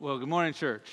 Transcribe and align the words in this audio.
Well, 0.00 0.16
good 0.20 0.28
morning, 0.28 0.52
church. 0.52 0.88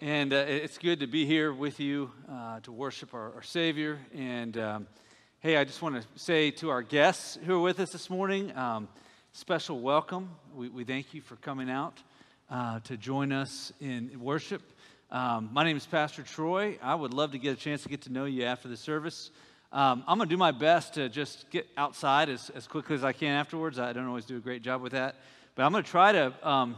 And 0.00 0.32
uh, 0.32 0.44
it's 0.46 0.78
good 0.78 1.00
to 1.00 1.08
be 1.08 1.26
here 1.26 1.52
with 1.52 1.80
you 1.80 2.12
uh, 2.30 2.60
to 2.60 2.70
worship 2.70 3.14
our, 3.14 3.34
our 3.34 3.42
Savior. 3.42 3.98
And 4.14 4.56
um, 4.56 4.86
hey, 5.40 5.56
I 5.56 5.64
just 5.64 5.82
want 5.82 5.96
to 5.96 6.06
say 6.14 6.52
to 6.52 6.70
our 6.70 6.82
guests 6.82 7.36
who 7.44 7.56
are 7.56 7.60
with 7.60 7.80
us 7.80 7.90
this 7.90 8.08
morning, 8.08 8.56
um, 8.56 8.86
special 9.32 9.80
welcome. 9.80 10.30
We, 10.54 10.68
we, 10.68 10.84
thank 10.84 11.14
you 11.14 11.20
for 11.20 11.34
coming 11.34 11.68
out 11.68 12.00
uh, 12.48 12.78
to 12.84 12.96
join 12.96 13.32
us 13.32 13.72
in 13.80 14.20
worship. 14.20 14.62
Um, 15.10 15.50
my 15.52 15.64
name 15.64 15.76
is 15.76 15.84
Pastor 15.84 16.22
Troy. 16.22 16.78
I 16.80 16.94
would 16.94 17.12
love 17.12 17.32
to 17.32 17.38
get 17.38 17.54
a 17.54 17.60
chance 17.60 17.82
to 17.82 17.88
get 17.88 18.02
to 18.02 18.12
know 18.12 18.26
you 18.26 18.44
after 18.44 18.68
the 18.68 18.76
service. 18.76 19.32
Um, 19.72 20.04
I'm 20.06 20.16
going 20.16 20.28
to 20.28 20.32
do 20.32 20.38
my 20.38 20.52
best 20.52 20.94
to 20.94 21.08
just 21.08 21.50
get 21.50 21.66
outside 21.76 22.28
as, 22.28 22.50
as 22.50 22.68
quickly 22.68 22.94
as 22.94 23.02
I 23.02 23.12
can 23.12 23.32
afterwards. 23.32 23.80
I 23.80 23.92
don't 23.92 24.06
always 24.06 24.26
do 24.26 24.36
a 24.36 24.40
great 24.40 24.62
job 24.62 24.80
with 24.80 24.92
that. 24.92 25.16
But 25.56 25.64
I'm 25.64 25.72
going 25.72 25.82
to 25.82 25.90
try 25.90 26.12
to 26.12 26.48
um, 26.48 26.76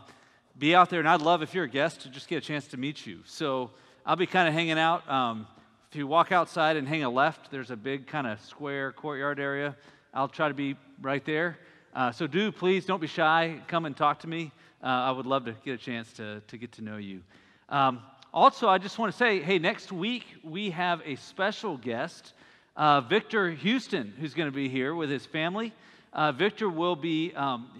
be 0.60 0.74
out 0.74 0.90
there, 0.90 1.00
and 1.00 1.08
I'd 1.08 1.22
love 1.22 1.40
if 1.40 1.54
you're 1.54 1.64
a 1.64 1.68
guest 1.68 2.02
to 2.02 2.10
just 2.10 2.28
get 2.28 2.36
a 2.36 2.40
chance 2.42 2.66
to 2.68 2.76
meet 2.76 3.06
you. 3.06 3.20
So 3.24 3.70
I'll 4.04 4.14
be 4.14 4.26
kind 4.26 4.46
of 4.46 4.52
hanging 4.52 4.78
out. 4.78 5.08
Um, 5.10 5.46
if 5.90 5.96
you 5.96 6.06
walk 6.06 6.32
outside 6.32 6.76
and 6.76 6.86
hang 6.86 7.02
a 7.02 7.08
left, 7.08 7.50
there's 7.50 7.70
a 7.70 7.76
big 7.76 8.06
kind 8.06 8.26
of 8.26 8.38
square 8.42 8.92
courtyard 8.92 9.40
area. 9.40 9.74
I'll 10.12 10.28
try 10.28 10.48
to 10.48 10.54
be 10.54 10.76
right 11.00 11.24
there. 11.24 11.58
Uh, 11.94 12.12
so 12.12 12.26
do 12.26 12.52
please 12.52 12.84
don't 12.84 13.00
be 13.00 13.06
shy. 13.06 13.58
Come 13.68 13.86
and 13.86 13.96
talk 13.96 14.20
to 14.20 14.28
me. 14.28 14.52
Uh, 14.84 14.88
I 14.88 15.12
would 15.12 15.24
love 15.24 15.46
to 15.46 15.54
get 15.64 15.72
a 15.72 15.82
chance 15.82 16.12
to, 16.14 16.42
to 16.46 16.58
get 16.58 16.72
to 16.72 16.82
know 16.82 16.98
you. 16.98 17.22
Um, 17.70 18.02
also, 18.34 18.68
I 18.68 18.76
just 18.76 18.98
want 18.98 19.12
to 19.12 19.16
say 19.16 19.40
hey, 19.40 19.58
next 19.58 19.90
week 19.90 20.26
we 20.44 20.68
have 20.72 21.00
a 21.06 21.16
special 21.16 21.78
guest, 21.78 22.34
uh, 22.76 23.00
Victor 23.00 23.50
Houston, 23.50 24.12
who's 24.20 24.34
going 24.34 24.48
to 24.48 24.54
be 24.54 24.68
here 24.68 24.94
with 24.94 25.08
his 25.08 25.24
family. 25.24 25.72
Uh, 26.12 26.32
Victor 26.32 26.68
will 26.68 26.96
be 26.96 27.32
um, 27.34 27.70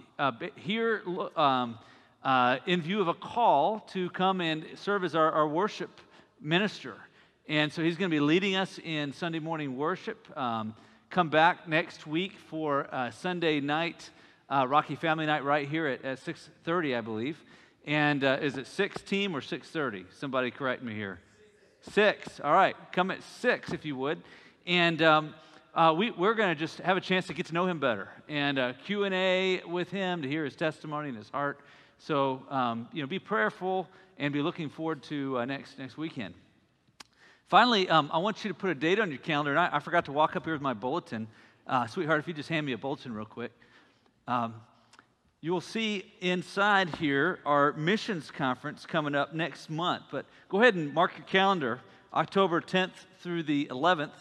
here 0.55 1.03
um, 1.35 1.77
uh, 2.23 2.57
in 2.65 2.81
view 2.81 3.01
of 3.01 3.07
a 3.07 3.13
call 3.13 3.79
to 3.91 4.09
come 4.11 4.41
and 4.41 4.65
serve 4.75 5.03
as 5.03 5.15
our, 5.15 5.31
our 5.31 5.47
worship 5.47 5.89
minister. 6.39 6.95
And 7.47 7.71
so 7.71 7.83
he's 7.83 7.97
going 7.97 8.09
to 8.09 8.15
be 8.15 8.19
leading 8.19 8.55
us 8.55 8.79
in 8.83 9.13
Sunday 9.13 9.39
morning 9.39 9.77
worship. 9.77 10.27
Um, 10.37 10.75
come 11.09 11.29
back 11.29 11.67
next 11.67 12.07
week 12.07 12.33
for 12.49 12.87
uh, 12.93 13.11
Sunday 13.11 13.59
night, 13.59 14.09
uh, 14.49 14.65
Rocky 14.67 14.95
Family 14.95 15.25
Night, 15.25 15.43
right 15.43 15.67
here 15.67 15.87
at, 15.87 16.05
at 16.05 16.19
6:30, 16.19 16.97
I 16.97 17.01
believe. 17.01 17.43
And 17.85 18.23
uh, 18.23 18.37
is 18.41 18.57
it 18.57 18.67
6 18.67 19.01
team 19.01 19.35
or 19.35 19.41
6:30? 19.41 20.05
Somebody 20.13 20.51
correct 20.51 20.83
me 20.83 20.93
here. 20.93 21.19
Six. 21.81 22.39
All 22.39 22.53
right, 22.53 22.75
come 22.91 23.09
at 23.09 23.23
six 23.23 23.73
if 23.73 23.85
you 23.85 23.95
would. 23.95 24.21
And 24.67 25.01
um, 25.01 25.33
uh, 25.73 25.93
we, 25.97 26.09
are 26.09 26.35
going 26.35 26.49
to 26.49 26.55
just 26.55 26.77
have 26.79 26.95
a 26.95 27.01
chance 27.01 27.25
to 27.27 27.33
get 27.33 27.47
to 27.47 27.53
know 27.53 27.65
him 27.65 27.79
better 27.79 28.09
and 28.29 28.59
uh, 28.59 28.73
q&a 28.85 29.61
with 29.65 29.89
him 29.89 30.21
to 30.21 30.27
hear 30.27 30.45
his 30.45 30.55
testimony 30.55 31.09
and 31.09 31.17
his 31.17 31.29
heart 31.29 31.59
so 32.01 32.41
um, 32.49 32.87
you 32.91 33.01
know 33.01 33.07
be 33.07 33.19
prayerful 33.19 33.87
and 34.17 34.33
be 34.33 34.41
looking 34.41 34.69
forward 34.69 35.03
to 35.03 35.37
uh, 35.37 35.45
next, 35.45 35.77
next 35.77 35.97
weekend. 35.97 36.33
Finally 37.47 37.89
um, 37.89 38.09
i 38.13 38.17
want 38.17 38.43
you 38.43 38.49
to 38.49 38.53
put 38.55 38.69
a 38.69 38.75
date 38.75 38.99
on 38.99 39.09
your 39.09 39.19
calendar 39.19 39.51
and 39.51 39.59
i, 39.59 39.69
I 39.73 39.79
forgot 39.79 40.05
to 40.05 40.11
walk 40.11 40.35
up 40.35 40.45
here 40.45 40.53
with 40.53 40.61
my 40.61 40.73
bulletin. 40.73 41.27
Uh, 41.67 41.85
sweetheart 41.85 42.19
if 42.19 42.27
you 42.27 42.33
just 42.33 42.49
hand 42.49 42.65
me 42.65 42.73
a 42.73 42.77
bulletin 42.77 43.13
real 43.13 43.25
quick. 43.25 43.51
Um, 44.27 44.55
you 45.41 45.51
will 45.51 45.61
see 45.61 46.05
inside 46.21 46.95
here 46.95 47.39
our 47.45 47.73
missions 47.73 48.31
conference 48.31 48.85
coming 48.85 49.15
up 49.15 49.33
next 49.33 49.69
month 49.69 50.03
but 50.11 50.25
go 50.49 50.61
ahead 50.61 50.75
and 50.75 50.93
mark 50.93 51.17
your 51.17 51.27
calendar 51.27 51.79
october 52.13 52.61
10th 52.61 52.91
through 53.19 53.43
the 53.43 53.67
11th 53.67 54.11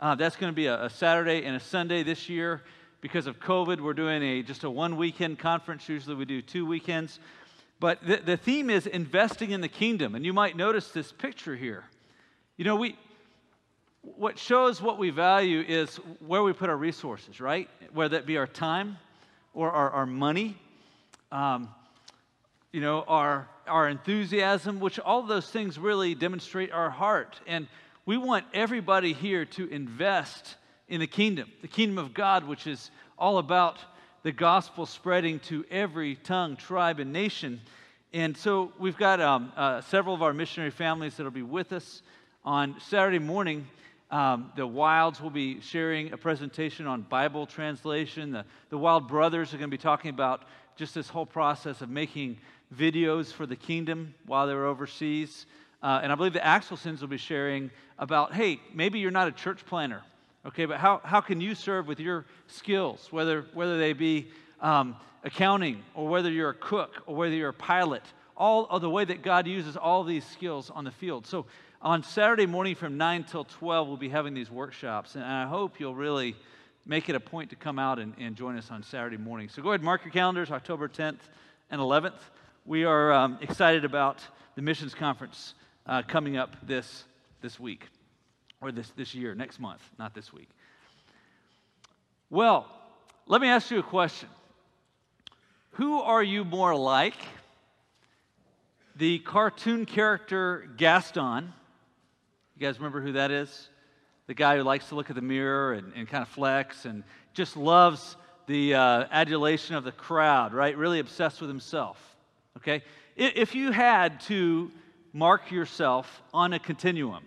uh, 0.00 0.14
that's 0.14 0.36
going 0.36 0.50
to 0.50 0.56
be 0.56 0.66
a, 0.66 0.84
a, 0.84 0.90
Saturday 0.90 1.44
and 1.44 1.54
a 1.54 1.60
Sunday 1.60 2.02
this 2.02 2.26
year. 2.26 2.62
Because 3.00 3.26
of 3.26 3.40
COVID, 3.40 3.80
we're 3.80 3.94
doing 3.94 4.22
a 4.22 4.42
just 4.42 4.64
a 4.64 4.70
one 4.70 4.96
weekend 4.96 5.38
conference. 5.38 5.88
Usually 5.88 6.14
we 6.14 6.26
do 6.26 6.42
two 6.42 6.66
weekends. 6.66 7.18
But 7.78 8.06
the, 8.06 8.16
the 8.16 8.36
theme 8.36 8.68
is 8.68 8.86
investing 8.86 9.52
in 9.52 9.62
the 9.62 9.68
kingdom. 9.68 10.14
And 10.14 10.24
you 10.24 10.34
might 10.34 10.54
notice 10.54 10.90
this 10.90 11.10
picture 11.10 11.56
here. 11.56 11.84
You 12.58 12.66
know, 12.66 12.76
we, 12.76 12.98
what 14.02 14.38
shows 14.38 14.82
what 14.82 14.98
we 14.98 15.08
value 15.08 15.64
is 15.66 15.96
where 16.26 16.42
we 16.42 16.52
put 16.52 16.68
our 16.68 16.76
resources, 16.76 17.40
right? 17.40 17.70
Whether 17.94 18.18
that 18.18 18.26
be 18.26 18.36
our 18.36 18.46
time 18.46 18.98
or 19.54 19.70
our, 19.70 19.90
our 19.90 20.06
money, 20.06 20.58
um, 21.32 21.70
you 22.70 22.82
know, 22.82 23.02
our, 23.08 23.48
our 23.66 23.88
enthusiasm, 23.88 24.78
which 24.78 24.98
all 24.98 25.22
those 25.22 25.48
things 25.48 25.78
really 25.78 26.14
demonstrate 26.14 26.70
our 26.70 26.90
heart. 26.90 27.40
And 27.46 27.66
we 28.04 28.18
want 28.18 28.44
everybody 28.52 29.14
here 29.14 29.46
to 29.46 29.66
invest 29.70 30.56
in 30.90 31.00
the 31.00 31.06
kingdom, 31.06 31.50
the 31.62 31.68
kingdom 31.68 31.98
of 31.98 32.12
God, 32.12 32.44
which 32.44 32.66
is 32.66 32.90
all 33.16 33.38
about 33.38 33.78
the 34.24 34.32
gospel 34.32 34.84
spreading 34.84 35.38
to 35.38 35.64
every 35.70 36.16
tongue, 36.16 36.56
tribe, 36.56 36.98
and 36.98 37.12
nation. 37.12 37.60
And 38.12 38.36
so 38.36 38.72
we've 38.76 38.96
got 38.96 39.20
um, 39.20 39.52
uh, 39.56 39.80
several 39.82 40.16
of 40.16 40.22
our 40.22 40.34
missionary 40.34 40.72
families 40.72 41.16
that 41.16 41.22
will 41.22 41.30
be 41.30 41.42
with 41.42 41.72
us 41.72 42.02
on 42.44 42.74
Saturday 42.80 43.20
morning. 43.20 43.68
Um, 44.10 44.52
the 44.56 44.66
Wilds 44.66 45.20
will 45.20 45.30
be 45.30 45.60
sharing 45.60 46.12
a 46.12 46.16
presentation 46.16 46.88
on 46.88 47.02
Bible 47.02 47.46
translation. 47.46 48.32
The, 48.32 48.44
the 48.70 48.78
Wild 48.78 49.06
Brothers 49.06 49.54
are 49.54 49.58
going 49.58 49.70
to 49.70 49.76
be 49.76 49.80
talking 49.80 50.10
about 50.10 50.42
just 50.74 50.92
this 50.92 51.08
whole 51.08 51.26
process 51.26 51.82
of 51.82 51.88
making 51.88 52.38
videos 52.76 53.32
for 53.32 53.46
the 53.46 53.56
kingdom 53.56 54.12
while 54.26 54.48
they're 54.48 54.66
overseas. 54.66 55.46
Uh, 55.82 56.00
and 56.02 56.10
I 56.10 56.16
believe 56.16 56.32
the 56.32 56.40
Axelsons 56.40 57.00
will 57.00 57.08
be 57.08 57.16
sharing 57.16 57.70
about 57.96 58.34
hey, 58.34 58.60
maybe 58.74 58.98
you're 58.98 59.12
not 59.12 59.28
a 59.28 59.32
church 59.32 59.64
planner, 59.64 60.02
okay, 60.46 60.64
but 60.66 60.78
how, 60.78 61.00
how 61.04 61.20
can 61.20 61.40
you 61.40 61.54
serve 61.54 61.86
with 61.86 62.00
your 62.00 62.26
skills, 62.46 63.08
whether, 63.10 63.46
whether 63.54 63.78
they 63.78 63.92
be 63.92 64.30
um, 64.60 64.96
accounting 65.24 65.82
or 65.94 66.08
whether 66.08 66.30
you're 66.30 66.50
a 66.50 66.54
cook 66.54 67.02
or 67.06 67.16
whether 67.16 67.34
you're 67.34 67.50
a 67.50 67.54
pilot, 67.54 68.02
all 68.36 68.66
of 68.70 68.80
the 68.80 68.90
way 68.90 69.04
that 69.04 69.22
God 69.22 69.46
uses 69.46 69.76
all 69.76 70.02
these 70.02 70.24
skills 70.24 70.70
on 70.70 70.84
the 70.84 70.90
field. 70.90 71.26
So 71.26 71.46
on 71.82 72.02
Saturday 72.02 72.46
morning 72.46 72.74
from 72.74 72.96
9 72.96 73.24
till 73.24 73.44
12, 73.44 73.88
we'll 73.88 73.96
be 73.96 74.08
having 74.08 74.34
these 74.34 74.50
workshops, 74.50 75.14
and 75.14 75.24
I 75.24 75.46
hope 75.46 75.80
you'll 75.80 75.94
really 75.94 76.36
make 76.86 77.08
it 77.08 77.14
a 77.14 77.20
point 77.20 77.50
to 77.50 77.56
come 77.56 77.78
out 77.78 77.98
and, 77.98 78.14
and 78.18 78.36
join 78.36 78.56
us 78.56 78.70
on 78.70 78.82
Saturday 78.82 79.16
morning. 79.16 79.48
So 79.48 79.62
go 79.62 79.70
ahead, 79.70 79.82
mark 79.82 80.04
your 80.04 80.12
calendars, 80.12 80.50
October 80.50 80.88
10th 80.88 81.20
and 81.70 81.80
11th. 81.80 82.18
We 82.66 82.84
are 82.84 83.12
um, 83.12 83.38
excited 83.40 83.84
about 83.84 84.20
the 84.54 84.62
missions 84.62 84.94
conference 84.94 85.54
uh, 85.86 86.02
coming 86.02 86.36
up 86.36 86.56
this, 86.66 87.04
this 87.42 87.60
week, 87.60 87.86
or 88.60 88.72
this, 88.72 88.90
this 88.96 89.14
year, 89.14 89.34
next 89.34 89.58
month, 89.58 89.82
not 89.98 90.14
this 90.14 90.32
week. 90.32 90.48
Well, 92.28 92.66
let 93.26 93.40
me 93.40 93.48
ask 93.48 93.70
you 93.70 93.78
a 93.78 93.82
question. 93.82 94.28
Who 95.72 96.00
are 96.00 96.22
you 96.22 96.44
more 96.44 96.74
like? 96.74 97.14
The 98.96 99.18
cartoon 99.20 99.86
character 99.86 100.68
Gaston. 100.76 101.52
You 102.56 102.66
guys 102.66 102.78
remember 102.78 103.00
who 103.00 103.12
that 103.12 103.30
is? 103.30 103.68
The 104.26 104.34
guy 104.34 104.56
who 104.56 104.62
likes 104.62 104.88
to 104.90 104.94
look 104.94 105.10
at 105.10 105.16
the 105.16 105.22
mirror 105.22 105.72
and, 105.72 105.92
and 105.96 106.06
kind 106.06 106.22
of 106.22 106.28
flex 106.28 106.84
and 106.84 107.02
just 107.32 107.56
loves 107.56 108.16
the 108.46 108.74
uh, 108.74 109.06
adulation 109.10 109.74
of 109.74 109.84
the 109.84 109.92
crowd, 109.92 110.52
right? 110.52 110.76
Really 110.76 110.98
obsessed 110.98 111.40
with 111.40 111.48
himself. 111.48 112.16
Okay? 112.58 112.82
If 113.16 113.54
you 113.54 113.70
had 113.70 114.20
to 114.22 114.70
mark 115.12 115.50
yourself 115.50 116.22
on 116.32 116.52
a 116.52 116.58
continuum. 116.58 117.24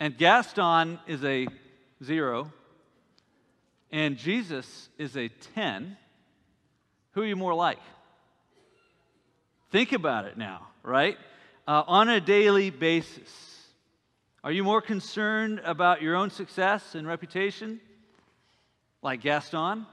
And 0.00 0.16
Gaston 0.16 1.00
is 1.08 1.24
a 1.24 1.48
zero, 2.04 2.52
and 3.90 4.16
Jesus 4.16 4.88
is 4.96 5.16
a 5.16 5.28
10. 5.54 5.96
Who 7.12 7.22
are 7.22 7.26
you 7.26 7.34
more 7.34 7.54
like? 7.54 7.80
Think 9.72 9.92
about 9.92 10.24
it 10.26 10.38
now, 10.38 10.68
right? 10.84 11.18
Uh, 11.66 11.82
on 11.86 12.08
a 12.08 12.20
daily 12.20 12.70
basis. 12.70 13.28
Are 14.44 14.52
you 14.52 14.62
more 14.62 14.80
concerned 14.80 15.60
about 15.64 16.00
your 16.00 16.14
own 16.14 16.30
success 16.30 16.94
and 16.94 17.04
reputation, 17.04 17.80
like 19.02 19.20
Gaston, 19.20 19.84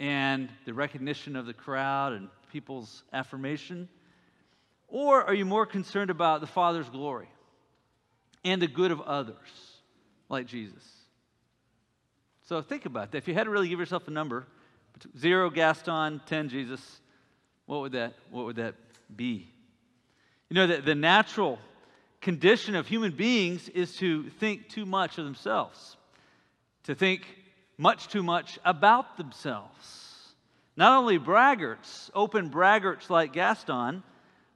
and 0.00 0.48
the 0.64 0.74
recognition 0.74 1.36
of 1.36 1.46
the 1.46 1.54
crowd 1.54 2.14
and 2.14 2.28
people's 2.50 3.04
affirmation? 3.12 3.88
Or 4.88 5.22
are 5.22 5.34
you 5.34 5.44
more 5.44 5.66
concerned 5.66 6.10
about 6.10 6.40
the 6.40 6.48
Father's 6.48 6.88
glory 6.88 7.28
and 8.44 8.60
the 8.60 8.66
good 8.66 8.90
of 8.90 9.00
others, 9.00 9.36
like 10.28 10.46
Jesus? 10.46 10.84
So 12.46 12.60
think 12.60 12.84
about 12.86 13.12
that. 13.12 13.18
If 13.18 13.28
you 13.28 13.34
had 13.34 13.44
to 13.44 13.50
really 13.50 13.68
give 13.68 13.78
yourself 13.78 14.06
a 14.06 14.10
number, 14.10 14.46
zero 15.18 15.50
Gaston, 15.50 16.20
10 16.26 16.50
Jesus, 16.50 17.00
what 17.66 17.80
would 17.80 17.92
that, 17.92 18.14
what 18.30 18.44
would 18.44 18.56
that 18.56 18.74
be? 19.14 19.48
You 20.50 20.54
know, 20.54 20.66
the, 20.66 20.82
the 20.82 20.94
natural 20.94 21.58
condition 22.20 22.74
of 22.74 22.86
human 22.86 23.12
beings 23.12 23.68
is 23.70 23.96
to 23.96 24.28
think 24.40 24.68
too 24.68 24.86
much 24.86 25.18
of 25.18 25.24
themselves, 25.24 25.96
to 26.84 26.94
think 26.94 27.22
much 27.78 28.08
too 28.08 28.22
much 28.22 28.58
about 28.64 29.16
themselves. 29.16 30.00
Not 30.76 30.98
only 30.98 31.18
braggarts, 31.18 32.10
open 32.14 32.50
braggarts 32.50 33.08
like 33.08 33.32
Gaston, 33.32 34.02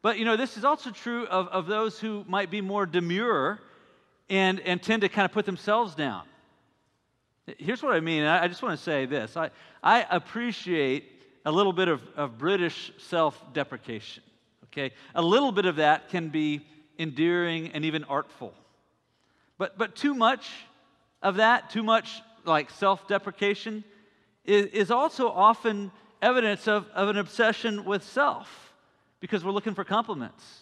but, 0.03 0.19
you 0.19 0.25
know, 0.25 0.37
this 0.37 0.57
is 0.57 0.65
also 0.65 0.91
true 0.91 1.27
of, 1.27 1.49
of 1.49 1.67
those 1.67 1.99
who 1.99 2.25
might 2.29 2.51
be 2.51 2.61
more 2.61 2.87
demure 2.87 3.61
and, 4.31 4.61
and 4.61 4.83
tend 4.83 5.03
to 5.03 5.09
kind 5.09 5.25
of 5.25 5.33
put 5.33 5.47
themselves 5.47 5.95
down. 5.95 6.25
Here's 7.59 7.83
what 7.83 7.95
I 7.95 8.01
mean. 8.01 8.25
I, 8.25 8.45
I 8.45 8.49
just 8.49 8.63
want 8.63 8.77
to 8.77 8.83
say 8.83 9.07
this 9.07 9.37
I, 9.37 9.51
I 9.83 10.07
appreciate 10.11 11.05
a 11.45 11.53
little 11.53 11.73
bit 11.73 11.89
of, 11.89 12.03
of 12.17 12.39
British 12.39 12.93
self 12.99 13.43
deprecation. 13.53 14.23
Okay? 14.65 14.93
A 15.15 15.23
little 15.23 15.53
bit 15.53 15.65
of 15.65 15.77
that 15.77 16.11
can 16.11 16.29
be 16.29 16.67
endearing 16.99 17.69
and 17.69 17.85
even 17.85 18.05
artful. 18.05 18.53
But, 19.57 19.79
but 19.79 19.97
too 19.97 20.15
much 20.15 20.49
of 21.23 21.37
that, 21.37 21.71
too 21.71 21.83
much 21.83 22.21
like 22.45 22.71
self 22.71 23.09
deprecation, 23.09 23.83
is, 24.45 24.67
is 24.67 24.91
also 24.91 25.29
often 25.29 25.91
evidence 26.21 26.69
of, 26.69 26.87
of 26.95 27.09
an 27.09 27.17
obsession 27.17 27.85
with 27.85 28.03
self 28.03 28.73
because 29.21 29.45
we're 29.45 29.53
looking 29.53 29.75
for 29.75 29.85
compliments. 29.85 30.61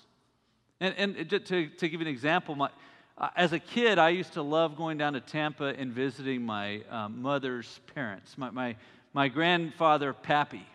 And, 0.80 1.16
and 1.16 1.30
to, 1.30 1.38
to 1.40 1.88
give 1.88 2.00
you 2.00 2.00
an 2.00 2.06
example, 2.06 2.54
my, 2.54 2.70
uh, 3.18 3.30
as 3.34 3.52
a 3.52 3.58
kid, 3.58 3.98
I 3.98 4.10
used 4.10 4.34
to 4.34 4.42
love 4.42 4.76
going 4.76 4.98
down 4.98 5.14
to 5.14 5.20
Tampa 5.20 5.74
and 5.78 5.92
visiting 5.92 6.42
my 6.42 6.82
um, 6.90 7.22
mother's 7.22 7.80
parents. 7.94 8.36
My, 8.36 8.50
my, 8.50 8.76
my 9.14 9.28
grandfather, 9.28 10.12
Pappy, 10.12 10.66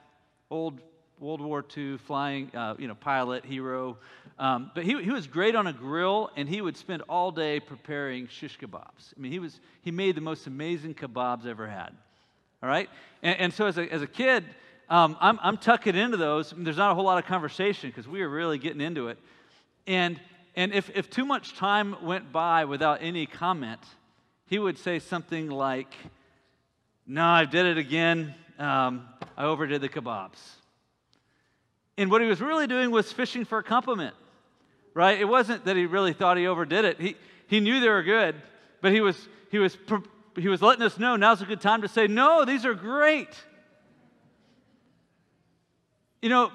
old 0.50 0.80
World 1.20 1.40
War 1.40 1.64
II 1.78 1.98
flying, 2.00 2.50
uh, 2.56 2.74
you 2.80 2.88
know, 2.88 2.96
pilot, 2.96 3.46
hero. 3.46 3.96
Um, 4.40 4.72
but 4.74 4.84
he, 4.84 5.00
he 5.04 5.12
was 5.12 5.28
great 5.28 5.56
on 5.56 5.68
a 5.68 5.74
grill, 5.74 6.32
and 6.36 6.50
he 6.50 6.62
would 6.62 6.76
spend 6.76 7.04
all 7.08 7.32
day 7.32 7.60
preparing 7.60 8.28
shish 8.28 8.58
kebabs. 8.58 9.14
I 9.16 9.20
mean, 9.20 9.32
he, 9.32 9.38
was, 9.38 9.60
he 9.84 9.92
made 9.92 10.16
the 10.16 10.22
most 10.22 10.48
amazing 10.48 10.96
kebabs 10.96 11.46
ever 11.46 11.68
had. 11.68 11.90
All 12.64 12.70
right? 12.70 12.90
And, 13.22 13.40
and 13.40 13.54
so 13.54 13.68
as 13.68 13.78
a, 13.78 13.84
as 13.94 14.02
a 14.02 14.08
kid, 14.08 14.44
um, 14.90 15.16
I'm, 15.22 15.40
I'm 15.44 15.58
tucking 15.58 15.96
into 15.96 16.18
those. 16.18 16.56
There's 16.58 16.78
not 16.78 16.92
a 16.92 16.96
whole 16.96 17.06
lot 17.06 17.20
of 17.20 17.26
conversation 17.26 17.92
because 17.92 18.08
we 18.08 18.22
were 18.22 18.30
really 18.30 18.58
getting 18.58 18.82
into 18.82 19.10
it. 19.10 19.20
And, 19.86 20.20
and 20.56 20.74
if, 20.74 20.90
if 20.96 21.10
too 21.10 21.26
much 21.26 21.56
time 21.56 21.96
went 22.04 22.32
by 22.32 22.66
without 22.66 23.00
any 23.02 23.26
comment, 23.26 23.80
he 24.48 24.60
would 24.60 24.78
say 24.78 25.00
something 25.00 25.50
like, 25.50 25.94
No, 27.08 27.26
I 27.26 27.46
did 27.46 27.66
it 27.66 27.78
again. 27.78 28.36
Um, 28.60 29.08
I 29.38 29.46
overdid 29.46 29.82
the 29.82 29.90
kebabs. 29.90 30.40
And 31.98 32.12
what 32.12 32.22
he 32.22 32.28
was 32.28 32.42
really 32.42 32.68
doing 32.68 32.92
was 32.92 33.12
fishing 33.12 33.46
for 33.46 33.60
a 33.60 33.64
compliment, 33.64 34.16
right? 34.94 35.20
It 35.20 35.26
wasn't 35.26 35.66
that 35.66 35.76
he 35.76 35.86
really 35.86 36.14
thought 36.14 36.38
he 36.38 36.48
overdid 36.48 36.86
it. 36.86 37.00
He, 37.00 37.16
he 37.48 37.60
knew 37.60 37.80
they 37.80 37.90
were 37.90 38.04
good, 38.04 38.36
but 38.82 38.92
he 38.92 39.02
was, 39.02 39.18
he, 39.52 39.60
was, 39.60 39.78
he 40.36 40.48
was 40.48 40.62
letting 40.62 40.84
us 40.84 40.98
know 40.98 41.16
now's 41.16 41.42
a 41.42 41.46
good 41.46 41.62
time 41.62 41.82
to 41.82 41.88
say, 41.88 42.08
No, 42.08 42.46
these 42.46 42.66
are 42.66 42.74
great. 42.74 43.30
You 46.22 46.30
know, 46.30 46.52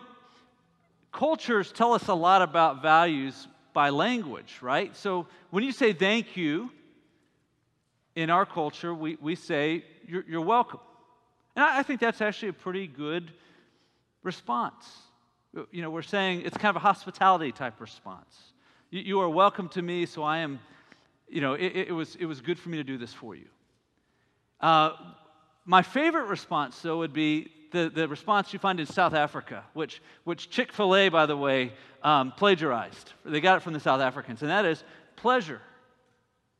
cultures 1.12 1.72
tell 1.72 1.92
us 1.92 2.06
a 2.08 2.14
lot 2.14 2.42
about 2.42 2.82
values 2.82 3.48
by 3.76 3.90
language, 3.90 4.56
right? 4.62 4.96
So 4.96 5.26
when 5.50 5.62
you 5.62 5.70
say 5.70 5.92
thank 5.92 6.34
you, 6.34 6.70
in 8.14 8.30
our 8.30 8.46
culture, 8.46 8.94
we, 8.94 9.18
we 9.20 9.34
say 9.34 9.84
you're, 10.08 10.24
you're 10.26 10.40
welcome. 10.40 10.80
And 11.54 11.62
I, 11.62 11.80
I 11.80 11.82
think 11.82 12.00
that's 12.00 12.22
actually 12.22 12.48
a 12.48 12.54
pretty 12.54 12.86
good 12.86 13.30
response. 14.22 14.86
You 15.70 15.82
know, 15.82 15.90
we're 15.90 16.00
saying 16.00 16.40
it's 16.46 16.56
kind 16.56 16.74
of 16.74 16.76
a 16.76 16.86
hospitality 16.86 17.52
type 17.52 17.78
response. 17.78 18.34
You, 18.90 19.02
you 19.02 19.20
are 19.20 19.28
welcome 19.28 19.68
to 19.68 19.82
me, 19.82 20.06
so 20.06 20.22
I 20.22 20.38
am, 20.38 20.58
you 21.28 21.42
know, 21.42 21.52
it, 21.52 21.88
it, 21.88 21.92
was, 21.92 22.16
it 22.16 22.24
was 22.24 22.40
good 22.40 22.58
for 22.58 22.70
me 22.70 22.78
to 22.78 22.84
do 22.84 22.96
this 22.96 23.12
for 23.12 23.34
you. 23.34 23.48
Uh, 24.58 24.92
my 25.66 25.82
favorite 25.82 26.28
response, 26.28 26.80
though, 26.80 26.96
would 27.00 27.12
be 27.12 27.52
the, 27.76 27.90
the 27.90 28.08
response 28.08 28.52
you 28.52 28.58
find 28.58 28.80
in 28.80 28.86
South 28.86 29.14
Africa, 29.14 29.64
which, 29.74 30.02
which 30.24 30.50
Chick 30.50 30.72
fil 30.72 30.96
A, 30.96 31.08
by 31.08 31.26
the 31.26 31.36
way, 31.36 31.72
um, 32.02 32.32
plagiarized. 32.36 33.12
They 33.24 33.40
got 33.40 33.58
it 33.58 33.60
from 33.60 33.72
the 33.72 33.80
South 33.80 34.00
Africans, 34.00 34.42
and 34.42 34.50
that 34.50 34.64
is 34.64 34.82
pleasure, 35.16 35.60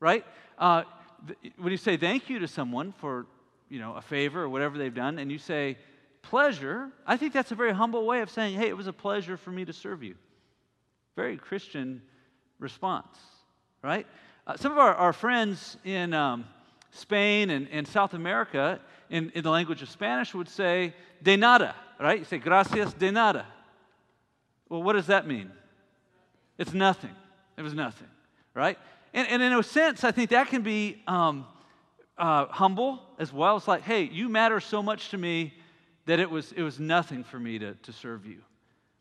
right? 0.01 0.25
Uh, 0.59 0.83
th- 1.27 1.55
when 1.59 1.73
you 1.73 1.77
say 1.77 1.97
thank 1.97 2.29
you 2.29 2.41
to 2.41 2.49
someone 2.49 2.93
for 2.93 3.27
you 3.69 3.81
know, 3.81 3.95
a 3.95 4.03
favor 4.03 4.43
or 4.43 4.49
whatever 4.49 4.79
they've 4.79 4.95
done, 4.95 5.19
and 5.19 5.33
you 5.33 5.39
say 5.39 5.77
pleasure, 6.23 6.91
I 7.07 7.17
think 7.17 7.33
that's 7.33 7.53
a 7.53 7.55
very 7.55 7.73
humble 7.73 8.05
way 8.07 8.21
of 8.21 8.31
saying, 8.31 8.57
hey, 8.59 8.69
it 8.69 8.77
was 8.77 8.87
a 8.87 8.93
pleasure 8.93 9.37
for 9.37 9.51
me 9.51 9.65
to 9.65 9.73
serve 9.73 10.03
you. 10.03 10.15
Very 11.17 11.37
Christian 11.37 12.03
response, 12.59 13.17
right? 13.83 14.07
Uh, 14.47 14.57
some 14.57 14.73
of 14.73 14.79
our, 14.79 14.95
our 14.95 15.13
friends 15.13 15.77
in 15.85 16.13
um, 16.15 16.45
Spain 16.91 17.51
and, 17.51 17.69
and 17.71 17.87
South 17.87 18.15
America, 18.15 18.81
in, 19.11 19.31
in 19.35 19.43
the 19.43 19.51
language 19.51 19.83
of 19.83 19.91
Spanish, 19.91 20.35
would 20.35 20.49
say 20.49 20.95
de 21.23 21.37
nada, 21.37 21.75
right? 22.01 22.19
You 22.19 22.25
say 22.25 22.39
gracias 22.39 22.93
de 22.95 23.13
nada. 23.13 23.47
Well, 24.69 24.83
what 24.83 24.95
does 24.95 25.07
that 25.07 25.27
mean? 25.27 25.51
It's 26.59 26.73
nothing. 26.73 27.15
It 27.57 27.63
was 27.63 27.75
nothing, 27.75 28.09
right? 28.55 28.79
And, 29.15 29.29
and 29.29 29.43
in 29.43 29.53
a 29.53 29.63
sense, 29.63 30.05
I 30.05 30.11
think 30.11 30.31
that 30.31 30.49
can 30.49 30.63
be 30.63 31.03
um, 31.07 31.47
uh, 32.19 32.47
humble 32.47 33.01
as 33.19 33.33
well. 33.33 33.57
It's 33.57 33.69
like, 33.69 33.83
hey, 33.83 34.03
you 34.03 34.29
matter 34.29 34.61
so 34.61 34.83
much 34.83 35.11
to 35.11 35.19
me 35.19 35.55
that 36.07 36.21
it 36.21 36.31
was, 36.31 36.53
it 36.53 36.63
was 36.63 36.79
nothing 36.79 37.25
for 37.25 37.39
me 37.39 37.59
to, 37.59 37.75
to 37.75 37.93
serve 37.93 38.27
you. 38.27 38.43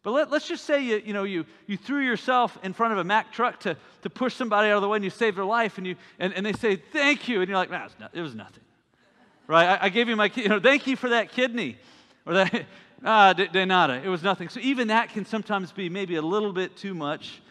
But 0.05 0.11
let, 0.11 0.31
us 0.31 0.47
just 0.47 0.65
say 0.65 0.83
you, 0.83 1.01
you, 1.03 1.13
know, 1.13 1.23
you, 1.23 1.47
you 1.65 1.77
threw 1.77 1.99
yourself 1.99 2.59
in 2.61 2.73
front 2.73 2.93
of 2.93 2.99
a 2.99 3.03
Mack 3.03 3.33
truck 3.33 3.59
to, 3.61 3.75
to 4.03 4.09
push 4.11 4.35
somebody 4.35 4.69
out 4.69 4.75
of 4.75 4.83
the 4.83 4.87
way 4.87 4.97
and 4.97 5.03
you 5.03 5.09
saved 5.09 5.35
their 5.35 5.45
life 5.45 5.79
and, 5.79 5.87
you, 5.87 5.95
and, 6.19 6.31
and 6.35 6.45
they 6.45 6.53
say, 6.53 6.75
thank 6.75 7.27
you. 7.27 7.41
And 7.41 7.49
you're 7.49 7.57
like, 7.57 7.71
no 7.71 7.87
it 8.13 8.21
was 8.21 8.35
nothing. 8.35 8.61
Right? 9.47 9.65
I, 9.65 9.85
I, 9.85 9.89
gave 9.89 10.07
you 10.07 10.15
my, 10.15 10.31
you 10.35 10.47
know, 10.47 10.59
thank 10.59 10.85
you 10.85 10.95
for 10.95 11.09
that 11.09 11.31
kidney. 11.31 11.79
Or 12.27 12.35
that, 12.35 12.65
ah, 13.03 13.33
de, 13.33 13.47
de 13.47 13.65
nada. 13.65 13.95
It 13.95 14.07
was 14.07 14.21
nothing. 14.21 14.47
So 14.49 14.59
even 14.59 14.89
that 14.89 15.09
can 15.09 15.25
sometimes 15.25 15.71
be 15.71 15.89
maybe 15.89 16.17
a 16.17 16.21
little 16.21 16.53
bit 16.53 16.77
too 16.77 16.93
much 16.93 17.41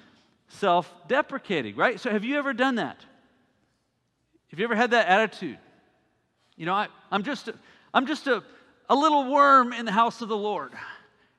self 0.47 0.95
deprecating, 1.09 1.75
right? 1.75 1.99
So 1.99 2.09
have 2.09 2.23
you 2.23 2.39
ever 2.39 2.53
done 2.53 2.77
that? 2.77 3.05
Have 4.50 4.61
you 4.61 4.65
ever 4.65 4.77
had 4.77 4.93
that 4.93 5.09
attitude? 5.09 5.59
You 6.55 6.67
know, 6.67 6.75
I, 6.75 6.87
am 7.11 7.25
just, 7.25 7.49
a, 7.49 7.55
I'm 7.93 8.07
just 8.07 8.29
a, 8.29 8.45
a 8.89 8.95
little 8.95 9.29
worm 9.29 9.73
in 9.73 9.87
the 9.87 9.93
house 9.93 10.23
of 10.23 10.29
the 10.29 10.37
Lord. 10.37 10.71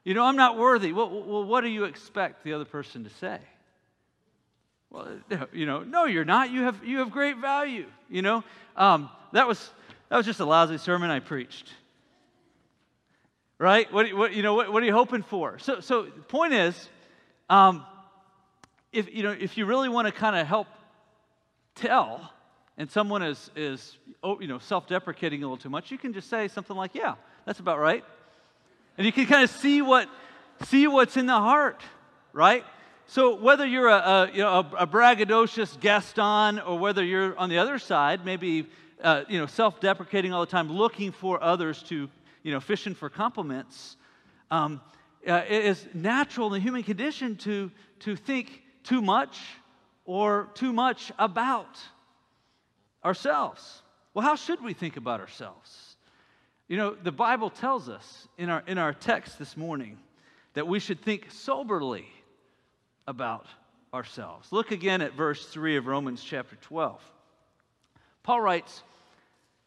You 0.06 0.13
know, 0.13 0.24
I'm 0.24 0.36
not 0.36 0.56
worthy. 0.56 0.94
Well, 0.94 1.10
well, 1.10 1.44
what 1.44 1.62
do 1.62 1.68
you 1.68 1.86
expect 1.86 2.44
the 2.44 2.54
other 2.54 2.63
person 2.63 3.04
to 3.04 3.10
say? 3.10 3.40
Well, 4.92 5.07
you 5.54 5.66
know, 5.66 5.81
no, 5.81 6.06
you're 6.06 6.24
not. 6.24 6.52
You 6.52 6.62
have, 6.62 6.86
you 6.86 7.00
have 7.00 7.12
great 7.12 7.38
value. 7.38 7.88
You 8.10 8.22
know, 8.22 8.44
um, 8.78 9.10
that, 9.34 9.48
was, 9.48 9.69
that 10.10 10.16
was 10.16 10.25
just 10.25 10.40
a 10.40 10.46
lousy 10.46 10.78
sermon 10.78 11.10
I 11.10 11.19
preached. 11.19 11.68
Right? 13.57 13.92
What, 13.92 14.13
what 14.13 14.34
you 14.34 14.44
know, 14.44 14.54
what, 14.54 14.72
what, 14.72 14.84
are 14.84 14.86
you 14.86 14.94
hoping 14.94 15.24
for? 15.24 15.57
So, 15.60 15.80
so 15.80 16.04
the 16.04 16.12
point 16.12 16.54
is, 16.54 16.90
um, 17.50 17.84
if, 18.94 19.13
you 19.13 19.24
know, 19.24 19.31
if 19.31 19.58
you 19.58 19.66
really 19.66 19.90
want 19.90 20.08
to 20.08 20.12
kind 20.12 20.36
of 20.36 20.46
help 20.46 20.68
tell, 21.74 22.31
and 22.78 22.92
someone 22.92 23.24
is, 23.24 23.50
is 23.56 23.98
oh, 24.22 24.40
you 24.40 24.48
know, 24.48 24.60
self-deprecating 24.60 25.42
a 25.42 25.46
little 25.46 25.58
too 25.58 25.69
much, 25.69 25.90
you 25.90 25.98
can 25.98 26.13
just 26.13 26.30
say 26.30 26.48
something 26.48 26.75
like, 26.75 26.94
yeah, 26.94 27.16
that's 27.46 27.60
about 27.60 27.80
right. 27.80 28.04
And 28.98 29.06
you 29.06 29.12
can 29.12 29.26
kind 29.26 29.44
of 29.44 29.50
see 29.50 29.82
what 29.82 30.10
see 30.66 30.88
what's 30.88 31.18
in 31.18 31.25
the 31.25 31.34
heart, 31.34 31.82
right? 32.32 32.64
So 33.08 33.36
whether 33.36 33.66
you're 33.66 33.90
a, 33.90 33.98
a 33.98 34.32
you 34.32 34.40
know 34.40 34.50
a, 34.50 34.84
a, 34.84 34.88
braggadocious 34.88 35.80
Gaston 35.80 36.60
or 36.60 36.80
whether 36.80 37.04
you're 37.04 37.38
on 37.38 37.50
the 37.50 37.58
other 37.58 37.78
side, 37.78 38.25
maybe 38.25 38.68
uh, 39.04 39.24
you 39.28 39.38
know 39.38 39.46
self-deprecating 39.46 40.34
all 40.34 40.42
the 40.42 40.52
time, 40.52 40.72
looking 40.72 41.12
for 41.12 41.44
others 41.44 41.84
to 41.84 42.10
you 42.44 42.52
know 42.52 42.60
fishing 42.60 42.96
for 42.96 43.10
compliments, 43.10 43.98
um, 44.50 44.82
uh, 45.28 45.42
it 45.48 45.66
is 45.66 45.86
natural 45.94 46.48
in 46.48 46.54
the 46.54 46.60
human 46.60 46.84
condition 46.84 47.36
to 47.38 47.72
to 48.00 48.16
think 48.16 48.64
too 48.84 49.02
much 49.02 49.40
or 50.06 50.50
too 50.54 50.72
much 50.72 51.12
about 51.20 51.80
ourselves. 53.04 53.82
Well, 54.14 54.24
how 54.24 54.36
should 54.36 54.64
we 54.64 54.74
think 54.74 54.96
about 54.98 55.20
ourselves? 55.20 55.95
You 56.67 56.77
know, 56.77 56.95
the 56.95 57.12
Bible 57.12 57.50
tells 57.50 57.89
us 57.89 58.27
in 58.38 58.50
our, 58.50 58.63
in 58.65 58.77
our 58.77 58.93
text 58.93 59.38
this 59.38 59.55
morning 59.55 59.98
that 60.55 60.67
we 60.67 60.79
should 60.79 61.00
think 61.00 61.29
soberly 61.29 62.07
about 63.07 63.45
ourselves. 63.93 64.51
Look 64.51 64.72
again 64.72 65.01
at 65.01 65.13
verse 65.13 65.45
3 65.45 65.77
of 65.77 65.86
Romans 65.86 66.24
chapter 66.24 66.55
12. 66.62 67.00
Paul 68.24 68.41
writes, 68.41 68.81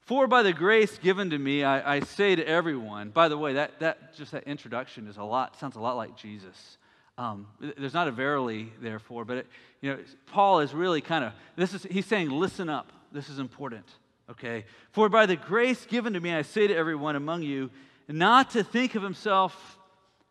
For 0.00 0.26
by 0.26 0.42
the 0.42 0.52
grace 0.52 0.98
given 0.98 1.30
to 1.30 1.38
me, 1.38 1.62
I, 1.62 1.96
I, 1.96 2.00
say 2.00 2.34
to 2.34 2.46
everyone, 2.46 3.10
by 3.10 3.28
the 3.28 3.38
way, 3.38 3.52
that, 3.52 3.78
that 3.78 4.16
just 4.16 4.32
that 4.32 4.44
introduction 4.44 5.06
is 5.06 5.18
a 5.18 5.22
lot, 5.22 5.56
sounds 5.60 5.76
a 5.76 5.80
lot 5.80 5.96
like 5.96 6.16
Jesus. 6.16 6.78
Um, 7.16 7.46
there's 7.60 7.94
not 7.94 8.08
a 8.08 8.12
verily 8.12 8.72
therefore, 8.80 9.24
but 9.24 9.38
it, 9.38 9.46
you 9.82 9.92
know, 9.92 9.98
Paul 10.32 10.60
is 10.60 10.74
really 10.74 11.00
kind 11.00 11.24
of, 11.24 11.32
this 11.54 11.74
is, 11.74 11.84
he's 11.84 12.06
saying, 12.06 12.30
listen 12.30 12.68
up. 12.68 12.92
This 13.12 13.28
is 13.28 13.38
important 13.38 13.86
okay? 14.30 14.64
For 14.92 15.08
by 15.08 15.26
the 15.26 15.36
grace 15.36 15.84
given 15.86 16.12
to 16.14 16.20
me, 16.20 16.32
I 16.32 16.42
say 16.42 16.66
to 16.66 16.74
everyone 16.74 17.16
among 17.16 17.42
you, 17.42 17.70
not 18.08 18.50
to 18.50 18.62
think 18.62 18.94
of 18.94 19.02
himself 19.02 19.78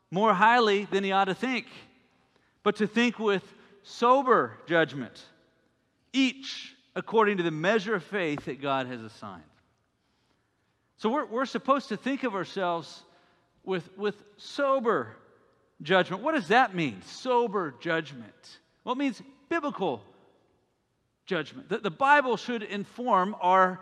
more 0.10 0.34
highly 0.34 0.86
than 0.86 1.04
he 1.04 1.12
ought 1.12 1.26
to 1.26 1.36
think, 1.36 1.68
but 2.64 2.78
to 2.78 2.88
think 2.88 3.20
with 3.20 3.44
sober 3.84 4.58
judgment, 4.68 5.22
each 6.14 6.76
according 6.96 7.38
to 7.38 7.44
the 7.44 7.52
measure 7.52 7.96
of 7.96 8.04
faith 8.04 8.46
that 8.46 8.62
God 8.62 8.88
has 8.88 9.02
assigned. 9.02 9.44
So 10.98 11.10
we're, 11.10 11.26
we're 11.26 11.46
supposed 11.46 11.90
to 11.90 11.98
think 11.98 12.24
of 12.24 12.34
ourselves 12.34 13.04
with, 13.64 13.88
with 13.98 14.16
sober 14.38 15.16
judgment. 15.84 16.24
What 16.24 16.34
does 16.34 16.48
that 16.48 16.74
mean? 16.74 17.02
Sober 17.04 17.76
judgment. 17.80 18.60
Well, 18.84 18.94
it 18.94 18.98
means 18.98 19.22
biblical 19.48 20.02
judgment. 21.28 21.70
That 21.70 21.84
the 21.84 21.92
Bible 21.92 22.38
should 22.38 22.64
inform 22.64 23.36
our 23.40 23.80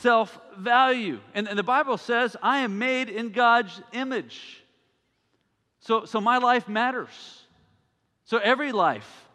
self 0.00 0.40
value. 0.56 1.20
And, 1.34 1.46
and, 1.46 1.58
the 1.58 1.62
Bible 1.62 1.98
says, 1.98 2.36
I 2.42 2.60
am 2.60 2.78
made 2.78 3.10
in 3.10 3.30
God's 3.30 3.82
image. 3.92 4.62
So, 5.80 6.06
so 6.06 6.20
my 6.20 6.38
life 6.38 6.68
matters. 6.68 7.42
So 8.24 8.38
every 8.38 8.72
life 8.72 9.28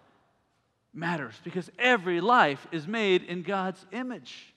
matters 0.93 1.35
because 1.43 1.69
every 1.77 2.21
life 2.21 2.65
is 2.71 2.87
made 2.87 3.23
in 3.23 3.43
God's 3.43 3.85
image. 3.91 4.53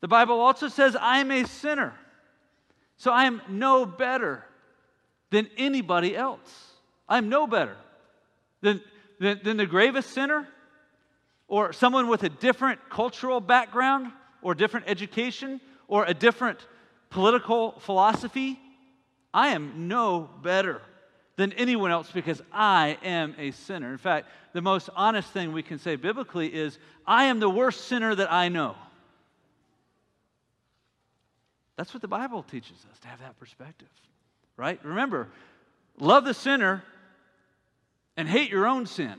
The 0.00 0.08
Bible 0.08 0.40
also 0.40 0.68
says, 0.68 0.96
I 0.96 1.18
am 1.18 1.30
a 1.30 1.44
sinner. 1.44 1.92
So 2.96 3.12
I 3.12 3.26
am 3.26 3.42
no 3.48 3.84
better 3.84 4.44
than 5.30 5.48
anybody 5.56 6.16
else. 6.16 6.70
I'm 7.08 7.28
no 7.28 7.46
better 7.46 7.76
than, 8.62 8.80
than, 9.20 9.40
than 9.44 9.56
the 9.58 9.66
gravest 9.66 10.10
sinner 10.10 10.48
or 11.52 11.70
someone 11.70 12.08
with 12.08 12.22
a 12.22 12.30
different 12.30 12.80
cultural 12.88 13.38
background 13.38 14.10
or 14.40 14.54
different 14.54 14.86
education 14.88 15.60
or 15.86 16.06
a 16.06 16.14
different 16.14 16.58
political 17.10 17.72
philosophy. 17.80 18.58
I 19.34 19.48
am 19.48 19.86
no 19.86 20.30
better 20.42 20.80
than 21.36 21.52
anyone 21.52 21.90
else 21.90 22.10
because 22.10 22.40
I 22.50 22.96
am 23.04 23.34
a 23.36 23.50
sinner. 23.50 23.92
In 23.92 23.98
fact, 23.98 24.30
the 24.54 24.62
most 24.62 24.88
honest 24.96 25.30
thing 25.30 25.52
we 25.52 25.62
can 25.62 25.78
say 25.78 25.96
biblically 25.96 26.46
is 26.48 26.78
I 27.06 27.24
am 27.24 27.38
the 27.38 27.50
worst 27.50 27.82
sinner 27.82 28.14
that 28.14 28.32
I 28.32 28.48
know. 28.48 28.74
That's 31.76 31.92
what 31.92 32.00
the 32.00 32.08
Bible 32.08 32.44
teaches 32.44 32.78
us 32.90 32.98
to 33.00 33.08
have 33.08 33.20
that 33.20 33.38
perspective, 33.38 33.90
right? 34.56 34.82
Remember, 34.82 35.28
love 35.98 36.24
the 36.24 36.32
sinner 36.32 36.82
and 38.16 38.26
hate 38.26 38.50
your 38.50 38.66
own 38.66 38.86
sin 38.86 39.16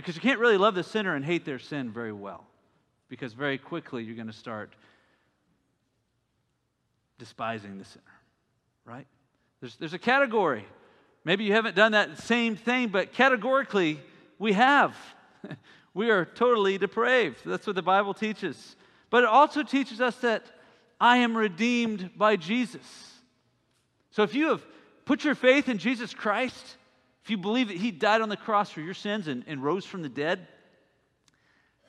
because 0.00 0.14
you 0.14 0.22
can't 0.22 0.40
really 0.40 0.56
love 0.56 0.74
the 0.74 0.82
sinner 0.82 1.14
and 1.14 1.22
hate 1.22 1.44
their 1.44 1.58
sin 1.58 1.90
very 1.90 2.12
well 2.12 2.46
because 3.10 3.34
very 3.34 3.58
quickly 3.58 4.02
you're 4.02 4.16
going 4.16 4.28
to 4.28 4.32
start 4.32 4.74
despising 7.18 7.76
the 7.76 7.84
sinner, 7.84 8.04
right? 8.86 9.06
There's, 9.60 9.76
there's 9.76 9.92
a 9.92 9.98
category. 9.98 10.64
Maybe 11.22 11.44
you 11.44 11.52
haven't 11.52 11.76
done 11.76 11.92
that 11.92 12.18
same 12.18 12.56
thing, 12.56 12.88
but 12.88 13.12
categorically, 13.12 14.00
we 14.38 14.54
have. 14.54 14.96
we 15.94 16.08
are 16.08 16.24
totally 16.24 16.78
depraved. 16.78 17.42
That's 17.44 17.66
what 17.66 17.76
the 17.76 17.82
Bible 17.82 18.14
teaches. 18.14 18.76
But 19.10 19.24
it 19.24 19.28
also 19.28 19.62
teaches 19.62 20.00
us 20.00 20.16
that 20.16 20.46
I 20.98 21.18
am 21.18 21.36
redeemed 21.36 22.10
by 22.16 22.36
Jesus. 22.36 23.12
So 24.12 24.22
if 24.22 24.34
you 24.34 24.48
have 24.48 24.64
put 25.04 25.24
your 25.24 25.34
faith 25.34 25.68
in 25.68 25.76
Jesus 25.76 26.14
Christ, 26.14 26.78
if 27.24 27.30
you 27.30 27.38
believe 27.38 27.68
that 27.68 27.76
He 27.76 27.90
died 27.90 28.20
on 28.20 28.28
the 28.28 28.36
cross 28.36 28.70
for 28.70 28.80
your 28.80 28.94
sins 28.94 29.28
and, 29.28 29.44
and 29.46 29.62
rose 29.62 29.84
from 29.84 30.02
the 30.02 30.08
dead, 30.08 30.46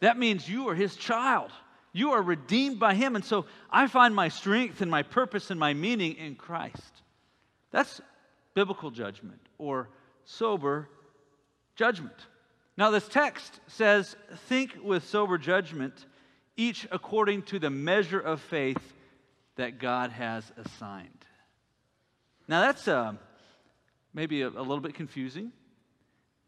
that 0.01 0.17
means 0.17 0.50
you 0.50 0.69
are 0.69 0.75
His 0.75 0.95
child. 0.95 1.51
You 1.93 2.11
are 2.11 2.21
redeemed 2.21 2.79
by 2.79 2.93
Him. 2.93 3.15
And 3.15 3.23
so 3.23 3.45
I 3.69 3.88
find 3.88 4.15
my 4.15 4.29
strength 4.29 4.81
and 4.81 4.89
my 4.89 5.03
purpose 5.03 5.51
and 5.51 5.59
my 5.59 5.73
meaning 5.73 6.15
in 6.15 6.35
Christ. 6.35 7.01
That's 7.71 8.01
biblical 8.53 8.91
judgment 8.91 9.39
or 9.57 9.89
sober 10.25 10.89
judgment. 11.75 12.15
Now, 12.77 12.89
this 12.89 13.07
text 13.07 13.59
says, 13.67 14.15
Think 14.47 14.77
with 14.81 15.05
sober 15.05 15.38
judgment, 15.38 16.05
each 16.57 16.88
according 16.91 17.43
to 17.43 17.59
the 17.59 17.69
measure 17.69 18.19
of 18.19 18.41
faith 18.41 18.81
that 19.55 19.79
God 19.79 20.11
has 20.11 20.51
assigned. 20.57 21.25
Now, 22.47 22.61
that's 22.61 22.88
uh, 22.88 23.13
maybe 24.13 24.41
a, 24.41 24.48
a 24.48 24.50
little 24.50 24.80
bit 24.80 24.94
confusing. 24.94 25.51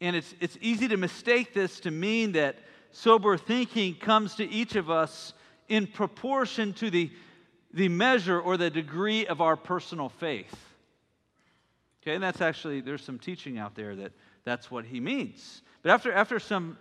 And 0.00 0.16
it's, 0.16 0.34
it's 0.40 0.58
easy 0.60 0.88
to 0.88 0.96
mistake 0.96 1.54
this 1.54 1.80
to 1.80 1.90
mean 1.90 2.32
that 2.32 2.58
sober 2.90 3.36
thinking 3.36 3.94
comes 3.94 4.34
to 4.36 4.48
each 4.48 4.76
of 4.76 4.90
us 4.90 5.34
in 5.68 5.86
proportion 5.86 6.72
to 6.74 6.90
the, 6.90 7.10
the 7.72 7.88
measure 7.88 8.40
or 8.40 8.56
the 8.56 8.70
degree 8.70 9.26
of 9.26 9.40
our 9.40 9.56
personal 9.56 10.08
faith. 10.08 10.54
Okay, 12.02 12.14
and 12.14 12.22
that's 12.22 12.40
actually, 12.40 12.80
there's 12.80 13.02
some 13.02 13.18
teaching 13.18 13.58
out 13.58 13.74
there 13.74 13.96
that 13.96 14.12
that's 14.44 14.70
what 14.70 14.84
he 14.84 15.00
means. 15.00 15.62
But 15.82 15.92
after, 15.92 16.12
after 16.12 16.38
some 16.38 16.76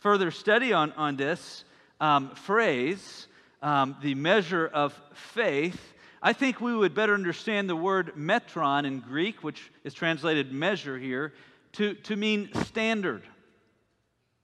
further 0.00 0.30
study 0.30 0.72
on, 0.72 0.92
on 0.92 1.16
this 1.16 1.64
um, 2.00 2.34
phrase, 2.34 3.28
um, 3.62 3.96
the 4.02 4.16
measure 4.16 4.66
of 4.66 5.00
faith, 5.14 5.91
I 6.24 6.32
think 6.32 6.60
we 6.60 6.74
would 6.74 6.94
better 6.94 7.14
understand 7.14 7.68
the 7.68 7.74
word 7.74 8.12
metron 8.16 8.86
in 8.86 9.00
Greek, 9.00 9.42
which 9.42 9.72
is 9.82 9.92
translated 9.92 10.52
measure 10.52 10.96
here, 10.96 11.32
to, 11.72 11.94
to 11.94 12.14
mean 12.14 12.50
standard. 12.64 13.24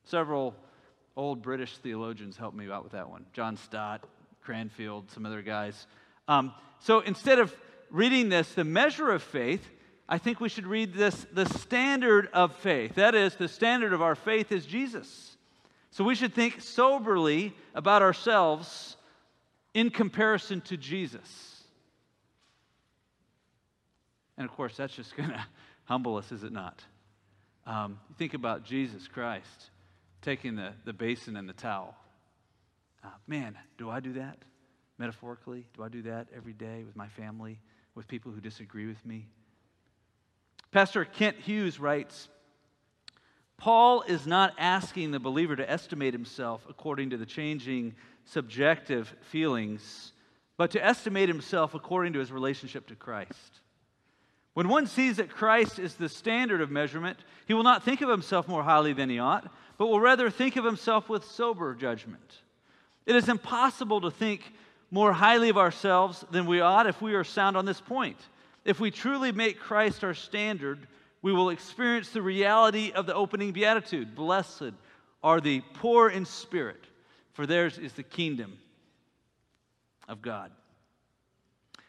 Several 0.04 0.56
old 1.14 1.40
British 1.40 1.76
theologians 1.78 2.36
helped 2.36 2.56
me 2.56 2.68
out 2.68 2.82
with 2.82 2.92
that 2.92 3.08
one 3.08 3.26
John 3.32 3.56
Stott, 3.56 4.02
Cranfield, 4.42 5.10
some 5.12 5.24
other 5.24 5.42
guys. 5.42 5.86
Um, 6.26 6.52
so 6.80 6.98
instead 7.00 7.38
of 7.38 7.54
reading 7.90 8.28
this, 8.28 8.52
the 8.54 8.64
measure 8.64 9.10
of 9.10 9.22
faith, 9.22 9.68
I 10.08 10.18
think 10.18 10.40
we 10.40 10.48
should 10.48 10.66
read 10.66 10.94
this 10.94 11.26
the 11.32 11.46
standard 11.46 12.28
of 12.32 12.56
faith. 12.56 12.96
That 12.96 13.14
is, 13.14 13.36
the 13.36 13.48
standard 13.48 13.92
of 13.92 14.02
our 14.02 14.16
faith 14.16 14.50
is 14.50 14.66
Jesus. 14.66 15.36
So 15.92 16.02
we 16.02 16.16
should 16.16 16.34
think 16.34 16.60
soberly 16.60 17.54
about 17.74 18.02
ourselves 18.02 18.96
in 19.74 19.90
comparison 19.90 20.60
to 20.62 20.76
Jesus. 20.76 21.57
And 24.38 24.48
of 24.48 24.54
course, 24.56 24.76
that's 24.76 24.94
just 24.94 25.16
going 25.16 25.28
to 25.28 25.44
humble 25.84 26.16
us, 26.16 26.32
is 26.32 26.44
it 26.44 26.52
not? 26.52 26.82
Um, 27.66 27.98
think 28.16 28.32
about 28.32 28.64
Jesus 28.64 29.06
Christ 29.06 29.70
taking 30.22 30.56
the, 30.56 30.72
the 30.84 30.92
basin 30.92 31.36
and 31.36 31.46
the 31.48 31.52
towel. 31.52 31.94
Uh, 33.04 33.08
man, 33.26 33.58
do 33.76 33.90
I 33.90 34.00
do 34.00 34.14
that? 34.14 34.38
Metaphorically, 34.96 35.66
do 35.76 35.82
I 35.82 35.88
do 35.88 36.02
that 36.02 36.28
every 36.34 36.54
day 36.54 36.82
with 36.84 36.96
my 36.96 37.08
family, 37.08 37.60
with 37.94 38.08
people 38.08 38.32
who 38.32 38.40
disagree 38.40 38.86
with 38.86 39.04
me? 39.04 39.26
Pastor 40.72 41.04
Kent 41.04 41.36
Hughes 41.40 41.78
writes 41.78 42.28
Paul 43.58 44.02
is 44.02 44.26
not 44.26 44.54
asking 44.58 45.10
the 45.10 45.20
believer 45.20 45.56
to 45.56 45.68
estimate 45.68 46.14
himself 46.14 46.64
according 46.68 47.10
to 47.10 47.16
the 47.16 47.26
changing 47.26 47.96
subjective 48.24 49.14
feelings, 49.30 50.12
but 50.56 50.72
to 50.72 50.84
estimate 50.84 51.28
himself 51.28 51.74
according 51.74 52.12
to 52.14 52.18
his 52.18 52.30
relationship 52.30 52.86
to 52.88 52.94
Christ. 52.94 53.60
When 54.58 54.68
one 54.68 54.88
sees 54.88 55.18
that 55.18 55.30
Christ 55.30 55.78
is 55.78 55.94
the 55.94 56.08
standard 56.08 56.60
of 56.60 56.68
measurement, 56.68 57.20
he 57.46 57.54
will 57.54 57.62
not 57.62 57.84
think 57.84 58.00
of 58.00 58.08
himself 58.08 58.48
more 58.48 58.64
highly 58.64 58.92
than 58.92 59.08
he 59.08 59.20
ought, 59.20 59.48
but 59.76 59.86
will 59.86 60.00
rather 60.00 60.30
think 60.30 60.56
of 60.56 60.64
himself 60.64 61.08
with 61.08 61.24
sober 61.24 61.76
judgment. 61.76 62.40
It 63.06 63.14
is 63.14 63.28
impossible 63.28 64.00
to 64.00 64.10
think 64.10 64.52
more 64.90 65.12
highly 65.12 65.48
of 65.48 65.58
ourselves 65.58 66.24
than 66.32 66.44
we 66.44 66.60
ought 66.60 66.88
if 66.88 67.00
we 67.00 67.14
are 67.14 67.22
sound 67.22 67.56
on 67.56 67.66
this 67.66 67.80
point. 67.80 68.16
If 68.64 68.80
we 68.80 68.90
truly 68.90 69.30
make 69.30 69.60
Christ 69.60 70.02
our 70.02 70.12
standard, 70.12 70.88
we 71.22 71.32
will 71.32 71.50
experience 71.50 72.08
the 72.08 72.20
reality 72.20 72.90
of 72.90 73.06
the 73.06 73.14
opening 73.14 73.52
beatitude 73.52 74.16
Blessed 74.16 74.72
are 75.22 75.40
the 75.40 75.60
poor 75.74 76.08
in 76.10 76.24
spirit, 76.24 76.84
for 77.32 77.46
theirs 77.46 77.78
is 77.78 77.92
the 77.92 78.02
kingdom 78.02 78.58
of 80.08 80.20
God. 80.20 80.50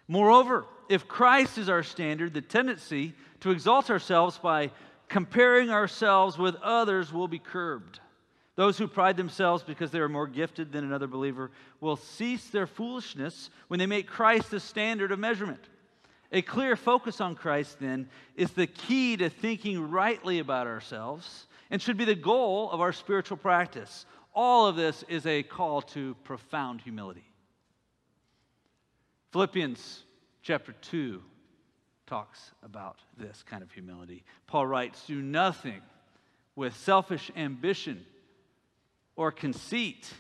Moreover, 0.08 0.68
if 0.90 1.08
Christ 1.08 1.58
is 1.60 1.70
our 1.70 1.84
standard, 1.84 2.34
the 2.34 2.42
tendency 2.42 3.14
to 3.42 3.52
exalt 3.52 3.90
ourselves 3.90 4.38
by 4.40 4.72
comparing 5.08 5.70
ourselves 5.70 6.38
with 6.38 6.56
others 6.56 7.14
will 7.14 7.28
be 7.28 7.40
curbed. 7.40 8.00
Those 8.56 8.78
who 8.78 8.88
pride 8.88 9.16
themselves 9.16 9.64
because 9.64 9.92
they 9.92 10.00
are 10.00 10.10
more 10.10 10.28
gifted 10.28 10.72
than 10.72 10.84
another 10.84 11.08
believer 11.08 11.52
will 11.80 11.96
cease 11.96 12.50
their 12.50 12.68
foolishness 12.68 13.50
when 13.70 13.80
they 13.80 13.86
make 13.86 14.08
Christ 14.08 14.52
the 14.52 14.60
standard 14.60 15.12
of 15.12 15.20
measurement. 15.20 15.62
A 16.32 16.42
clear 16.42 16.76
focus 16.76 17.22
on 17.22 17.36
Christ, 17.36 17.80
then, 17.80 18.10
is 18.36 18.52
the 18.52 18.68
key 18.68 19.16
to 19.18 19.30
thinking 19.30 19.90
rightly 19.90 20.40
about 20.40 20.68
ourselves 20.68 21.48
and 21.72 21.82
should 21.82 21.98
be 21.98 22.06
the 22.06 22.16
goal 22.16 22.70
of 22.72 22.82
our 22.82 22.92
spiritual 22.92 23.38
practice. 23.38 24.06
All 24.34 24.68
of 24.68 24.76
this 24.76 25.04
is 25.08 25.26
a 25.26 25.44
call 25.44 25.82
to 25.84 26.16
profound 26.24 26.82
humility. 26.82 27.26
Philippians 29.32 30.04
chapter 30.50 30.74
2 30.82 31.22
talks 32.08 32.54
about 32.64 32.98
this 33.20 33.44
kind 33.48 33.62
of 33.62 33.72
humility. 33.72 34.24
Paul 34.48 34.66
writes, 34.66 35.06
Do 35.06 35.22
nothing 35.22 35.80
with 36.56 36.76
selfish 36.76 37.30
ambition 37.36 38.04
or 39.16 39.32
conceit, 39.32 40.12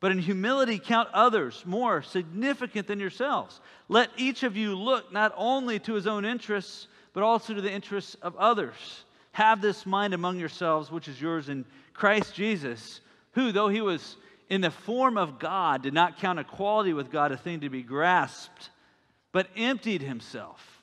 but 0.00 0.12
in 0.12 0.18
humility 0.18 0.78
count 0.78 1.10
others 1.12 1.62
more 1.66 2.00
significant 2.00 2.86
than 2.86 2.98
yourselves. 2.98 3.60
Let 3.90 4.08
each 4.16 4.44
of 4.44 4.56
you 4.56 4.74
look 4.74 5.12
not 5.12 5.34
only 5.36 5.78
to 5.80 5.92
his 5.92 6.06
own 6.06 6.24
interests, 6.24 6.88
but 7.12 7.22
also 7.22 7.52
to 7.52 7.60
the 7.60 7.70
interests 7.70 8.14
of 8.22 8.34
others. 8.36 9.04
Have 9.32 9.60
this 9.60 9.84
mind 9.84 10.14
among 10.14 10.38
yourselves, 10.38 10.90
which 10.90 11.06
is 11.06 11.20
yours 11.20 11.50
in 11.50 11.66
Christ 11.92 12.34
Jesus, 12.34 13.02
who, 13.32 13.52
though 13.52 13.68
he 13.68 13.82
was 13.82 14.16
in 14.48 14.62
the 14.62 14.70
form 14.70 15.18
of 15.18 15.38
God, 15.38 15.82
did 15.82 15.92
not 15.92 16.16
count 16.16 16.38
equality 16.38 16.94
with 16.94 17.10
God 17.10 17.30
a 17.30 17.36
thing 17.36 17.60
to 17.60 17.68
be 17.68 17.82
grasped, 17.82 18.70
but 19.32 19.48
emptied 19.56 20.02
himself 20.02 20.82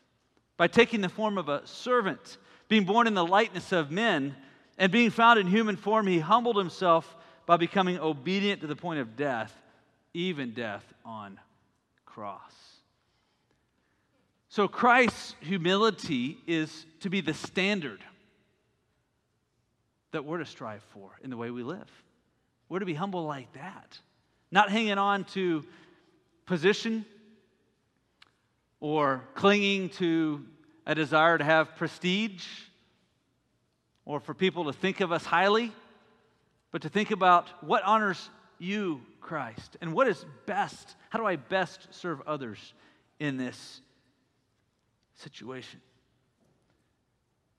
by 0.58 0.68
taking 0.68 1.02
the 1.02 1.10
form 1.10 1.38
of 1.38 1.50
a 1.50 1.66
servant, 1.66 2.38
being 2.68 2.84
born 2.84 3.08
in 3.08 3.14
the 3.14 3.26
likeness 3.26 3.72
of 3.72 3.92
men, 3.92 4.36
and 4.78 4.92
being 4.92 5.10
found 5.10 5.40
in 5.40 5.48
human 5.48 5.76
form, 5.76 6.08
he 6.08 6.20
humbled 6.20 6.58
himself 6.58 7.16
by 7.46 7.58
becoming 7.58 8.00
obedient 8.00 8.62
to 8.62 8.68
the 8.68 8.76
point 8.76 9.00
of 9.00 9.16
death, 9.16 9.56
even 10.14 10.54
death 10.54 10.84
on 11.06 11.40
cross. 12.06 12.54
So 14.50 14.68
Christ's 14.68 15.36
humility 15.40 16.38
is 16.48 16.86
to 17.02 17.10
be 17.10 17.22
the 17.22 17.34
standard 17.34 18.04
that 20.12 20.26
we're 20.26 20.40
to 20.40 20.46
strive 20.46 20.84
for 20.94 21.12
in 21.24 21.30
the 21.30 21.38
way 21.38 21.52
we 21.52 21.64
live. 21.64 21.90
We're 22.70 22.80
to 22.80 22.86
be 22.86 22.94
humble 22.94 23.26
like 23.26 23.52
that, 23.54 24.00
not 24.52 24.70
hanging 24.72 24.98
on 24.98 25.26
to 25.26 25.64
position 26.46 27.06
or 28.80 29.24
clinging 29.36 29.90
to 29.90 30.46
a 30.86 30.96
desire 30.96 31.38
to 31.38 31.44
have 31.44 31.76
prestige 31.76 32.46
or 34.06 34.20
for 34.20 34.34
people 34.34 34.66
to 34.66 34.74
think 34.74 35.02
of 35.02 35.12
us 35.12 35.26
highly, 35.26 35.72
but 36.72 36.84
to 36.84 36.90
think 36.90 37.12
about 37.12 37.48
what 37.62 37.84
honors 37.84 38.30
you, 38.60 39.02
Christ, 39.20 39.78
and 39.82 39.94
what 39.94 40.08
is 40.08 40.26
best. 40.46 40.96
How 41.10 41.20
do 41.20 41.26
I 41.26 41.36
best 41.36 41.88
serve 41.92 42.22
others 42.26 42.74
in 43.20 43.38
this 43.38 43.82
situation? 45.16 45.82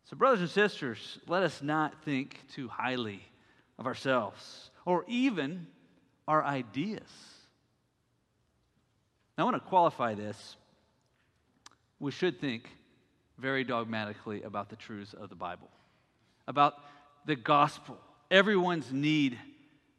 So, 0.04 0.16
brothers 0.16 0.40
and 0.40 0.48
sisters, 0.48 1.18
let 1.26 1.42
us 1.42 1.60
not 1.60 2.02
think 2.04 2.40
too 2.54 2.68
highly 2.68 3.20
of 3.78 3.87
ourselves 3.87 4.70
or 4.87 5.04
even 5.06 5.66
our 6.26 6.42
ideas. 6.42 7.02
Now, 9.37 9.42
I 9.42 9.50
want 9.50 9.62
to 9.62 9.68
qualify 9.68 10.14
this. 10.14 10.56
We 12.00 12.11
should 12.11 12.40
think 12.40 12.69
very 13.38 13.64
dogmatically 13.64 14.43
about 14.43 14.69
the 14.69 14.76
truths 14.76 15.14
of 15.14 15.28
the 15.28 15.35
Bible, 15.35 15.71
about 16.47 16.75
the 17.26 17.37
gospel, 17.37 17.99
everyone's 18.31 18.93
need 18.93 19.38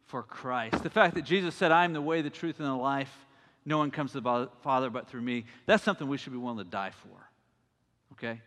for 0.08 0.24
Christ. 0.24 0.84
The 0.84 0.90
fact 0.90 1.16
that 1.16 1.24
Jesus 1.24 1.56
said, 1.56 1.72
I 1.72 1.86
am 1.86 1.94
the 1.94 2.02
way, 2.02 2.22
the 2.22 2.30
truth, 2.30 2.60
and 2.60 2.68
the 2.68 2.74
life. 2.74 3.14
No 3.66 3.78
one 3.78 3.92
comes 3.92 4.14
to 4.14 4.22
the 4.22 4.50
Father 4.64 4.90
but 4.90 5.08
through 5.08 5.22
me. 5.22 5.46
That's 5.66 5.84
something 5.84 6.08
we 6.08 6.18
should 6.18 6.34
be 6.34 6.40
willing 6.40 6.58
to 6.58 6.64
die 6.64 6.92
for. 6.92 7.30
Okay? 8.14 8.42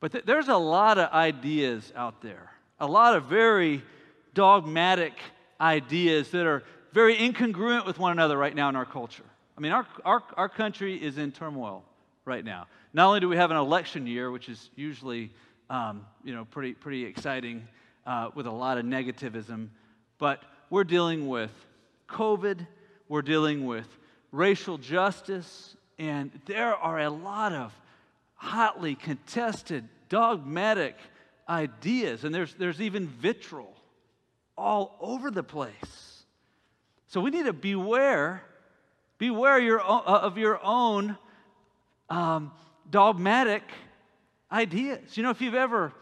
But 0.00 0.12
th- 0.12 0.24
there's 0.24 0.48
a 0.48 0.56
lot 0.56 0.98
of 0.98 1.12
ideas 1.12 1.92
out 1.94 2.22
there, 2.22 2.50
a 2.80 2.86
lot 2.86 3.16
of 3.16 3.26
very 3.26 3.82
dogmatic 4.34 5.12
ideas 5.60 6.30
that 6.30 6.46
are 6.46 6.64
very 6.92 7.16
incongruent 7.16 7.86
with 7.86 7.98
one 7.98 8.12
another 8.12 8.36
right 8.36 8.54
now 8.54 8.68
in 8.68 8.76
our 8.76 8.84
culture. 8.84 9.24
I 9.56 9.60
mean, 9.60 9.72
our, 9.72 9.86
our, 10.04 10.22
our 10.36 10.48
country 10.48 10.96
is 10.96 11.18
in 11.18 11.30
turmoil 11.30 11.84
right 12.24 12.44
now. 12.44 12.66
Not 12.92 13.08
only 13.08 13.20
do 13.20 13.28
we 13.28 13.36
have 13.36 13.50
an 13.50 13.56
election 13.56 14.06
year, 14.06 14.30
which 14.30 14.48
is 14.48 14.70
usually 14.76 15.30
um, 15.70 16.06
you 16.22 16.34
know, 16.34 16.44
pretty, 16.44 16.74
pretty 16.74 17.04
exciting 17.04 17.66
uh, 18.06 18.30
with 18.34 18.46
a 18.46 18.50
lot 18.50 18.78
of 18.78 18.84
negativism, 18.84 19.68
but 20.18 20.42
we're 20.70 20.84
dealing 20.84 21.28
with 21.28 21.50
COVID, 22.08 22.66
we're 23.08 23.22
dealing 23.22 23.66
with 23.66 23.86
racial 24.30 24.78
justice, 24.78 25.76
and 25.98 26.30
there 26.46 26.74
are 26.74 27.00
a 27.00 27.10
lot 27.10 27.52
of 27.52 27.72
hotly 28.34 28.94
contested, 28.94 29.88
dogmatic 30.08 30.96
ideas, 31.48 32.24
and 32.24 32.34
there's, 32.34 32.54
there's 32.54 32.80
even 32.80 33.06
vitriol 33.06 33.74
all 34.56 34.96
over 35.00 35.30
the 35.30 35.42
place. 35.42 36.24
So 37.06 37.20
we 37.20 37.30
need 37.30 37.46
to 37.46 37.52
beware, 37.52 38.42
beware 39.18 39.58
your, 39.58 39.80
uh, 39.80 40.00
of 40.00 40.38
your 40.38 40.60
own 40.62 41.16
um, 42.12 42.52
dogmatic 42.90 43.62
ideas. 44.50 45.16
You 45.16 45.22
know, 45.22 45.30
if 45.30 45.40
you've 45.40 45.54
ever 45.54 45.92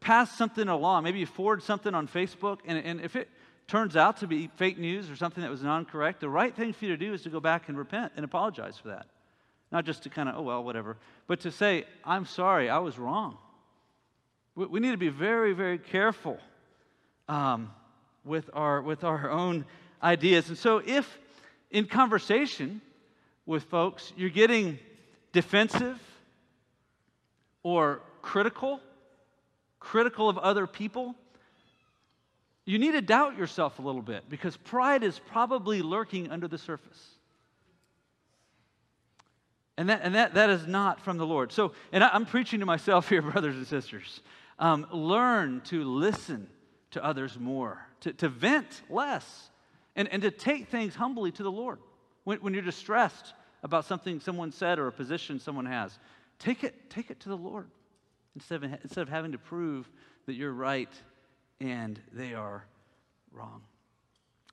passed 0.00 0.36
something 0.36 0.66
along, 0.66 1.04
maybe 1.04 1.20
you 1.20 1.26
forward 1.26 1.62
something 1.62 1.94
on 1.94 2.08
Facebook, 2.08 2.58
and, 2.66 2.76
and 2.78 3.00
if 3.00 3.14
it 3.14 3.28
turns 3.68 3.96
out 3.96 4.18
to 4.18 4.26
be 4.26 4.50
fake 4.56 4.78
news 4.78 5.08
or 5.08 5.16
something 5.16 5.42
that 5.42 5.50
was 5.50 5.62
non 5.62 5.84
correct, 5.84 6.20
the 6.20 6.28
right 6.28 6.54
thing 6.54 6.72
for 6.72 6.84
you 6.86 6.90
to 6.90 6.96
do 6.96 7.14
is 7.14 7.22
to 7.22 7.30
go 7.30 7.38
back 7.38 7.68
and 7.68 7.78
repent 7.78 8.12
and 8.16 8.24
apologize 8.24 8.76
for 8.76 8.88
that. 8.88 9.06
Not 9.70 9.84
just 9.84 10.02
to 10.02 10.10
kind 10.10 10.28
of, 10.28 10.36
oh, 10.36 10.42
well, 10.42 10.64
whatever, 10.64 10.96
but 11.28 11.40
to 11.40 11.52
say, 11.52 11.84
I'm 12.04 12.26
sorry, 12.26 12.68
I 12.68 12.78
was 12.78 12.98
wrong. 12.98 13.38
We, 14.56 14.66
we 14.66 14.80
need 14.80 14.90
to 14.90 14.96
be 14.96 15.08
very, 15.08 15.52
very 15.52 15.78
careful 15.78 16.38
um, 17.28 17.70
with, 18.24 18.50
our, 18.52 18.82
with 18.82 19.04
our 19.04 19.30
own 19.30 19.66
ideas. 20.02 20.48
And 20.48 20.58
so, 20.58 20.82
if 20.84 21.18
in 21.70 21.86
conversation 21.86 22.80
with 23.46 23.64
folks 23.64 24.12
you're 24.16 24.30
getting 24.30 24.78
defensive 25.34 26.00
or 27.62 28.00
critical, 28.22 28.80
critical 29.80 30.30
of 30.30 30.38
other 30.38 30.66
people, 30.66 31.14
you 32.64 32.78
need 32.78 32.92
to 32.92 33.02
doubt 33.02 33.36
yourself 33.36 33.78
a 33.78 33.82
little 33.82 34.00
bit 34.00 34.30
because 34.30 34.56
pride 34.56 35.02
is 35.02 35.18
probably 35.18 35.82
lurking 35.82 36.30
under 36.30 36.48
the 36.48 36.56
surface. 36.56 37.10
And 39.76 39.88
that, 39.88 40.00
and 40.04 40.14
that, 40.14 40.34
that 40.34 40.50
is 40.50 40.66
not 40.66 41.00
from 41.00 41.18
the 41.18 41.26
Lord. 41.26 41.50
So, 41.52 41.72
and 41.92 42.02
I, 42.04 42.14
am 42.14 42.26
preaching 42.26 42.60
to 42.60 42.66
myself 42.66 43.08
here, 43.08 43.20
brothers 43.32 43.56
and 43.56 43.66
sisters. 43.66 44.20
Um, 44.58 44.86
learn 44.92 45.62
to 45.62 45.82
listen 45.82 46.46
to 46.92 47.04
others 47.04 47.36
more, 47.38 47.84
to, 48.00 48.12
to 48.12 48.28
vent 48.28 48.82
less, 48.88 49.50
and, 49.96 50.06
and 50.08 50.22
to 50.22 50.30
take 50.30 50.68
things 50.68 50.94
humbly 50.94 51.32
to 51.32 51.42
the 51.42 51.50
Lord. 51.50 51.80
When, 52.22 52.38
when 52.38 52.54
you're 52.54 52.62
distressed 52.62 53.34
about 53.64 53.86
something 53.86 54.20
someone 54.20 54.52
said 54.52 54.78
or 54.78 54.86
a 54.86 54.92
position 54.92 55.40
someone 55.40 55.66
has, 55.66 55.98
take 56.38 56.62
it, 56.62 56.90
take 56.90 57.10
it 57.10 57.18
to 57.20 57.30
the 57.30 57.36
Lord 57.36 57.66
instead 58.36 58.62
of, 58.62 58.72
instead 58.82 59.02
of 59.02 59.08
having 59.08 59.32
to 59.32 59.38
prove 59.38 59.90
that 60.26 60.34
you're 60.34 60.52
right 60.52 60.90
and 61.60 61.98
they 62.12 62.34
are 62.34 62.64
wrong. 63.32 63.62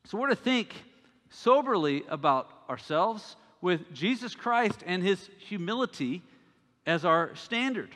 So 0.05 0.17
we're 0.17 0.29
to 0.29 0.35
think 0.35 0.73
soberly 1.29 2.03
about 2.09 2.49
ourselves 2.69 3.35
with 3.59 3.93
Jesus 3.93 4.33
Christ 4.33 4.81
and 4.85 5.03
his 5.03 5.29
humility 5.39 6.23
as 6.87 7.05
our 7.05 7.35
standard. 7.35 7.89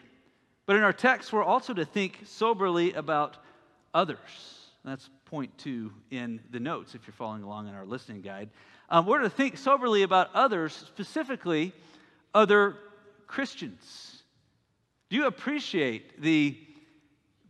But 0.66 0.76
in 0.76 0.84
our 0.84 0.94
text, 0.94 1.32
we're 1.32 1.44
also 1.44 1.74
to 1.74 1.86
think 1.86 2.20
soberly 2.26 2.94
about 2.94 3.38
others. 3.94 4.20
That's 4.84 5.10
point 5.26 5.58
two 5.58 5.92
in 6.12 6.42
the 6.52 6.60
notes 6.60 6.94
if 6.94 7.08
you're 7.08 7.14
following 7.14 7.44
along 7.44 7.68
in 7.68 7.74
our 7.74 7.86
listening 7.86 8.22
guide. 8.22 8.50
Um, 8.90 9.06
we're 9.06 9.20
to 9.20 9.30
think 9.30 9.58
soberly 9.58 10.04
about 10.04 10.30
others, 10.34 10.74
specifically 10.74 11.74
other 12.34 12.78
Christians. 13.28 14.24
Do 15.10 15.16
you 15.16 15.26
appreciate 15.26 16.22
the 16.22 16.58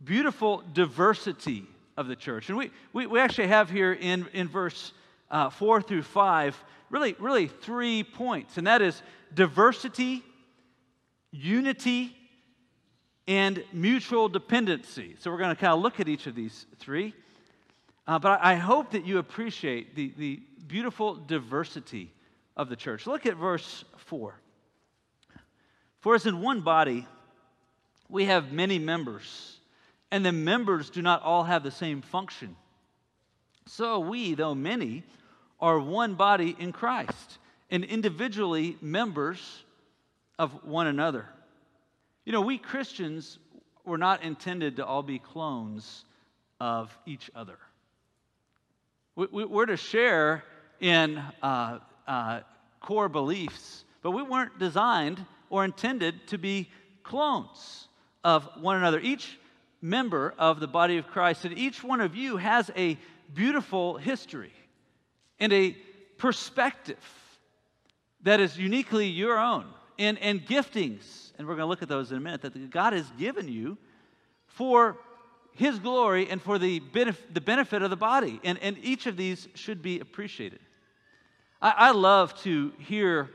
beautiful 0.02 0.62
diversity 0.72 1.64
of 1.96 2.08
the 2.08 2.16
church? 2.16 2.48
And 2.48 2.56
we, 2.56 2.70
we, 2.92 3.06
we 3.06 3.20
actually 3.20 3.48
have 3.48 3.70
here 3.70 3.92
in, 3.92 4.26
in 4.32 4.48
verse 4.48 4.92
uh, 5.30 5.50
4 5.50 5.82
through 5.82 6.02
5 6.02 6.64
really, 6.90 7.16
really 7.18 7.48
three 7.48 8.04
points, 8.04 8.58
and 8.58 8.66
that 8.66 8.82
is 8.82 9.02
diversity, 9.34 10.22
unity, 11.32 12.16
and 13.26 13.62
mutual 13.72 14.28
dependency. 14.28 15.16
So 15.18 15.30
we're 15.30 15.38
going 15.38 15.54
to 15.54 15.60
kind 15.60 15.72
of 15.72 15.80
look 15.80 15.98
at 15.98 16.08
each 16.08 16.26
of 16.26 16.34
these 16.34 16.66
three. 16.78 17.14
Uh, 18.06 18.18
but 18.18 18.40
I 18.42 18.54
hope 18.54 18.92
that 18.92 19.04
you 19.04 19.18
appreciate 19.18 19.96
the, 19.96 20.12
the 20.16 20.40
beautiful 20.66 21.14
diversity 21.14 22.12
of 22.56 22.68
the 22.68 22.76
church. 22.76 23.06
Look 23.06 23.26
at 23.26 23.36
verse 23.36 23.84
4. 23.96 24.34
For 26.00 26.14
as 26.14 26.26
in 26.26 26.40
one 26.40 26.60
body, 26.60 27.06
we 28.08 28.26
have 28.26 28.52
many 28.52 28.78
members, 28.78 29.58
and 30.10 30.24
the 30.24 30.32
members 30.32 30.90
do 30.90 31.02
not 31.02 31.22
all 31.22 31.42
have 31.42 31.64
the 31.64 31.70
same 31.70 32.00
function. 32.00 32.54
So 33.66 33.98
we, 33.98 34.34
though 34.34 34.54
many, 34.54 35.02
are 35.58 35.80
one 35.80 36.14
body 36.14 36.54
in 36.58 36.72
Christ 36.72 37.38
and 37.70 37.82
individually 37.82 38.76
members 38.80 39.64
of 40.38 40.64
one 40.64 40.86
another. 40.86 41.26
You 42.24 42.32
know, 42.32 42.42
we 42.42 42.58
Christians 42.58 43.38
were 43.84 43.98
not 43.98 44.22
intended 44.22 44.76
to 44.76 44.86
all 44.86 45.02
be 45.02 45.18
clones 45.18 46.04
of 46.60 46.96
each 47.06 47.30
other. 47.34 47.56
We, 49.16 49.44
are 49.44 49.66
to 49.66 49.78
share 49.78 50.44
in 50.78 51.16
uh, 51.42 51.78
uh, 52.06 52.40
core 52.80 53.08
beliefs, 53.08 53.86
but 54.02 54.10
we 54.10 54.22
weren't 54.22 54.58
designed 54.58 55.24
or 55.48 55.64
intended 55.64 56.26
to 56.28 56.36
be 56.36 56.68
clones 57.02 57.88
of 58.22 58.46
one 58.60 58.76
another. 58.76 59.00
Each 59.00 59.38
member 59.80 60.34
of 60.36 60.60
the 60.60 60.66
body 60.66 60.98
of 60.98 61.06
Christ 61.06 61.46
and 61.46 61.56
each 61.56 61.82
one 61.82 62.02
of 62.02 62.14
you 62.14 62.36
has 62.36 62.70
a 62.76 62.98
beautiful 63.32 63.96
history 63.96 64.52
and 65.40 65.50
a 65.50 65.74
perspective 66.18 66.98
that 68.22 68.38
is 68.38 68.58
uniquely 68.58 69.06
your 69.06 69.38
own 69.38 69.64
and, 69.98 70.18
and 70.18 70.44
giftings, 70.44 71.32
and 71.38 71.48
we're 71.48 71.54
going 71.54 71.64
to 71.64 71.70
look 71.70 71.82
at 71.82 71.88
those 71.88 72.10
in 72.10 72.18
a 72.18 72.20
minute, 72.20 72.42
that 72.42 72.70
God 72.70 72.92
has 72.92 73.10
given 73.18 73.48
you 73.48 73.78
for 74.46 74.98
His 75.56 75.78
glory 75.78 76.28
and 76.28 76.40
for 76.40 76.58
the, 76.58 76.80
benef- 76.80 77.16
the 77.32 77.40
benefit 77.40 77.82
of 77.82 77.90
the 77.90 77.96
body. 77.96 78.40
And, 78.44 78.58
and 78.62 78.76
each 78.82 79.06
of 79.06 79.16
these 79.16 79.48
should 79.54 79.82
be 79.82 80.00
appreciated. 80.00 80.60
I, 81.60 81.74
I 81.76 81.90
love 81.92 82.40
to 82.42 82.72
hear 82.78 83.30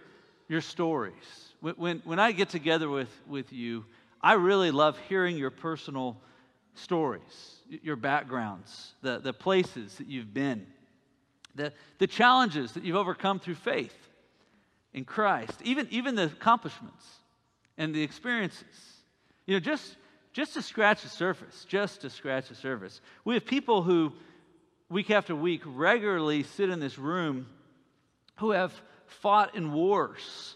your 0.48 0.62
stories. 0.62 1.14
When, 1.60 1.76
when, 1.76 2.02
when 2.06 2.20
I 2.20 2.32
get 2.32 2.50
together 2.50 2.90
with, 2.90 3.10
with 3.28 3.52
you, 3.52 3.86
I 4.22 4.34
really 4.34 4.72
love 4.72 4.98
hearing 5.10 5.38
your 5.38 5.52
personal 5.52 6.18
stories, 6.76 7.58
your 7.84 7.96
backgrounds, 7.96 8.94
the, 9.02 9.20
the 9.20 9.34
places 9.34 9.96
that 9.96 10.08
you've 10.08 10.34
been 10.34 10.66
the, 11.56 11.74
the 11.98 12.08
challenges 12.08 12.72
that 12.74 12.84
you've 12.84 12.96
overcome 12.96 13.40
through 13.40 13.56
faith 13.56 13.96
in 14.94 15.06
Christ, 15.06 15.54
even, 15.64 15.88
even 15.92 16.16
the 16.16 16.24
accomplishments. 16.24 17.06
and 17.78 17.96
the 17.96 18.04
experiences. 18.04 18.66
You 19.48 19.56
know, 19.56 19.60
just, 19.60 19.98
just 20.34 20.54
to 20.54 20.62
scratch 20.62 21.02
the 21.04 21.10
surface, 21.10 21.66
just 21.68 22.02
to 22.02 22.10
scratch 22.10 22.50
the 22.50 22.56
surface. 22.56 23.02
We 23.26 23.34
have 23.34 23.46
people 23.46 23.84
who, 23.84 24.14
week 24.90 25.12
after 25.12 25.36
week, 25.36 25.62
regularly 25.66 26.44
sit 26.44 26.70
in 26.70 26.80
this 26.80 26.98
room 26.98 27.48
who 28.38 28.52
have 28.52 28.74
fought 29.06 29.56
in 29.56 29.74
wars 29.74 30.56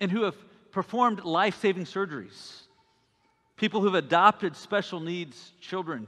and 0.00 0.10
who 0.10 0.24
have 0.24 0.36
performed 0.70 1.24
life 1.24 1.60
saving 1.60 1.84
surgeries. 1.84 2.62
People 3.56 3.80
who 3.80 3.86
have 3.86 3.94
adopted 3.94 4.54
special 4.54 5.00
needs 5.00 5.52
children. 5.60 6.06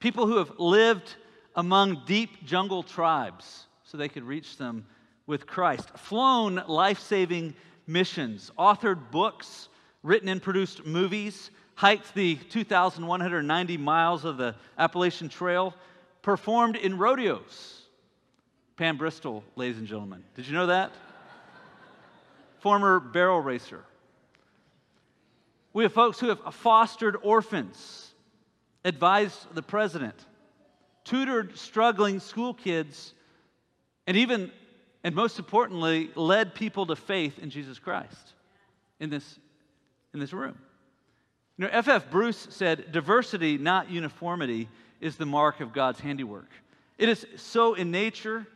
People 0.00 0.26
who 0.26 0.38
have 0.38 0.58
lived 0.58 1.14
among 1.54 2.02
deep 2.06 2.44
jungle 2.44 2.82
tribes 2.82 3.66
so 3.84 3.98
they 3.98 4.08
could 4.08 4.24
reach 4.24 4.56
them 4.56 4.86
with 5.26 5.46
Christ. 5.46 5.90
Flown 5.98 6.62
life 6.66 7.00
saving 7.00 7.54
missions, 7.86 8.50
authored 8.58 9.10
books, 9.10 9.68
written 10.02 10.28
and 10.28 10.42
produced 10.42 10.86
movies, 10.86 11.50
hiked 11.74 12.14
the 12.14 12.36
2,190 12.36 13.76
miles 13.76 14.24
of 14.24 14.36
the 14.36 14.54
Appalachian 14.78 15.28
Trail, 15.28 15.74
performed 16.22 16.76
in 16.76 16.98
rodeos. 16.98 17.82
Pam 18.76 18.96
Bristol, 18.96 19.44
ladies 19.56 19.78
and 19.78 19.86
gentlemen. 19.86 20.24
Did 20.34 20.46
you 20.46 20.52
know 20.52 20.66
that? 20.66 20.92
Former 22.60 22.98
barrel 22.98 23.40
racer. 23.40 23.84
We 25.72 25.82
have 25.84 25.92
folks 25.92 26.20
who 26.20 26.28
have 26.28 26.40
fostered 26.54 27.16
orphans, 27.22 28.12
advised 28.84 29.54
the 29.54 29.62
president, 29.62 30.14
tutored 31.04 31.58
struggling 31.58 32.20
school 32.20 32.54
kids, 32.54 33.12
and 34.06 34.16
even, 34.16 34.50
and 35.02 35.14
most 35.14 35.38
importantly, 35.38 36.10
led 36.14 36.54
people 36.54 36.86
to 36.86 36.96
faith 36.96 37.38
in 37.38 37.50
Jesus 37.50 37.78
Christ 37.78 38.34
in 39.00 39.10
this, 39.10 39.38
in 40.12 40.20
this 40.20 40.32
room. 40.32 40.56
You 41.56 41.66
know, 41.66 41.70
F.F. 41.72 42.10
Bruce 42.10 42.48
said, 42.50 42.90
diversity, 42.90 43.58
not 43.58 43.90
uniformity, 43.90 44.68
is 45.00 45.16
the 45.16 45.26
mark 45.26 45.60
of 45.60 45.72
God's 45.72 46.00
handiwork. 46.00 46.48
It 46.98 47.08
is 47.08 47.26
so 47.36 47.74
in 47.74 47.90
nature, 47.90 48.46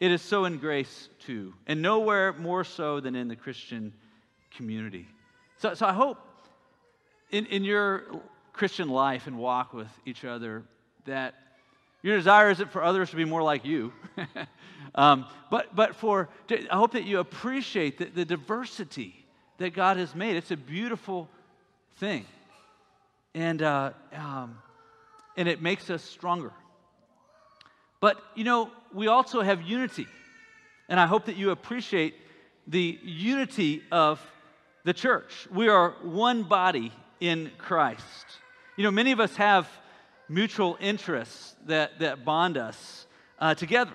it 0.00 0.10
is 0.10 0.22
so 0.22 0.44
in 0.44 0.58
grace 0.58 1.08
too, 1.18 1.52
and 1.66 1.82
nowhere 1.82 2.32
more 2.34 2.64
so 2.64 3.00
than 3.00 3.14
in 3.14 3.28
the 3.28 3.36
Christian 3.36 3.92
community. 4.56 5.08
So, 5.58 5.74
so 5.74 5.86
I 5.86 5.92
hope 5.92 6.18
in, 7.30 7.46
in 7.46 7.64
your 7.64 8.04
Christian 8.52 8.88
life 8.88 9.26
and 9.26 9.38
walk 9.38 9.74
with 9.74 9.88
each 10.06 10.24
other 10.24 10.62
that 11.04 11.34
your 12.02 12.16
desire 12.16 12.50
isn't 12.50 12.70
for 12.70 12.82
others 12.82 13.10
to 13.10 13.16
be 13.16 13.24
more 13.24 13.42
like 13.42 13.64
you, 13.64 13.92
um, 14.94 15.26
but, 15.50 15.74
but 15.74 15.96
for, 15.96 16.28
I 16.70 16.76
hope 16.76 16.92
that 16.92 17.04
you 17.04 17.18
appreciate 17.18 17.98
the, 17.98 18.06
the 18.06 18.24
diversity 18.24 19.26
that 19.58 19.74
God 19.74 19.96
has 19.96 20.14
made. 20.14 20.36
It's 20.36 20.52
a 20.52 20.56
beautiful 20.56 21.28
thing. 21.96 22.24
And, 23.34 23.62
uh, 23.62 23.92
um, 24.12 24.58
and 25.36 25.48
it 25.48 25.62
makes 25.62 25.90
us 25.90 26.02
stronger. 26.02 26.52
But, 28.00 28.22
you 28.34 28.44
know, 28.44 28.70
we 28.92 29.08
also 29.08 29.40
have 29.42 29.62
unity. 29.62 30.06
And 30.88 30.98
I 30.98 31.06
hope 31.06 31.26
that 31.26 31.36
you 31.36 31.50
appreciate 31.50 32.14
the 32.66 32.98
unity 33.02 33.82
of 33.90 34.20
the 34.84 34.92
church. 34.92 35.46
We 35.52 35.68
are 35.68 35.94
one 36.02 36.44
body 36.44 36.92
in 37.20 37.50
Christ. 37.58 38.04
You 38.76 38.84
know, 38.84 38.90
many 38.90 39.12
of 39.12 39.20
us 39.20 39.34
have 39.36 39.68
mutual 40.28 40.76
interests 40.80 41.56
that, 41.66 41.98
that 41.98 42.24
bond 42.24 42.56
us 42.56 43.06
uh, 43.38 43.54
together. 43.54 43.92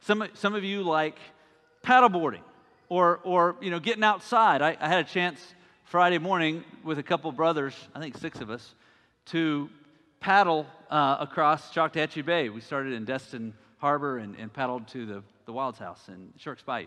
Some, 0.00 0.28
some 0.34 0.54
of 0.54 0.64
you 0.64 0.82
like 0.82 1.18
paddleboarding 1.84 2.42
or, 2.88 3.20
or 3.24 3.56
you 3.60 3.70
know, 3.70 3.80
getting 3.80 4.04
outside. 4.04 4.62
I, 4.62 4.76
I 4.80 4.88
had 4.88 5.04
a 5.04 5.08
chance 5.08 5.40
Friday 5.84 6.18
morning 6.18 6.64
with 6.82 6.98
a 6.98 7.02
couple 7.02 7.30
brothers, 7.30 7.74
I 7.94 8.00
think 8.00 8.16
six 8.16 8.40
of 8.40 8.50
us, 8.50 8.74
to 9.26 9.68
paddle 10.18 10.66
uh, 10.90 11.18
across 11.20 11.72
Choctawhatchee 11.72 12.24
Bay. 12.24 12.48
We 12.48 12.62
started 12.62 12.94
in 12.94 13.04
Destin 13.04 13.52
Harbor 13.78 14.18
and, 14.18 14.34
and 14.36 14.50
paddled 14.50 14.88
to 14.88 15.04
the, 15.04 15.22
the 15.44 15.52
Wilds 15.52 15.78
House 15.78 16.00
in 16.08 16.32
Sharks 16.38 16.62
Bayou. 16.62 16.86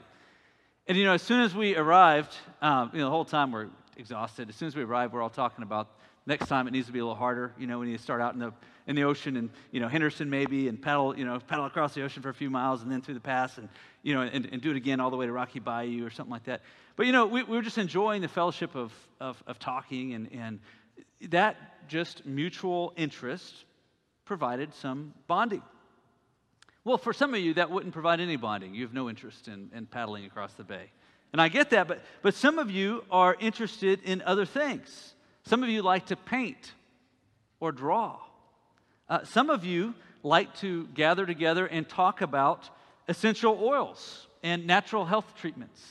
And 0.88 0.98
you 0.98 1.06
know, 1.06 1.14
as 1.14 1.22
soon 1.22 1.42
as 1.42 1.54
we 1.54 1.76
arrived, 1.76 2.36
um, 2.62 2.90
you 2.92 3.00
know, 3.00 3.06
the 3.06 3.12
whole 3.12 3.24
time 3.24 3.52
we're 3.52 3.68
exhausted. 3.98 4.50
As 4.50 4.56
soon 4.56 4.68
as 4.68 4.76
we 4.76 4.82
arrived, 4.84 5.14
we're 5.14 5.22
all 5.22 5.30
talking 5.30 5.64
about 5.64 5.90
next 6.28 6.48
time 6.48 6.68
it 6.68 6.72
needs 6.72 6.86
to 6.86 6.94
be 6.94 7.00
a 7.00 7.04
little 7.04 7.16
harder. 7.16 7.54
You 7.58 7.66
know, 7.66 7.80
we 7.80 7.88
need 7.88 7.98
to 7.98 8.04
start 8.04 8.22
out 8.22 8.34
in 8.34 8.40
the 8.40 8.54
in 8.86 8.96
the 8.96 9.04
ocean 9.04 9.36
and 9.38 9.50
you 9.72 9.80
know 9.80 9.88
Henderson 9.88 10.30
maybe 10.30 10.68
and 10.68 10.80
paddle 10.80 11.18
you 11.18 11.26
know 11.26 11.40
paddle 11.40 11.66
across 11.66 11.94
the 11.94 12.04
ocean 12.04 12.22
for 12.22 12.30
a 12.30 12.34
few 12.34 12.50
miles 12.50 12.84
and 12.84 12.92
then 12.92 13.02
through 13.02 13.16
the 13.16 13.20
pass 13.20 13.58
and 13.58 13.68
you 14.04 14.14
know 14.14 14.22
and, 14.22 14.48
and 14.52 14.62
do 14.62 14.70
it 14.72 14.78
again 14.78 15.00
all 15.00 15.10
the 15.10 15.18
way 15.18 15.26
to 15.26 15.32
Rocky 15.32 15.60
Bayou 15.60 16.06
or 16.06 16.10
something 16.12 16.32
like 16.32 16.44
that. 16.44 16.62
But 16.96 17.06
you 17.08 17.12
know, 17.12 17.26
we, 17.26 17.44
we 17.44 17.56
were 17.56 17.64
just 17.64 17.78
enjoying 17.78 18.22
the 18.22 18.28
fellowship 18.28 18.76
of 18.76 18.94
of, 19.20 19.42
of 19.48 19.58
talking 19.58 20.14
and 20.14 20.30
and 20.32 20.60
that 21.30 21.88
just 21.88 22.26
mutual 22.26 22.94
interest 22.96 23.66
provided 24.26 24.74
some 24.74 25.14
bonding. 25.28 25.64
Well, 26.84 26.98
for 26.98 27.12
some 27.12 27.34
of 27.34 27.42
you, 27.42 27.56
that 27.56 27.70
wouldn't 27.70 27.94
provide 27.94 28.20
any 28.20 28.38
bonding. 28.38 28.74
You 28.74 28.84
have 28.84 28.94
no 28.94 29.10
interest 29.10 29.48
in, 29.48 29.70
in 29.74 29.88
paddling 29.88 30.26
across 30.26 30.54
the 30.54 30.64
bay. 30.64 30.92
And 31.34 31.42
I 31.42 31.50
get 31.50 31.72
that, 31.72 31.88
but, 31.88 32.02
but 32.22 32.34
some 32.34 32.60
of 32.60 32.72
you 32.72 33.04
are 33.12 33.36
interested 33.40 34.02
in 34.04 34.22
other 34.22 34.46
things. 34.46 35.14
Some 35.48 35.64
of 35.64 35.70
you 35.70 35.82
like 35.82 36.08
to 36.08 36.18
paint 36.18 36.74
or 37.62 37.72
draw. 37.72 38.20
Uh, 39.08 39.24
some 39.24 39.50
of 39.50 39.64
you 39.64 39.96
like 40.22 40.54
to 40.58 40.88
gather 40.88 41.26
together 41.26 41.66
and 41.66 41.88
talk 41.88 42.20
about 42.20 42.70
essential 43.08 43.58
oils 43.62 44.28
and 44.44 44.68
natural 44.68 45.06
health 45.06 45.36
treatments. 45.38 45.82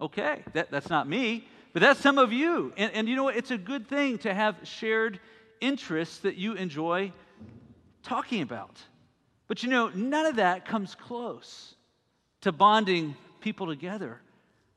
Okay, 0.00 0.44
that, 0.52 0.70
that's 0.70 0.88
not 0.88 1.08
me, 1.08 1.44
but 1.72 1.82
that's 1.82 1.98
some 1.98 2.18
of 2.18 2.32
you. 2.32 2.72
And, 2.76 2.92
and 2.92 3.08
you 3.08 3.16
know 3.16 3.24
what? 3.24 3.36
It's 3.36 3.50
a 3.50 3.58
good 3.58 3.88
thing 3.88 4.18
to 4.18 4.32
have 4.32 4.56
shared 4.62 5.18
interests 5.60 6.18
that 6.18 6.36
you 6.36 6.52
enjoy 6.54 7.12
talking 8.04 8.42
about. 8.42 8.78
But 9.48 9.64
you 9.64 9.70
know, 9.70 9.88
none 9.88 10.26
of 10.26 10.36
that 10.36 10.66
comes 10.66 10.94
close 10.94 11.74
to 12.42 12.52
bonding 12.52 13.16
people 13.40 13.66
together 13.66 14.20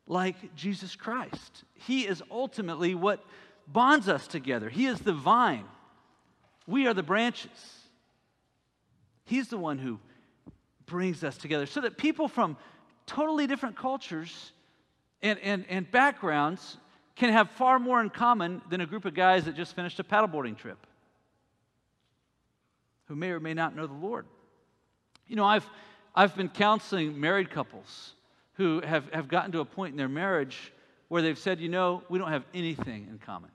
like 0.07 0.55
Jesus 0.55 0.95
Christ. 0.95 1.63
He 1.75 2.07
is 2.07 2.21
ultimately 2.31 2.95
what 2.95 3.23
bonds 3.67 4.09
us 4.09 4.27
together. 4.27 4.69
He 4.69 4.85
is 4.85 4.99
the 4.99 5.13
vine, 5.13 5.65
we 6.67 6.87
are 6.87 6.93
the 6.93 7.03
branches. 7.03 7.49
He's 9.25 9.47
the 9.47 9.57
one 9.57 9.77
who 9.77 9.99
brings 10.85 11.23
us 11.23 11.37
together 11.37 11.65
so 11.65 11.81
that 11.81 11.97
people 11.97 12.27
from 12.27 12.57
totally 13.05 13.47
different 13.47 13.77
cultures 13.77 14.51
and, 15.21 15.39
and, 15.39 15.65
and 15.69 15.89
backgrounds 15.89 16.77
can 17.15 17.31
have 17.31 17.49
far 17.51 17.79
more 17.79 18.01
in 18.01 18.09
common 18.09 18.61
than 18.69 18.81
a 18.81 18.85
group 18.85 19.05
of 19.05 19.13
guys 19.13 19.45
that 19.45 19.55
just 19.55 19.75
finished 19.75 19.99
a 19.99 20.03
paddleboarding 20.03 20.57
trip 20.57 20.77
who 23.05 23.15
may 23.15 23.29
or 23.29 23.39
may 23.39 23.53
not 23.53 23.75
know 23.75 23.87
the 23.87 23.93
Lord. 23.93 24.25
You 25.27 25.35
know, 25.35 25.45
I've, 25.45 25.65
I've 26.15 26.35
been 26.35 26.49
counseling 26.49 27.19
married 27.19 27.49
couples 27.49 28.13
who 28.55 28.81
have, 28.81 29.11
have 29.13 29.27
gotten 29.27 29.51
to 29.53 29.59
a 29.59 29.65
point 29.65 29.91
in 29.91 29.97
their 29.97 30.09
marriage 30.09 30.73
where 31.07 31.21
they've 31.21 31.37
said, 31.37 31.59
you 31.59 31.69
know, 31.69 32.03
we 32.09 32.19
don't 32.19 32.31
have 32.31 32.43
anything 32.53 33.07
in 33.09 33.19
common. 33.19 33.51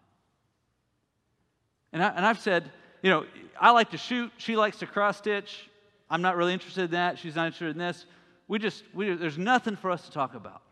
And, 1.93 2.03
I, 2.03 2.09
and 2.09 2.27
I've 2.27 2.41
said, 2.41 2.71
you 3.03 3.11
know, 3.11 3.25
I 3.61 3.71
like 3.71 3.91
to 3.91 3.99
shoot, 3.99 4.33
she 4.37 4.57
likes 4.57 4.79
to 4.79 4.87
cross 4.87 5.19
stitch. 5.19 5.69
I'm 6.11 6.23
not 6.23 6.37
really 6.37 6.53
interested 6.53 6.85
in 6.85 6.91
that. 6.93 7.19
She's 7.19 7.37
not 7.37 7.47
interested 7.47 7.71
in 7.71 7.79
this. 7.79 8.07
We 8.47 8.59
just, 8.59 8.83
we, 8.95 9.15
there's 9.15 9.39
nothing 9.39 9.77
for 9.77 9.91
us 9.91 10.03
to 10.07 10.11
talk 10.11 10.35
about. 10.35 10.63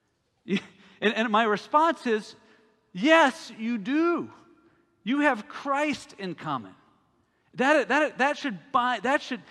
and, 0.46 0.60
and 1.00 1.30
my 1.30 1.44
response 1.44 2.06
is, 2.06 2.34
yes, 2.92 3.52
you 3.58 3.78
do. 3.78 4.30
You 5.02 5.20
have 5.20 5.48
Christ 5.48 6.14
in 6.18 6.34
common. 6.34 6.74
That, 7.54 7.88
that, 7.88 8.18
that, 8.18 8.38
should, 8.38 8.58
bind, 8.72 9.02
that 9.02 9.22
should 9.22 9.42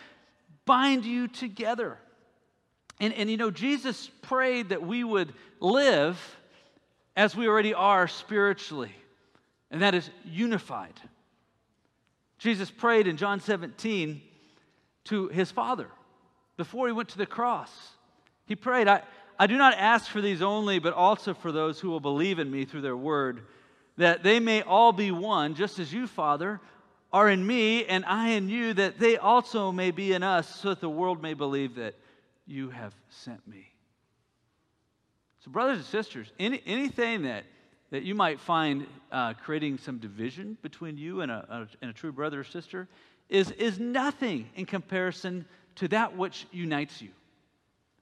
bind 0.65 1.05
you 1.05 1.27
together. 1.27 1.97
And, 2.99 3.13
and 3.13 3.29
you 3.29 3.37
know, 3.37 3.51
Jesus 3.51 4.09
prayed 4.23 4.69
that 4.69 4.85
we 4.85 5.03
would 5.03 5.33
live 5.59 6.19
as 7.15 7.35
we 7.35 7.47
already 7.47 7.73
are 7.73 8.07
spiritually, 8.07 8.93
and 9.73 9.81
that 9.81 9.95
is 9.95 10.09
unified. 10.23 10.93
Jesus 12.37 12.69
prayed 12.69 13.07
in 13.07 13.17
John 13.17 13.39
17 13.39 14.21
to 15.05 15.27
his 15.29 15.49
Father 15.49 15.87
before 16.57 16.85
he 16.85 16.93
went 16.93 17.09
to 17.09 17.17
the 17.17 17.25
cross. 17.25 17.71
He 18.45 18.55
prayed, 18.55 18.87
I, 18.87 19.01
I 19.39 19.47
do 19.47 19.57
not 19.57 19.73
ask 19.73 20.11
for 20.11 20.21
these 20.21 20.43
only, 20.43 20.77
but 20.77 20.93
also 20.93 21.33
for 21.33 21.51
those 21.51 21.79
who 21.79 21.89
will 21.89 21.99
believe 21.99 22.37
in 22.37 22.51
me 22.51 22.65
through 22.65 22.81
their 22.81 22.95
word, 22.95 23.41
that 23.97 24.21
they 24.21 24.39
may 24.39 24.61
all 24.61 24.93
be 24.93 25.09
one, 25.09 25.55
just 25.55 25.79
as 25.79 25.91
you, 25.91 26.05
Father, 26.05 26.61
are 27.11 27.27
in 27.27 27.45
me 27.45 27.85
and 27.85 28.05
I 28.05 28.29
in 28.29 28.49
you, 28.49 28.75
that 28.75 28.99
they 28.99 29.17
also 29.17 29.71
may 29.71 29.89
be 29.89 30.13
in 30.13 30.21
us, 30.21 30.61
so 30.61 30.69
that 30.69 30.81
the 30.81 30.89
world 30.89 31.19
may 31.19 31.33
believe 31.33 31.75
that 31.75 31.95
you 32.45 32.69
have 32.69 32.93
sent 33.09 33.47
me. 33.47 33.73
So, 35.43 35.49
brothers 35.49 35.77
and 35.77 35.85
sisters, 35.87 36.31
any, 36.39 36.61
anything 36.63 37.23
that, 37.23 37.45
that 37.93 38.01
you 38.01 38.15
might 38.15 38.39
find 38.39 38.87
uh, 39.11 39.35
creating 39.35 39.77
some 39.77 39.99
division 39.99 40.57
between 40.63 40.97
you 40.97 41.21
and 41.21 41.31
a, 41.31 41.45
a, 41.47 41.67
and 41.79 41.91
a 41.91 41.93
true 41.93 42.11
brother 42.11 42.39
or 42.39 42.43
sister 42.43 42.87
is, 43.29 43.51
is 43.51 43.77
nothing 43.77 44.49
in 44.55 44.65
comparison 44.65 45.45
to 45.75 45.87
that 45.87 46.17
which 46.17 46.47
unites 46.51 47.03
you. 47.03 47.09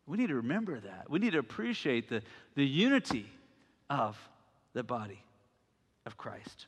We 0.07 0.17
need 0.17 0.29
to 0.29 0.35
remember 0.35 0.79
that. 0.79 1.09
We 1.09 1.19
need 1.19 1.33
to 1.33 1.39
appreciate 1.39 2.07
the, 2.07 2.21
the 2.55 2.65
unity 2.65 3.25
of 3.89 4.17
the 4.71 4.81
body 4.81 5.21
of 6.05 6.15
Christ. 6.15 6.67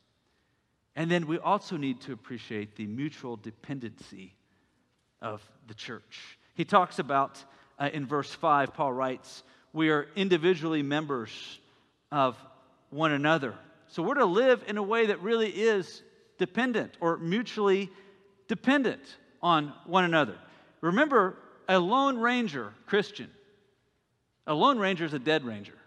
And 0.97 1.09
then 1.09 1.25
we 1.25 1.39
also 1.39 1.77
need 1.77 2.01
to 2.01 2.11
appreciate 2.11 2.75
the 2.75 2.87
mutual 2.87 3.37
dependency 3.37 4.33
of 5.21 5.41
the 5.69 5.73
church. 5.73 6.37
He 6.55 6.65
talks 6.65 6.99
about 6.99 7.41
uh, 7.79 7.89
in 7.93 8.05
verse 8.05 8.33
5, 8.33 8.73
Paul 8.73 8.91
writes, 8.91 9.43
We 9.71 9.91
are 9.91 10.07
individually 10.17 10.83
members 10.83 11.31
of 12.11 12.37
one 12.93 13.11
another. 13.11 13.55
So 13.87 14.03
we're 14.03 14.15
to 14.15 14.25
live 14.25 14.63
in 14.67 14.77
a 14.77 14.83
way 14.83 15.07
that 15.07 15.21
really 15.21 15.49
is 15.49 16.01
dependent 16.37 16.97
or 16.99 17.17
mutually 17.17 17.89
dependent 18.47 19.01
on 19.41 19.73
one 19.85 20.03
another. 20.03 20.35
Remember, 20.81 21.37
a 21.67 21.79
lone 21.79 22.17
ranger 22.17 22.73
Christian, 22.85 23.29
a 24.47 24.53
lone 24.53 24.77
ranger 24.77 25.05
is 25.05 25.13
a 25.13 25.19
dead 25.19 25.45
ranger. 25.45 25.77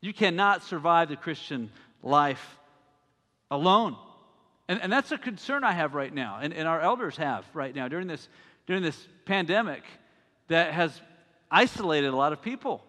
You 0.00 0.12
cannot 0.12 0.64
survive 0.64 1.08
the 1.08 1.16
Christian 1.16 1.70
life 2.02 2.58
alone. 3.50 3.96
And, 4.68 4.80
and 4.80 4.92
that's 4.92 5.12
a 5.12 5.18
concern 5.18 5.64
I 5.64 5.72
have 5.72 5.94
right 5.94 6.12
now, 6.12 6.38
and, 6.40 6.52
and 6.52 6.66
our 6.66 6.80
elders 6.80 7.16
have 7.16 7.44
right 7.54 7.74
now 7.74 7.88
during 7.88 8.06
this, 8.06 8.28
during 8.66 8.82
this 8.82 8.96
pandemic 9.26 9.82
that 10.48 10.72
has 10.72 11.00
isolated 11.50 12.08
a 12.08 12.16
lot 12.16 12.32
of 12.32 12.42
people. 12.42 12.82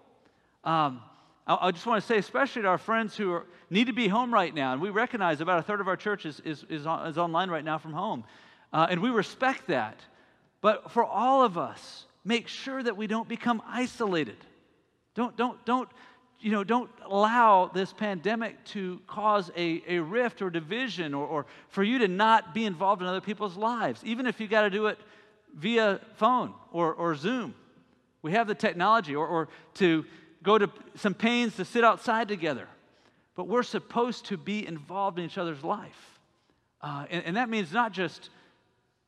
Um, 0.63 1.01
I, 1.45 1.71
just 1.71 1.85
want 1.85 2.01
to 2.01 2.07
say, 2.07 2.17
especially 2.17 2.61
to 2.61 2.69
our 2.69 2.77
friends 2.77 3.17
who 3.17 3.33
are, 3.33 3.45
need 3.69 3.87
to 3.87 3.93
be 3.93 4.07
home 4.07 4.33
right 4.33 4.53
now, 4.53 4.71
and 4.71 4.81
we 4.81 4.89
recognize 4.89 5.41
about 5.41 5.59
a 5.59 5.61
third 5.61 5.81
of 5.81 5.87
our 5.89 5.97
church 5.97 6.25
is, 6.25 6.39
is, 6.45 6.63
is, 6.69 6.85
on, 6.85 7.07
is 7.07 7.17
online 7.17 7.49
right 7.49 7.65
now 7.65 7.77
from 7.77 7.91
home, 7.91 8.23
uh, 8.71 8.87
and 8.89 9.01
we 9.01 9.09
respect 9.09 9.67
that. 9.67 9.99
But 10.61 10.91
for 10.91 11.03
all 11.03 11.43
of 11.43 11.57
us, 11.57 12.05
make 12.23 12.47
sure 12.47 12.81
that 12.81 12.95
we 12.95 13.07
don't 13.07 13.27
become 13.27 13.61
isolated. 13.67 14.37
Don't, 15.15 15.35
don't, 15.35 15.63
don't, 15.65 15.89
you 16.39 16.51
know, 16.51 16.63
don't 16.63 16.89
allow 17.05 17.69
this 17.73 17.91
pandemic 17.91 18.63
to 18.65 19.01
cause 19.05 19.51
a, 19.57 19.83
a 19.87 19.99
rift 19.99 20.41
or 20.41 20.49
division 20.49 21.13
or, 21.13 21.27
or 21.27 21.45
for 21.67 21.83
you 21.83 21.99
to 21.99 22.07
not 22.07 22.53
be 22.53 22.65
involved 22.65 23.01
in 23.01 23.07
other 23.07 23.21
people's 23.21 23.57
lives, 23.57 24.01
even 24.05 24.25
if 24.25 24.39
you 24.39 24.47
got 24.47 24.61
to 24.61 24.69
do 24.69 24.87
it 24.87 24.97
via 25.55 25.99
phone 26.15 26.53
or, 26.71 26.93
or 26.93 27.15
Zoom. 27.15 27.53
We 28.21 28.31
have 28.31 28.47
the 28.47 28.55
technology, 28.55 29.15
or, 29.15 29.27
or 29.27 29.49
to 29.75 30.05
go 30.43 30.57
to 30.57 30.69
some 30.95 31.13
pains 31.13 31.55
to 31.55 31.65
sit 31.65 31.83
outside 31.83 32.27
together. 32.27 32.67
But 33.35 33.47
we're 33.47 33.63
supposed 33.63 34.25
to 34.25 34.37
be 34.37 34.65
involved 34.65 35.17
in 35.17 35.25
each 35.25 35.37
other's 35.37 35.63
life. 35.63 36.19
Uh, 36.81 37.05
and, 37.09 37.25
and, 37.25 37.37
that 37.37 37.49
means 37.49 37.71
not 37.71 37.93
just, 37.93 38.29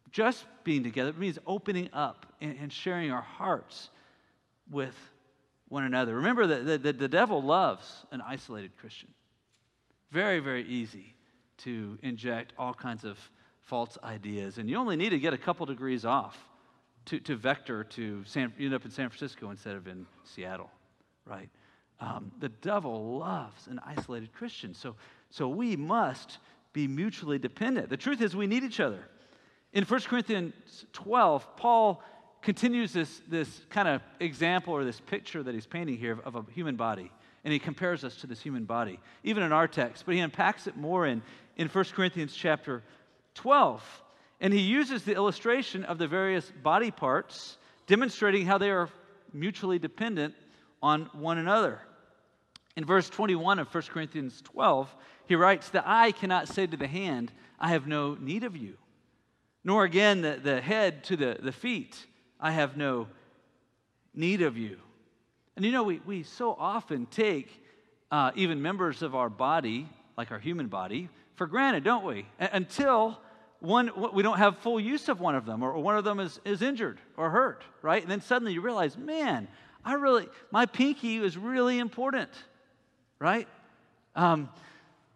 just 0.10 0.45
being 0.63 0.82
together, 0.82 1.10
it 1.10 1.17
means 1.17 1.38
opening 1.45 1.89
up 1.91 2.26
and, 2.39 2.58
and 2.60 2.71
sharing 2.71 3.12
our 3.12 3.21
hearts 3.21 3.89
with 4.71 4.95
one 5.67 5.84
another. 5.84 6.15
Remember 6.15 6.48
that 6.48 6.82
the, 6.84 6.93
the, 6.93 7.08
devil 7.10 7.43
loves 7.43 8.06
an 8.12 8.21
isolated 8.21 8.78
Christian. 8.78 9.10
Very, 10.12 10.39
very 10.39 10.65
easy 10.65 11.15
to 11.58 12.00
inject 12.02 12.54
all 12.58 12.74
kinds 12.74 13.04
of 13.04 13.17
false 13.63 13.98
ideas. 14.04 14.58
And 14.58 14.69
you 14.69 14.78
only 14.78 14.95
need 14.95 15.10
to 15.10 15.19
get 15.19 15.34
a 15.34 15.38
couple 15.38 15.65
degrees 15.65 16.06
off 16.06 16.38
to, 17.08 17.19
to 17.19 17.36
vector 17.36 17.84
to 17.84 18.24
San, 18.26 18.54
you 18.58 18.67
end 18.67 18.76
up 18.76 18.86
in 18.86 18.91
San 18.91 19.10
Francisco 19.10 19.50
instead 19.52 19.76
of 19.76 19.88
in 19.88 20.06
Seattle, 20.24 20.69
right? 21.26 21.50
Um, 22.00 22.32
the 22.40 22.50
devil 22.50 23.18
loves 23.18 23.68
an 23.68 23.80
isolated 23.86 24.34
Christian. 24.34 24.74
So, 24.74 24.96
so 25.30 25.48
we 25.48 25.76
must 25.76 26.40
be 26.74 26.88
mutually 26.88 27.40
dependent. 27.40 27.90
The 27.90 27.98
truth 27.98 28.22
is, 28.22 28.36
we 28.36 28.48
need 28.48 28.64
each 28.64 28.80
other. 28.80 29.08
In 29.74 29.84
1 29.84 30.02
Corinthians 30.02 30.54
12, 30.94 31.58
Paul 31.58 32.04
continues 32.42 32.94
this, 32.94 33.22
this 33.28 33.62
kind 33.70 33.88
of 33.88 34.02
example 34.20 34.74
or 34.74 34.84
this 34.84 35.00
picture 35.00 35.42
that 35.42 35.54
he's 35.54 35.66
painting 35.66 35.98
here 35.98 36.14
of, 36.14 36.36
of 36.36 36.36
a 36.36 36.52
human 36.52 36.76
body. 36.76 37.12
And 37.44 37.54
he 37.54 37.60
compares 37.60 38.04
us 38.04 38.16
to 38.18 38.28
this 38.28 38.42
human 38.42 38.66
body, 38.66 39.00
even 39.24 39.44
in 39.44 39.52
our 39.52 39.68
text. 39.68 40.06
But 40.06 40.16
he 40.16 40.22
unpacks 40.22 40.68
it 40.68 40.76
more 40.76 41.06
in, 41.06 41.22
in 41.58 41.68
1 41.68 41.86
Corinthians 41.86 42.36
chapter 42.36 42.84
12. 43.36 43.84
And 44.42 44.54
he 44.54 44.60
uses 44.60 45.04
the 45.04 45.14
illustration 45.14 45.86
of 45.86 45.98
the 45.98 46.08
various 46.08 46.52
body 46.64 46.92
parts, 46.92 47.58
demonstrating 47.88 48.46
how 48.46 48.58
they 48.58 48.70
are 48.70 48.90
mutually 49.32 49.80
dependent 49.80 50.34
on 50.86 51.10
one 51.13 51.39
another. 51.39 51.80
In 52.78 52.86
verse 52.86 53.10
21 53.10 53.58
of 53.58 53.74
1 53.74 53.84
Corinthians 53.89 54.39
12, 54.43 54.95
he 55.26 55.36
writes, 55.36 55.69
The 55.69 55.84
eye 55.84 56.12
cannot 56.12 56.48
say 56.48 56.67
to 56.67 56.78
the 56.78 56.86
hand, 56.86 57.32
I 57.60 57.69
have 57.69 57.88
no 57.88 58.13
need 58.13 58.43
of 58.43 58.56
you, 58.56 58.78
nor 59.63 59.84
again 59.84 60.21
the, 60.21 60.39
the 60.41 60.62
head 60.62 61.04
to 61.06 61.15
the, 61.17 61.39
the 61.41 61.52
feet, 61.52 62.06
I 62.39 62.52
have 62.52 62.78
no 62.78 63.08
need 64.13 64.43
of 64.43 64.58
you. 64.58 64.78
And 65.56 65.65
you 65.65 65.71
know, 65.71 65.82
we, 65.82 66.02
we 66.06 66.21
so 66.21 66.52
often 66.52 67.08
take 67.08 67.50
uh, 68.12 68.30
even 68.36 68.62
members 68.62 69.02
of 69.02 69.15
our 69.15 69.30
body, 69.30 69.89
like 70.19 70.32
our 70.32 70.39
human 70.39 70.67
body, 70.67 71.10
for 71.34 71.48
granted, 71.48 71.84
don't 71.84 72.06
we? 72.06 72.28
A- 72.39 72.50
until 72.54 73.17
one, 73.60 73.89
we 74.13 74.21
don't 74.21 74.38
have 74.38 74.60
full 74.60 74.80
use 74.80 75.10
of 75.10 75.19
one 75.19 75.34
of 75.34 75.48
them, 75.48 75.63
or 75.63 75.80
one 75.80 75.98
of 75.98 76.04
them 76.04 76.19
is, 76.19 76.39
is 76.45 76.62
injured 76.62 77.00
or 77.17 77.32
hurt, 77.32 77.63
right? 77.82 78.04
And 78.04 78.12
then 78.12 78.21
suddenly 78.21 78.54
you 78.54 78.62
realize, 78.62 78.95
man, 79.00 79.48
I 79.86 79.93
really, 79.93 80.28
my 80.52 80.65
pinky 80.65 81.17
is 81.17 81.38
really 81.38 81.78
important, 81.78 82.32
right? 83.19 83.48
Um, 84.15 84.50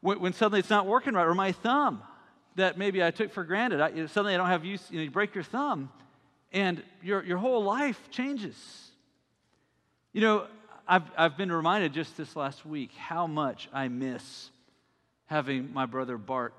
when, 0.02 0.20
when, 0.20 0.34
suddenly 0.34 0.60
it's 0.60 0.70
not 0.70 0.86
working 0.86 1.16
right, 1.16 1.26
or 1.26 1.34
my 1.34 1.52
thumb 1.52 2.04
that 2.56 2.78
maybe 2.78 3.04
I 3.04 3.10
took 3.10 3.34
for 3.34 3.44
granted, 3.44 3.82
I, 3.82 4.06
suddenly 4.06 4.36
I 4.36 4.38
don't 4.38 4.48
have 4.48 4.64
use, 4.64 4.86
you, 4.92 4.98
know, 4.98 5.04
you 5.04 5.12
break 5.12 5.34
your 5.34 5.44
thumb, 5.44 5.90
and 6.52 6.84
your, 7.02 7.24
your 7.24 7.40
whole 7.40 7.64
life 7.64 8.00
changes. 8.12 8.56
You 10.14 10.22
know, 10.22 10.48
I've, 10.88 11.04
I've 11.18 11.38
been 11.38 11.52
reminded 11.52 11.94
just 11.94 12.16
this 12.16 12.36
last 12.36 12.66
week 12.66 12.92
how 12.94 13.26
much 13.28 13.70
I 13.74 13.88
miss 13.88 14.52
having 15.26 15.74
my 15.74 15.86
brother 15.86 16.18
Bart 16.18 16.54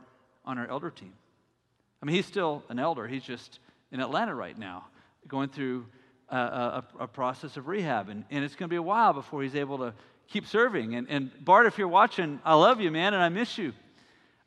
on 0.45 0.59
our 0.59 0.69
elder 0.69 0.91
team. 0.91 1.13
I 2.03 2.07
mean, 2.07 2.17
he's 2.17 2.27
still 2.27 2.65
an 2.69 2.79
elder. 2.79 3.07
He's 3.07 3.25
just 3.25 3.59
in 3.93 4.01
Atlanta 4.01 4.35
right 4.35 4.57
now, 4.57 4.87
going 5.29 5.49
through 5.49 5.87
a, 6.31 6.37
a, 6.37 6.85
a 7.01 7.07
process 7.07 7.57
of 7.57 7.69
rehab. 7.69 8.09
And, 8.09 8.25
and 8.31 8.45
it's 8.45 8.55
going 8.55 8.69
to 8.69 8.73
be 8.73 8.77
a 8.77 8.83
while 8.83 9.13
before 9.13 9.43
he's 9.43 9.57
able 9.57 9.79
to 9.79 9.95
keep 10.29 10.47
serving. 10.47 10.95
And, 10.95 11.09
and 11.11 11.31
Bart, 11.45 11.67
if 11.67 11.79
you're 11.79 11.89
watching, 11.89 12.41
I 12.45 12.55
love 12.55 12.81
you, 12.81 12.91
man, 12.91 13.15
and 13.15 13.23
I 13.23 13.29
miss 13.29 13.59
you. 13.59 13.73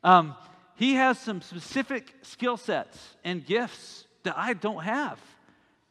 Um, 0.02 0.34
he 0.76 0.94
has 0.94 1.18
some 1.18 1.40
specific 1.40 2.12
skill 2.22 2.56
sets 2.56 2.98
and 3.22 3.44
gifts 3.44 4.06
that 4.24 4.36
I 4.36 4.54
don't 4.54 4.82
have. 4.82 5.20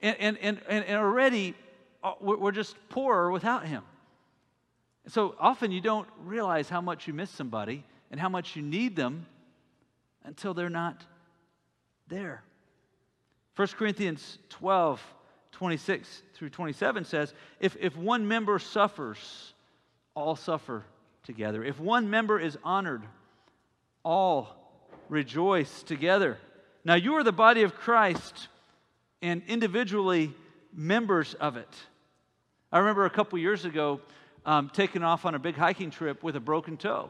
And, 0.01 0.17
and, 0.19 0.38
and, 0.41 0.62
and 0.67 0.97
already 0.97 1.56
uh, 2.03 2.13
we're 2.19 2.51
just 2.51 2.75
poorer 2.89 3.32
without 3.32 3.65
him. 3.65 3.84
So 5.08 5.36
often 5.39 5.71
you 5.71 5.82
don't 5.82 6.08
realize 6.23 6.69
how 6.69 6.82
much 6.82 7.08
you 7.08 7.13
miss 7.13 7.29
somebody 7.29 7.84
and 8.12 8.19
how 8.19 8.29
much 8.29 8.56
you 8.56 8.62
need 8.62 8.95
them 8.95 9.25
until 10.23 10.53
they're 10.53 10.69
not 10.69 11.03
there. 12.08 12.43
1 13.56 13.67
Corinthians 13.69 14.39
12, 14.49 15.01
26 15.53 16.21
through 16.33 16.49
27 16.49 17.05
says, 17.05 17.33
if, 17.59 17.77
if 17.79 17.95
one 17.95 18.27
member 18.27 18.59
suffers, 18.59 19.53
all 20.15 20.35
suffer 20.35 20.83
together. 21.23 21.63
If 21.63 21.79
one 21.79 22.09
member 22.09 22.39
is 22.39 22.57
honored, 22.63 23.03
all 24.03 24.55
rejoice 25.09 25.83
together. 25.83 26.37
Now 26.83 26.95
you 26.95 27.13
are 27.15 27.23
the 27.23 27.31
body 27.31 27.63
of 27.63 27.75
Christ 27.75 28.49
and 29.21 29.41
individually 29.47 30.33
members 30.73 31.33
of 31.35 31.55
it. 31.57 31.69
I 32.71 32.79
remember 32.79 33.05
a 33.05 33.09
couple 33.09 33.39
years 33.39 33.65
ago 33.65 34.01
um, 34.45 34.69
taking 34.73 35.03
off 35.03 35.25
on 35.25 35.35
a 35.35 35.39
big 35.39 35.55
hiking 35.55 35.91
trip 35.91 36.23
with 36.23 36.35
a 36.35 36.39
broken 36.39 36.77
toe. 36.77 37.09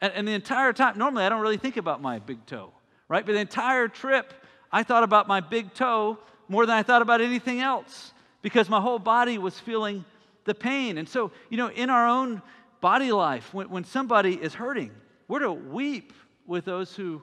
And, 0.00 0.12
and 0.14 0.26
the 0.26 0.32
entire 0.32 0.72
time, 0.72 0.96
normally 0.96 1.24
I 1.24 1.28
don't 1.28 1.42
really 1.42 1.58
think 1.58 1.76
about 1.76 2.00
my 2.00 2.18
big 2.18 2.46
toe 2.46 2.72
right? 3.08 3.24
But 3.24 3.32
the 3.32 3.40
entire 3.40 3.88
trip, 3.88 4.32
I 4.72 4.82
thought 4.82 5.02
about 5.02 5.28
my 5.28 5.40
big 5.40 5.74
toe 5.74 6.18
more 6.48 6.66
than 6.66 6.76
I 6.76 6.82
thought 6.82 7.02
about 7.02 7.20
anything 7.20 7.60
else 7.60 8.12
because 8.42 8.68
my 8.68 8.80
whole 8.80 8.98
body 8.98 9.38
was 9.38 9.58
feeling 9.58 10.04
the 10.44 10.54
pain. 10.54 10.98
And 10.98 11.08
so, 11.08 11.32
you 11.50 11.56
know, 11.56 11.68
in 11.68 11.90
our 11.90 12.06
own 12.06 12.42
body 12.80 13.12
life, 13.12 13.52
when, 13.54 13.70
when 13.70 13.84
somebody 13.84 14.34
is 14.34 14.54
hurting, 14.54 14.90
we're 15.28 15.40
to 15.40 15.52
weep 15.52 16.12
with 16.46 16.64
those 16.66 16.94
who 16.94 17.22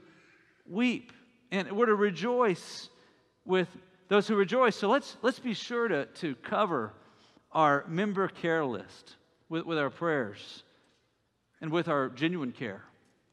weep, 0.68 1.14
and 1.52 1.72
we're 1.72 1.86
to 1.86 1.96
rejoice 1.96 2.90
with 3.46 3.68
those 4.08 4.28
who 4.28 4.36
rejoice. 4.36 4.76
So 4.76 4.90
let's, 4.90 5.18
let's 5.22 5.40
be 5.40 5.54
sure 5.54 5.88
to, 5.88 6.06
to 6.06 6.36
cover 6.36 6.94
our 7.52 7.86
member 7.88 8.28
care 8.28 8.66
list 8.66 9.16
with, 9.50 9.66
with 9.66 9.78
our 9.78 9.90
prayers 9.90 10.64
and 11.60 11.72
with 11.72 11.88
our 11.88 12.10
genuine 12.10 12.52
care, 12.52 12.84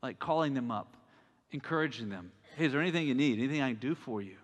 like 0.02 0.18
calling 0.18 0.54
them 0.54 0.70
up, 0.70 0.96
encouraging 1.52 2.10
them, 2.10 2.32
hey, 2.56 2.66
is 2.66 2.72
there 2.72 2.80
anything 2.80 3.06
you 3.06 3.14
need? 3.14 3.38
Anything 3.38 3.62
I 3.62 3.70
can 3.70 3.80
do 3.80 3.94
for 3.94 4.20
you? 4.20 4.36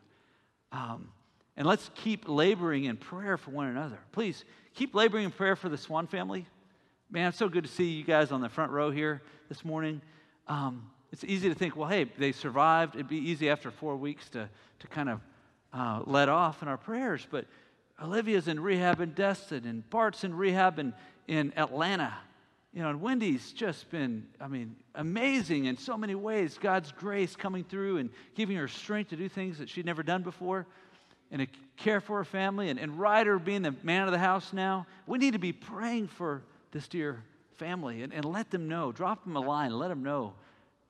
Um, 0.73 1.09
and 1.57 1.67
let's 1.67 1.91
keep 1.95 2.29
laboring 2.29 2.85
in 2.85 2.97
prayer 2.97 3.37
for 3.37 3.51
one 3.51 3.69
another. 3.69 3.99
Please 4.13 4.45
keep 4.75 4.95
laboring 4.95 5.25
in 5.25 5.31
prayer 5.31 5.57
for 5.57 5.69
the 5.69 5.79
Swan 5.79 6.07
family. 6.07 6.47
Man, 7.11 7.29
it's 7.29 7.39
so 7.39 7.49
good 7.49 7.65
to 7.65 7.71
see 7.71 7.91
you 7.91 8.03
guys 8.05 8.33
on 8.33 8.41
the 8.41 8.49
front 8.49 8.73
row 8.73 8.91
here 8.91 9.23
this 9.49 9.65
morning. 9.65 10.01
Um, 10.49 10.91
it's 11.13 11.23
easy 11.23 11.49
to 11.49 11.55
think, 11.55 11.77
well, 11.77 11.89
hey, 11.89 12.05
they 12.19 12.33
survived. 12.33 12.97
It'd 12.97 13.09
be 13.09 13.19
easy 13.19 13.49
after 13.49 13.71
four 13.71 13.97
weeks 13.97 14.29
to, 14.31 14.49
to 14.81 14.87
kind 14.89 15.09
of 15.09 15.21
uh, 15.73 16.03
let 16.07 16.29
off 16.29 16.61
in 16.61 16.67
our 16.67 16.77
prayers. 16.77 17.25
But 17.31 17.47
Olivia's 18.03 18.49
in 18.49 18.59
rehab 18.59 19.01
in 19.01 19.13
Destin, 19.13 19.65
and 19.65 19.89
Bart's 19.91 20.25
in 20.25 20.35
rehab 20.35 20.81
in, 20.81 20.93
in 21.29 21.53
Atlanta. 21.57 22.15
you 22.73 22.83
know, 22.83 22.91
and 22.91 23.01
Wendy's 23.01 23.53
just 23.53 23.89
been, 23.91 24.27
I 24.41 24.49
mean, 24.49 24.75
amazing 24.97 25.67
in 25.67 25.77
so 25.77 25.97
many 25.97 26.17
ways. 26.17 26.59
God's 26.61 26.91
grace 26.91 27.37
coming 27.37 27.63
through 27.63 27.99
and 27.99 28.11
giving 28.35 28.57
her 28.57 28.67
strength 28.67 29.11
to 29.11 29.17
do 29.17 29.29
things 29.29 29.59
that 29.59 29.69
she'd 29.69 29.87
never 29.87 30.03
done 30.03 30.25
before 30.25 30.67
and 31.35 31.49
care 31.77 32.01
for 32.01 32.19
her 32.19 32.25
family. 32.25 32.71
And, 32.71 32.79
and 32.79 32.99
Ryder 32.99 33.39
being 33.39 33.63
the 33.63 33.75
man 33.83 34.07
of 34.07 34.13
the 34.13 34.19
house 34.19 34.53
now, 34.53 34.87
we 35.07 35.19
need 35.19 35.33
to 35.33 35.39
be 35.39 35.53
praying 35.53 36.07
for 36.07 36.43
this 36.71 36.87
dear 36.87 37.23
family 37.57 38.03
and, 38.03 38.15
and 38.15 38.25
let 38.25 38.51
them 38.51 38.69
know. 38.69 38.93
Drop 38.93 39.25
them 39.25 39.37
a 39.37 39.41
line, 39.41 39.73
let 39.77 39.89
them 39.89 40.05
know 40.05 40.33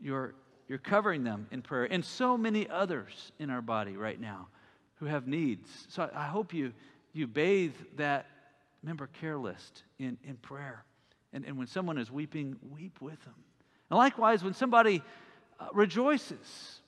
you're, 0.00 0.34
you're 0.68 0.78
covering 0.78 1.24
them 1.24 1.46
in 1.50 1.62
prayer. 1.62 1.84
And 1.90 2.04
so 2.04 2.36
many 2.36 2.68
others 2.68 3.32
in 3.38 3.48
our 3.48 3.62
body 3.62 3.96
right 3.96 4.20
now 4.20 4.48
who 4.96 5.06
have 5.06 5.26
needs. 5.26 5.68
So 5.88 6.10
I, 6.14 6.24
I 6.24 6.26
hope 6.26 6.52
you, 6.52 6.72
you 7.14 7.26
bathe 7.26 7.74
that 7.96 8.26
member 8.82 9.08
care 9.20 9.38
list 9.38 9.82
in, 9.98 10.18
in 10.24 10.36
prayer. 10.36 10.84
And, 11.32 11.46
and 11.46 11.56
when 11.56 11.66
someone 11.66 11.96
is 11.96 12.10
weeping, 12.10 12.56
weep 12.70 13.00
with 13.00 13.22
them. 13.24 13.34
And 13.90 13.96
likewise, 13.96 14.44
when 14.44 14.52
somebody 14.52 15.02
uh, 15.58 15.68
rejoices, 15.72 16.80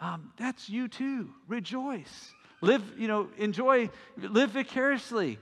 um, 0.00 0.32
that's 0.38 0.68
you 0.68 0.86
too. 0.86 1.30
Rejoice. 1.48 2.32
Live, 2.62 2.82
you 2.96 3.08
know, 3.08 3.28
enjoy, 3.36 3.90
live 4.16 4.50
vicariously 4.50 5.38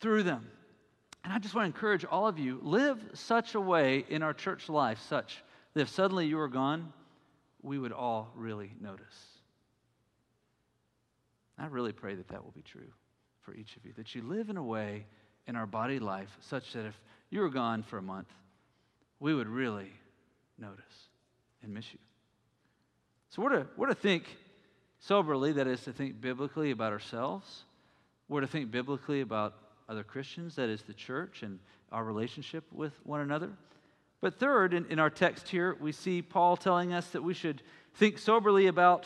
through 0.00 0.22
them. 0.22 0.46
And 1.24 1.32
I 1.32 1.38
just 1.38 1.54
want 1.54 1.64
to 1.64 1.74
encourage 1.74 2.04
all 2.04 2.28
of 2.28 2.38
you 2.38 2.60
live 2.62 3.02
such 3.14 3.54
a 3.54 3.60
way 3.60 4.04
in 4.10 4.22
our 4.22 4.34
church 4.34 4.68
life, 4.68 5.00
such 5.08 5.42
that 5.72 5.80
if 5.80 5.88
suddenly 5.88 6.26
you 6.26 6.36
were 6.36 6.48
gone, 6.48 6.92
we 7.62 7.78
would 7.78 7.92
all 7.92 8.30
really 8.36 8.70
notice. 8.80 9.06
I 11.58 11.66
really 11.66 11.92
pray 11.92 12.14
that 12.14 12.28
that 12.28 12.44
will 12.44 12.52
be 12.52 12.62
true 12.62 12.92
for 13.40 13.54
each 13.54 13.76
of 13.76 13.86
you, 13.86 13.92
that 13.96 14.14
you 14.14 14.22
live 14.22 14.50
in 14.50 14.58
a 14.58 14.62
way 14.62 15.06
in 15.46 15.56
our 15.56 15.66
body 15.66 15.98
life 15.98 16.36
such 16.40 16.74
that 16.74 16.84
if 16.84 17.00
you 17.30 17.40
were 17.40 17.48
gone 17.48 17.82
for 17.82 17.96
a 17.96 18.02
month, 18.02 18.28
we 19.20 19.34
would 19.34 19.48
really 19.48 19.90
notice 20.58 20.84
and 21.62 21.72
miss 21.72 21.90
you. 21.92 21.98
So 23.30 23.40
we're 23.40 23.50
to, 23.50 23.66
we're 23.76 23.88
to 23.88 23.94
think 23.94 24.24
soberly, 25.06 25.52
that 25.52 25.66
is 25.66 25.82
to 25.82 25.92
think 25.92 26.20
biblically 26.20 26.70
about 26.70 26.92
ourselves. 26.92 27.64
We're 28.28 28.40
to 28.40 28.46
think 28.46 28.70
biblically 28.70 29.20
about 29.20 29.54
other 29.88 30.02
Christians, 30.02 30.56
that 30.56 30.70
is 30.70 30.82
the 30.82 30.94
church 30.94 31.42
and 31.42 31.58
our 31.92 32.04
relationship 32.04 32.64
with 32.72 32.92
one 33.04 33.20
another. 33.20 33.50
But 34.22 34.38
third, 34.38 34.72
in, 34.72 34.86
in 34.86 34.98
our 34.98 35.10
text 35.10 35.48
here, 35.48 35.76
we 35.78 35.92
see 35.92 36.22
Paul 36.22 36.56
telling 36.56 36.94
us 36.94 37.08
that 37.10 37.22
we 37.22 37.34
should 37.34 37.60
think 37.96 38.16
soberly 38.18 38.68
about 38.68 39.04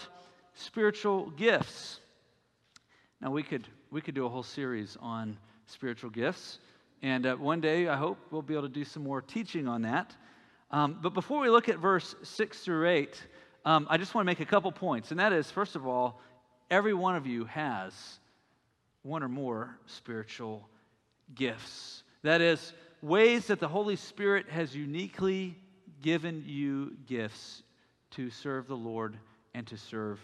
spiritual 0.54 1.30
gifts. 1.30 1.98
Now, 3.20 3.32
we 3.32 3.42
could, 3.42 3.66
we 3.90 4.00
could 4.00 4.14
do 4.14 4.24
a 4.24 4.28
whole 4.28 4.44
series 4.44 4.96
on 5.00 5.36
spiritual 5.66 6.10
gifts. 6.10 6.60
And 7.02 7.26
uh, 7.26 7.34
one 7.34 7.60
day, 7.60 7.88
I 7.88 7.96
hope 7.96 8.18
we'll 8.30 8.42
be 8.42 8.54
able 8.54 8.68
to 8.68 8.72
do 8.72 8.84
some 8.84 9.02
more 9.02 9.20
teaching 9.20 9.66
on 9.66 9.82
that. 9.82 10.14
Um, 10.70 10.98
but 11.02 11.14
before 11.14 11.40
we 11.40 11.50
look 11.50 11.68
at 11.68 11.78
verse 11.78 12.14
6 12.22 12.60
through 12.60 12.88
8, 12.88 13.20
um, 13.68 13.86
I 13.90 13.98
just 13.98 14.14
want 14.14 14.24
to 14.24 14.26
make 14.26 14.40
a 14.40 14.46
couple 14.46 14.72
points. 14.72 15.10
And 15.10 15.20
that 15.20 15.34
is, 15.34 15.50
first 15.50 15.76
of 15.76 15.86
all, 15.86 16.22
every 16.70 16.94
one 16.94 17.16
of 17.16 17.26
you 17.26 17.44
has 17.44 17.92
one 19.02 19.22
or 19.22 19.28
more 19.28 19.76
spiritual 19.84 20.66
gifts. 21.34 22.02
That 22.22 22.40
is, 22.40 22.72
ways 23.02 23.48
that 23.48 23.60
the 23.60 23.68
Holy 23.68 23.96
Spirit 23.96 24.48
has 24.48 24.74
uniquely 24.74 25.54
given 26.00 26.44
you 26.46 26.96
gifts 27.06 27.62
to 28.12 28.30
serve 28.30 28.68
the 28.68 28.74
Lord 28.74 29.18
and 29.52 29.66
to 29.66 29.76
serve 29.76 30.18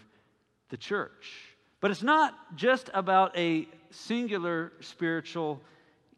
the 0.69 0.77
church. 0.77 1.43
But 1.81 1.91
it's 1.91 2.01
not 2.01 2.33
just 2.55 2.89
about 2.95 3.37
a 3.37 3.67
singular 3.91 4.73
spiritual 4.79 5.61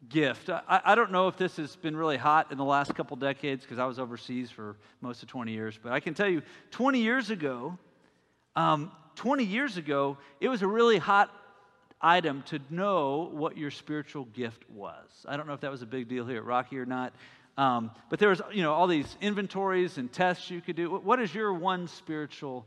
gift. 0.08 0.48
I, 0.48 0.80
I, 0.84 0.94
don't 0.94 1.10
know 1.10 1.28
if 1.28 1.36
this 1.36 1.56
has 1.56 1.74
been 1.76 1.96
really 1.96 2.16
hot 2.16 2.52
in 2.52 2.58
the 2.58 2.64
last 2.64 2.94
couple 2.94 3.16
decades 3.16 3.62
because 3.62 3.78
I 3.78 3.84
was 3.84 3.98
overseas 3.98 4.50
for 4.50 4.76
most 5.00 5.22
of 5.22 5.28
20 5.28 5.52
years, 5.52 5.78
but 5.82 5.92
I 5.92 6.00
can 6.00 6.14
tell 6.14 6.28
you 6.28 6.42
20 6.70 7.00
years 7.00 7.30
ago, 7.30 7.76
um, 8.54 8.92
20 9.16 9.44
years 9.44 9.76
ago, 9.76 10.16
it 10.40 10.48
was 10.48 10.62
a 10.62 10.66
really 10.66 10.98
hot 10.98 11.30
item 12.00 12.42
to 12.42 12.60
know 12.70 13.28
what 13.32 13.56
your 13.56 13.70
spiritual 13.70 14.24
gift 14.26 14.62
was. 14.70 15.06
I 15.26 15.36
don't 15.36 15.48
know 15.48 15.54
if 15.54 15.60
that 15.60 15.70
was 15.70 15.82
a 15.82 15.86
big 15.86 16.08
deal 16.08 16.24
here 16.24 16.38
at 16.38 16.44
Rocky 16.44 16.78
or 16.78 16.86
not. 16.86 17.12
Um, 17.56 17.90
but 18.08 18.20
there 18.20 18.28
was, 18.28 18.40
you 18.52 18.62
know, 18.62 18.72
all 18.72 18.86
these 18.86 19.16
inventories 19.20 19.98
and 19.98 20.12
tests 20.12 20.48
you 20.48 20.60
could 20.60 20.76
do. 20.76 20.90
What 20.90 21.20
is 21.20 21.34
your 21.34 21.52
one 21.52 21.88
spiritual 21.88 22.64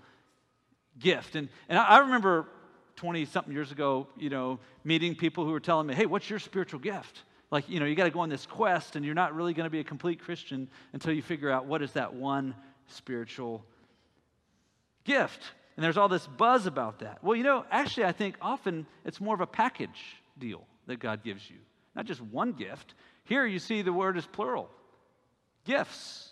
gift? 0.99 1.37
And, 1.37 1.47
and 1.69 1.79
I, 1.79 1.83
I 1.85 1.97
remember 1.99 2.45
20 2.95 3.25
something 3.25 3.53
years 3.53 3.71
ago, 3.71 4.07
you 4.17 4.29
know, 4.29 4.59
meeting 4.83 5.15
people 5.15 5.45
who 5.45 5.51
were 5.51 5.59
telling 5.59 5.87
me, 5.87 5.95
hey, 5.95 6.05
what's 6.05 6.29
your 6.29 6.39
spiritual 6.39 6.79
gift? 6.79 7.23
Like, 7.51 7.67
you 7.67 7.79
know, 7.79 7.85
you 7.85 7.95
got 7.95 8.05
to 8.05 8.11
go 8.11 8.21
on 8.21 8.29
this 8.29 8.45
quest 8.45 8.95
and 8.95 9.05
you're 9.05 9.15
not 9.15 9.35
really 9.35 9.53
going 9.53 9.65
to 9.65 9.69
be 9.69 9.79
a 9.79 9.83
complete 9.83 10.21
Christian 10.21 10.69
until 10.93 11.13
you 11.13 11.21
figure 11.21 11.51
out 11.51 11.65
what 11.65 11.81
is 11.81 11.91
that 11.93 12.13
one 12.13 12.55
spiritual 12.87 13.65
gift. 15.03 15.41
And 15.75 15.83
there's 15.83 15.97
all 15.97 16.07
this 16.07 16.25
buzz 16.25 16.65
about 16.65 16.99
that. 16.99 17.23
Well, 17.23 17.35
you 17.35 17.43
know, 17.43 17.65
actually, 17.69 18.05
I 18.05 18.11
think 18.13 18.35
often 18.41 18.85
it's 19.05 19.19
more 19.19 19.35
of 19.35 19.41
a 19.41 19.47
package 19.47 20.01
deal 20.37 20.65
that 20.87 20.99
God 20.99 21.23
gives 21.23 21.49
you, 21.49 21.57
not 21.95 22.05
just 22.05 22.21
one 22.21 22.53
gift. 22.53 22.93
Here 23.25 23.45
you 23.45 23.59
see 23.59 23.81
the 23.81 23.93
word 23.93 24.17
is 24.17 24.25
plural 24.25 24.69
gifts. 25.65 26.29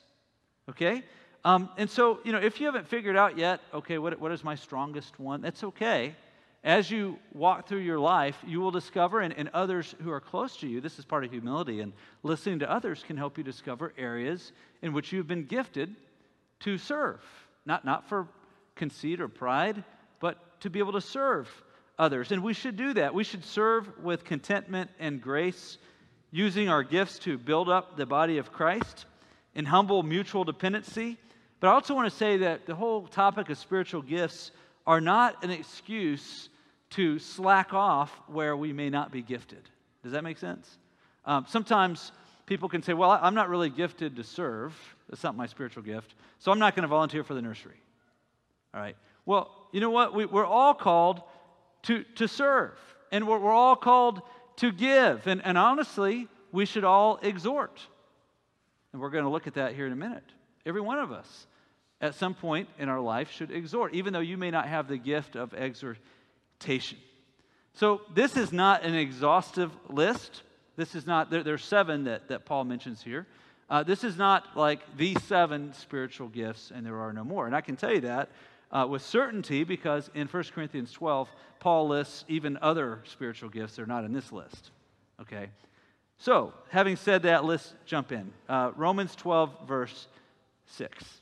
Okay? 0.69 1.03
Um, 1.43 1.69
and 1.77 1.89
so, 1.89 2.19
you 2.23 2.31
know, 2.31 2.39
if 2.39 2.59
you 2.59 2.65
haven't 2.65 2.87
figured 2.87 3.15
out 3.15 3.37
yet, 3.37 3.61
okay, 3.73 3.97
what, 3.97 4.19
what 4.19 4.31
is 4.31 4.43
my 4.43 4.55
strongest 4.55 5.19
one? 5.19 5.41
That's 5.41 5.63
okay 5.63 6.15
as 6.63 6.91
you 6.91 7.17
walk 7.33 7.67
through 7.67 7.79
your 7.79 7.99
life, 7.99 8.37
you 8.45 8.59
will 8.59 8.71
discover, 8.71 9.21
and, 9.21 9.33
and, 9.33 9.49
others 9.53 9.95
who 10.03 10.11
are 10.11 10.19
close 10.19 10.57
to 10.57 10.67
you, 10.67 10.81
this 10.81 10.99
is 10.99 11.05
part 11.05 11.23
of 11.23 11.31
humility, 11.31 11.79
and 11.79 11.93
listening 12.21 12.59
to 12.59 12.69
others 12.69 13.03
can 13.05 13.15
help 13.15 13.37
you 13.37 13.43
discover 13.43 13.93
areas 13.97 14.51
in 14.81 14.91
which 14.91 15.13
you've 15.13 15.27
been 15.27 15.45
gifted 15.45 15.95
to 16.61 16.77
serve. 16.77 17.21
Not, 17.65 17.85
not 17.85 18.09
for 18.09 18.27
conceit 18.75 19.21
or 19.21 19.29
pride, 19.29 19.83
but 20.19 20.59
to 20.61 20.69
be 20.69 20.79
able 20.79 20.91
to 20.93 21.01
serve 21.01 21.49
others. 21.97 22.31
And 22.31 22.43
we 22.43 22.53
should 22.53 22.75
do 22.75 22.93
that. 22.93 23.13
We 23.13 23.23
should 23.23 23.45
serve 23.45 23.87
with 24.03 24.25
contentment 24.25 24.89
and 24.99 25.21
grace, 25.21 25.77
using 26.31 26.67
our 26.69 26.83
gifts 26.83 27.19
to 27.19 27.37
build 27.37 27.69
up 27.69 27.95
the 27.95 28.05
body 28.05 28.37
of 28.37 28.51
Christ 28.51 29.05
in 29.55 29.65
humble 29.65 30.03
mutual 30.03 30.43
dependency. 30.43 31.17
But 31.59 31.69
I 31.69 31.71
also 31.71 31.95
want 31.95 32.09
to 32.09 32.15
say 32.15 32.37
that 32.37 32.65
the 32.65 32.75
whole 32.75 33.07
topic 33.07 33.49
of 33.49 33.57
spiritual 33.57 34.01
gifts 34.01 34.51
are 34.85 35.01
not 35.01 35.43
an 35.43 35.51
excuse 35.51 36.49
to 36.91 37.19
slack 37.19 37.73
off 37.73 38.11
where 38.27 38.57
we 38.57 38.73
may 38.73 38.89
not 38.89 39.11
be 39.11 39.21
gifted. 39.21 39.69
Does 40.03 40.13
that 40.13 40.23
make 40.23 40.37
sense? 40.37 40.77
Um, 41.25 41.45
sometimes 41.47 42.11
people 42.45 42.69
can 42.69 42.81
say, 42.81 42.93
Well, 42.93 43.11
I'm 43.11 43.35
not 43.35 43.49
really 43.49 43.69
gifted 43.69 44.15
to 44.15 44.23
serve. 44.23 44.73
That's 45.09 45.23
not 45.23 45.35
my 45.35 45.45
spiritual 45.45 45.83
gift. 45.83 46.15
So 46.39 46.51
I'm 46.51 46.59
not 46.59 46.75
going 46.75 46.83
to 46.83 46.87
volunteer 46.87 47.23
for 47.23 47.33
the 47.33 47.41
nursery. 47.41 47.79
All 48.73 48.81
right. 48.81 48.95
Well, 49.25 49.51
you 49.71 49.81
know 49.81 49.89
what? 49.89 50.13
We, 50.13 50.23
are 50.25 50.45
all 50.45 50.73
called 50.73 51.21
to, 51.83 52.03
to 52.15 52.27
serve, 52.27 52.77
and 53.11 53.27
we're, 53.27 53.39
we're 53.39 53.51
all 53.51 53.75
called 53.75 54.21
to 54.57 54.71
give. 54.71 55.27
And, 55.27 55.43
and 55.45 55.57
honestly, 55.57 56.27
we 56.51 56.65
should 56.65 56.83
all 56.83 57.19
exhort. 57.21 57.79
And 58.91 59.01
we're 59.01 59.11
going 59.11 59.23
to 59.23 59.29
look 59.29 59.47
at 59.47 59.53
that 59.53 59.75
here 59.75 59.85
in 59.85 59.93
a 59.93 59.95
minute. 59.95 60.23
Every 60.65 60.81
one 60.81 60.97
of 60.97 61.11
us 61.11 61.47
at 62.01 62.15
some 62.15 62.33
point 62.33 62.69
in 62.77 62.89
our 62.89 62.99
life 62.99 63.31
should 63.31 63.51
exhort, 63.51 63.93
even 63.93 64.13
though 64.13 64.19
you 64.19 64.37
may 64.37 64.51
not 64.51 64.67
have 64.67 64.87
the 64.87 64.97
gift 64.97 65.35
of 65.35 65.53
exhortation. 65.53 66.97
So, 67.73 68.01
this 68.13 68.35
is 68.35 68.51
not 68.51 68.83
an 68.83 68.95
exhaustive 68.95 69.71
list. 69.89 70.43
This 70.75 70.95
is 70.95 71.05
not, 71.05 71.29
there, 71.29 71.43
there's 71.43 71.63
seven 71.63 72.05
that, 72.05 72.29
that 72.29 72.45
Paul 72.45 72.63
mentions 72.63 73.03
here. 73.03 73.27
Uh, 73.69 73.83
this 73.83 74.03
is 74.03 74.17
not 74.17 74.57
like 74.57 74.79
the 74.97 75.15
seven 75.25 75.73
spiritual 75.73 76.27
gifts 76.27 76.71
and 76.73 76.85
there 76.85 76.99
are 76.99 77.13
no 77.13 77.23
more. 77.23 77.45
And 77.45 77.55
I 77.55 77.61
can 77.61 77.75
tell 77.75 77.93
you 77.93 78.01
that 78.01 78.29
uh, 78.71 78.87
with 78.89 79.03
certainty 79.03 79.63
because 79.63 80.09
in 80.13 80.27
1 80.27 80.43
Corinthians 80.55 80.91
12, 80.91 81.29
Paul 81.59 81.87
lists 81.89 82.25
even 82.27 82.57
other 82.61 83.01
spiritual 83.05 83.49
gifts 83.49 83.75
that 83.75 83.83
are 83.83 83.87
not 83.87 84.05
in 84.05 84.13
this 84.13 84.31
list. 84.31 84.71
Okay? 85.21 85.49
So, 86.17 86.53
having 86.69 86.95
said 86.95 87.23
that, 87.23 87.45
let's 87.45 87.73
jump 87.85 88.11
in. 88.11 88.31
Uh, 88.47 88.71
Romans 88.75 89.15
12, 89.15 89.67
verse 89.67 90.07
6. 90.65 91.21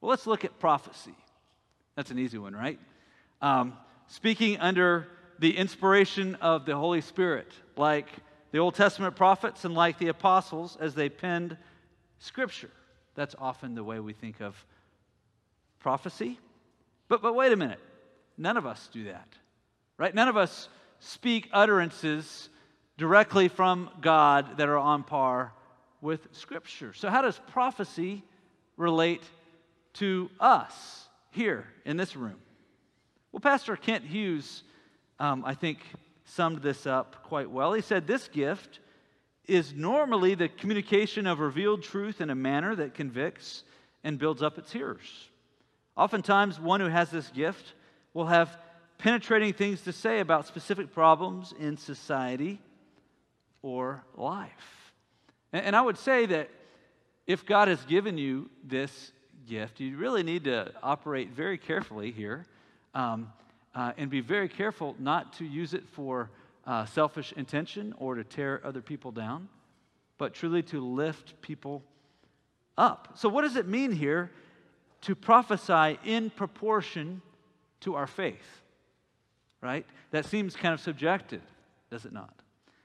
Well, 0.00 0.10
let's 0.10 0.26
look 0.26 0.44
at 0.44 0.58
prophecy. 0.58 1.14
That's 1.96 2.10
an 2.10 2.18
easy 2.18 2.38
one, 2.38 2.54
right? 2.54 2.78
Um, 3.42 3.74
speaking 4.06 4.58
under 4.58 5.08
the 5.38 5.56
inspiration 5.56 6.36
of 6.36 6.64
the 6.64 6.76
Holy 6.76 7.00
Spirit, 7.00 7.52
like 7.76 8.08
the 8.52 8.58
Old 8.58 8.74
Testament 8.74 9.16
prophets 9.16 9.64
and 9.64 9.74
like 9.74 9.98
the 9.98 10.08
apostles 10.08 10.76
as 10.80 10.94
they 10.94 11.08
penned 11.08 11.56
Scripture. 12.18 12.70
That's 13.14 13.34
often 13.38 13.74
the 13.74 13.84
way 13.84 14.00
we 14.00 14.12
think 14.12 14.40
of 14.40 14.54
prophecy. 15.80 16.38
But, 17.08 17.22
but 17.22 17.34
wait 17.34 17.52
a 17.52 17.56
minute. 17.56 17.80
None 18.36 18.56
of 18.56 18.66
us 18.66 18.88
do 18.92 19.04
that, 19.04 19.28
right? 19.96 20.14
None 20.14 20.28
of 20.28 20.36
us 20.36 20.68
speak 21.00 21.48
utterances 21.52 22.48
directly 22.96 23.48
from 23.48 23.90
God 24.00 24.58
that 24.58 24.68
are 24.68 24.78
on 24.78 25.02
par 25.02 25.52
with 26.00 26.28
Scripture. 26.32 26.92
So, 26.92 27.10
how 27.10 27.22
does 27.22 27.40
prophecy 27.48 28.22
relate 28.76 29.22
to 29.94 30.30
us 30.40 31.08
here 31.30 31.66
in 31.84 31.96
this 31.96 32.16
room? 32.16 32.36
Well, 33.32 33.40
Pastor 33.40 33.76
Kent 33.76 34.04
Hughes, 34.04 34.62
um, 35.18 35.44
I 35.44 35.54
think, 35.54 35.80
summed 36.24 36.62
this 36.62 36.86
up 36.86 37.22
quite 37.24 37.50
well. 37.50 37.72
He 37.72 37.82
said, 37.82 38.06
This 38.06 38.28
gift 38.28 38.80
is 39.46 39.72
normally 39.72 40.34
the 40.34 40.48
communication 40.48 41.26
of 41.26 41.40
revealed 41.40 41.82
truth 41.82 42.20
in 42.20 42.30
a 42.30 42.34
manner 42.34 42.74
that 42.76 42.94
convicts 42.94 43.64
and 44.04 44.18
builds 44.18 44.42
up 44.42 44.58
its 44.58 44.72
hearers. 44.72 45.28
Oftentimes, 45.96 46.60
one 46.60 46.80
who 46.80 46.86
has 46.86 47.10
this 47.10 47.28
gift 47.30 47.74
will 48.14 48.26
have 48.26 48.56
penetrating 48.98 49.52
things 49.52 49.80
to 49.82 49.92
say 49.92 50.20
about 50.20 50.46
specific 50.46 50.92
problems 50.92 51.54
in 51.58 51.76
society 51.76 52.60
or 53.62 54.04
life. 54.16 54.92
And, 55.52 55.66
and 55.66 55.76
I 55.76 55.80
would 55.80 55.98
say 55.98 56.26
that 56.26 56.50
if 57.26 57.46
God 57.46 57.68
has 57.68 57.82
given 57.84 58.18
you 58.18 58.48
this 58.64 59.12
gift, 59.48 59.80
you 59.80 59.96
really 59.96 60.22
need 60.22 60.44
to 60.44 60.72
operate 60.82 61.30
very 61.30 61.58
carefully 61.58 62.10
here 62.10 62.46
um, 62.94 63.32
uh, 63.74 63.92
and 63.96 64.10
be 64.10 64.20
very 64.20 64.48
careful 64.48 64.94
not 64.98 65.32
to 65.34 65.44
use 65.44 65.74
it 65.74 65.84
for 65.92 66.30
uh, 66.66 66.84
selfish 66.84 67.32
intention 67.32 67.94
or 67.98 68.14
to 68.14 68.24
tear 68.24 68.60
other 68.64 68.82
people 68.82 69.10
down, 69.10 69.48
but 70.18 70.34
truly 70.34 70.62
to 70.62 70.80
lift 70.84 71.40
people 71.40 71.82
up. 72.76 73.12
So, 73.14 73.28
what 73.28 73.42
does 73.42 73.56
it 73.56 73.66
mean 73.66 73.92
here 73.92 74.30
to 75.02 75.14
prophesy 75.14 75.98
in 76.04 76.30
proportion 76.30 77.22
to 77.80 77.94
our 77.94 78.06
faith? 78.06 78.62
Right? 79.60 79.86
That 80.10 80.26
seems 80.26 80.54
kind 80.54 80.74
of 80.74 80.80
subjective, 80.80 81.42
does 81.90 82.04
it 82.04 82.12
not? 82.12 82.34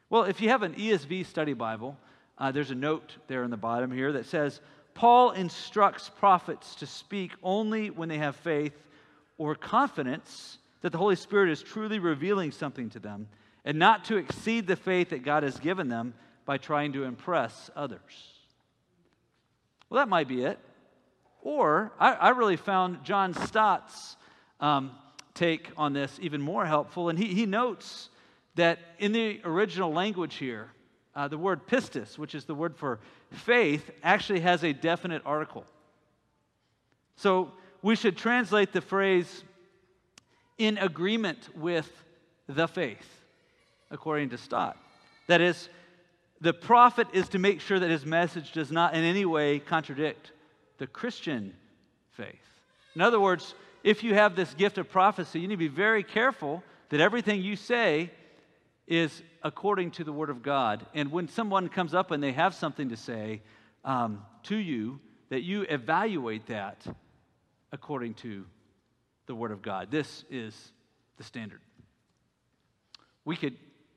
Well, 0.10 0.24
if 0.24 0.42
you 0.42 0.50
have 0.50 0.64
an 0.64 0.76
ESV 0.76 1.26
study 1.26 1.54
Bible, 1.54 1.98
uh, 2.38 2.52
there's 2.52 2.72
a 2.72 2.76
note 2.76 3.18
there 3.28 3.44
in 3.44 3.52
the 3.52 3.58
bottom 3.58 3.92
here 3.92 4.12
that 4.14 4.26
says, 4.26 4.60
Paul 4.94 5.32
instructs 5.32 6.10
prophets 6.10 6.76
to 6.76 6.86
speak 6.86 7.32
only 7.42 7.90
when 7.90 8.10
they 8.10 8.18
have 8.18 8.36
faith 8.36 8.76
or 9.38 9.56
confidence 9.56 10.58
that 10.82 10.92
the 10.92 10.98
Holy 10.98 11.16
Spirit 11.16 11.50
is 11.50 11.64
truly 11.64 12.00
revealing 12.00 12.52
something 12.52 12.90
to 12.92 13.00
them, 13.00 13.28
and 13.66 13.80
not 13.80 14.06
to 14.06 14.18
exceed 14.18 14.68
the 14.68 14.76
faith 14.76 15.10
that 15.10 15.24
God 15.24 15.44
has 15.44 15.60
given 15.60 15.90
them 15.90 16.14
by 16.46 16.58
trying 16.58 16.94
to 16.94 17.04
impress 17.04 17.70
others. 17.76 18.02
Well, 19.90 20.00
that 20.00 20.10
might 20.10 20.28
be 20.28 20.44
it. 20.44 20.60
Or 21.42 21.94
I, 22.00 22.14
I 22.14 22.30
really 22.30 22.58
found 22.58 23.04
John 23.04 23.34
Stott's 23.34 24.18
um, 24.60 24.92
take 25.34 25.70
on 25.78 25.94
this 25.94 26.18
even 26.22 26.42
more 26.42 26.66
helpful, 26.66 27.10
and 27.10 27.18
he, 27.18 27.28
he 27.28 27.46
notes 27.46 28.10
that 28.56 28.80
in 29.00 29.12
the 29.12 29.42
original 29.44 29.92
language 29.92 30.36
here, 30.36 30.70
uh, 31.16 31.28
the 31.28 31.38
word 31.38 31.68
pistis, 31.68 32.18
which 32.18 32.36
is 32.36 32.46
the 32.46 32.56
word 32.56 32.76
for 32.76 33.00
faith, 33.32 33.92
actually 34.04 34.40
has 34.40 34.64
a 34.64 34.74
definite 34.74 35.22
article. 35.26 35.66
So 37.16 37.52
we 37.82 37.96
should 37.96 38.18
translate 38.18 38.74
the 38.74 38.82
phrase 38.82 39.44
in 40.58 40.78
agreement 40.78 41.50
with 41.56 41.90
the 42.48 42.68
faith, 42.68 43.08
according 43.92 44.30
to 44.30 44.38
Stott. 44.38 44.78
That 45.28 45.42
is, 45.42 45.70
the 46.42 46.54
prophet 46.54 47.08
is 47.14 47.30
to 47.30 47.40
make 47.40 47.62
sure 47.62 47.80
that 47.80 47.90
his 47.90 48.06
message 48.06 48.52
does 48.52 48.72
not 48.72 48.94
in 48.94 49.04
any 49.04 49.26
way 49.26 49.60
contradict 49.60 50.32
the 50.78 50.88
Christian 50.88 51.54
faith. 52.12 52.36
In 52.96 53.02
other 53.02 53.20
words, 53.20 53.56
if 53.84 54.04
you 54.04 54.14
have 54.14 54.36
this 54.36 54.54
gift 54.54 54.78
of 54.78 54.90
prophecy, 54.90 55.40
you 55.40 55.48
need 55.48 55.56
to 55.56 55.58
be 55.58 55.68
very 55.68 56.04
careful 56.04 56.64
that 56.90 57.00
everything 57.00 57.42
you 57.42 57.56
say 57.56 58.12
is 58.88 59.22
according 59.44 59.92
to 59.92 60.04
the 60.04 60.14
Word 60.14 60.30
of 60.30 60.42
God. 60.42 60.86
And 60.94 61.12
when 61.12 61.28
someone 61.28 61.70
comes 61.70 61.94
up 61.94 62.12
and 62.12 62.24
they 62.24 62.32
have 62.32 62.56
something 62.56 62.90
to 62.90 62.98
say 62.98 63.42
um, 63.84 64.24
to 64.44 64.56
you, 64.56 65.00
that 65.30 65.42
you 65.42 65.64
evaluate 65.64 66.48
that 66.48 66.86
according 67.72 68.14
to 68.16 68.46
the 69.26 69.36
Word 69.36 69.52
of 69.52 69.62
God. 69.62 69.92
This 69.92 70.24
is 70.30 70.72
the 71.18 71.24
standard. 71.24 71.60
We 73.26 73.36
could 73.36 73.56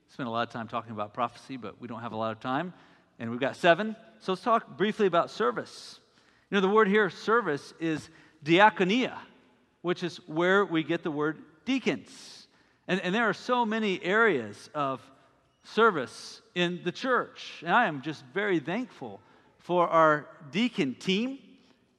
spend 0.09 0.27
a 0.27 0.31
lot 0.31 0.47
of 0.47 0.53
time 0.53 0.67
talking 0.67 0.91
about 0.91 1.13
prophecy, 1.13 1.57
but 1.57 1.79
we 1.79 1.87
don't 1.87 2.01
have 2.01 2.13
a 2.13 2.17
lot 2.17 2.31
of 2.31 2.39
time. 2.39 2.73
And 3.19 3.31
we've 3.31 3.39
got 3.39 3.55
seven. 3.55 3.95
So 4.19 4.33
let's 4.33 4.41
talk 4.41 4.77
briefly 4.77 5.05
about 5.05 5.31
service. 5.31 5.99
You 6.49 6.55
know, 6.55 6.61
the 6.61 6.69
word 6.69 6.87
here, 6.87 7.09
service, 7.09 7.73
is 7.79 8.09
diaconia, 8.43 9.17
which 9.81 10.03
is 10.03 10.17
where 10.27 10.65
we 10.65 10.83
get 10.83 11.03
the 11.03 11.11
word 11.11 11.37
deacons. 11.65 12.47
And, 12.87 13.01
and 13.01 13.13
there 13.13 13.27
are 13.27 13.33
so 13.33 13.65
many 13.65 14.01
areas 14.01 14.69
of 14.73 15.01
service 15.73 16.41
in 16.55 16.81
the 16.83 16.91
church. 16.91 17.61
And 17.65 17.71
I 17.71 17.85
am 17.85 18.01
just 18.01 18.23
very 18.33 18.59
thankful 18.59 19.19
for 19.59 19.87
our 19.87 20.27
deacon 20.51 20.95
team, 20.95 21.39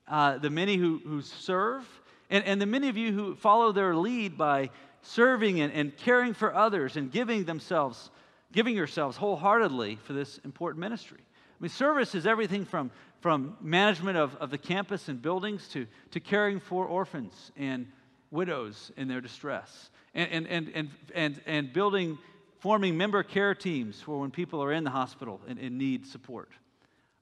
uh, 0.06 0.38
the 0.38 0.50
many 0.50 0.76
who, 0.76 1.00
who 1.04 1.20
serve, 1.20 1.86
and, 2.30 2.44
and 2.44 2.60
the 2.60 2.66
many 2.66 2.88
of 2.88 2.96
you 2.96 3.12
who 3.12 3.34
follow 3.34 3.72
their 3.72 3.94
lead 3.94 4.38
by 4.38 4.70
serving 5.02 5.60
and, 5.60 5.72
and 5.72 5.96
caring 5.96 6.34
for 6.34 6.54
others 6.54 6.96
and 6.96 7.12
giving 7.12 7.44
themselves, 7.44 8.10
giving 8.52 8.74
yourselves 8.74 9.16
wholeheartedly 9.16 9.96
for 10.04 10.12
this 10.12 10.38
important 10.44 10.80
ministry. 10.80 11.20
I 11.20 11.62
mean, 11.62 11.70
service 11.70 12.14
is 12.14 12.26
everything 12.26 12.64
from, 12.64 12.90
from 13.20 13.56
management 13.60 14.16
of, 14.16 14.34
of 14.36 14.50
the 14.50 14.58
campus 14.58 15.08
and 15.08 15.20
buildings 15.20 15.68
to, 15.68 15.86
to 16.12 16.20
caring 16.20 16.60
for 16.60 16.86
orphans 16.86 17.52
and 17.56 17.86
widows 18.30 18.92
in 18.96 19.08
their 19.08 19.20
distress 19.20 19.90
and, 20.14 20.30
and, 20.30 20.46
and, 20.46 20.72
and, 20.74 20.90
and, 21.14 21.40
and 21.46 21.72
building 21.72 22.18
forming 22.58 22.96
member 22.96 23.22
care 23.22 23.54
teams 23.54 24.00
for 24.00 24.20
when 24.20 24.30
people 24.30 24.62
are 24.62 24.72
in 24.72 24.84
the 24.84 24.90
hospital 24.90 25.40
and, 25.48 25.58
and 25.58 25.78
need 25.78 26.06
support. 26.06 26.50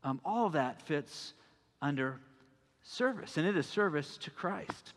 Um, 0.02 0.20
all 0.24 0.50
that 0.50 0.82
fits 0.82 1.34
under 1.82 2.20
service, 2.82 3.36
and 3.36 3.46
it 3.46 3.56
is 3.56 3.66
service 3.66 4.16
to 4.18 4.30
Christ. 4.30 4.94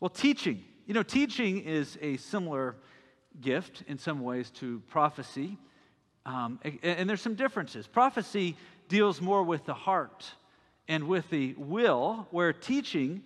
Well, 0.00 0.08
teaching. 0.08 0.64
You 0.86 0.94
know, 0.94 1.02
teaching 1.02 1.64
is 1.64 1.98
a 2.00 2.16
similar 2.18 2.76
gift 3.40 3.82
in 3.88 3.98
some 3.98 4.20
ways 4.20 4.50
to 4.52 4.80
prophecy, 4.88 5.58
um, 6.24 6.58
and, 6.62 6.78
and 6.82 7.10
there's 7.10 7.20
some 7.20 7.34
differences. 7.34 7.86
Prophecy 7.86 8.56
deals 8.88 9.20
more 9.20 9.42
with 9.42 9.64
the 9.66 9.74
heart 9.74 10.30
and 10.88 11.08
with 11.08 11.28
the 11.30 11.54
will, 11.58 12.28
where 12.30 12.52
teaching 12.52 13.22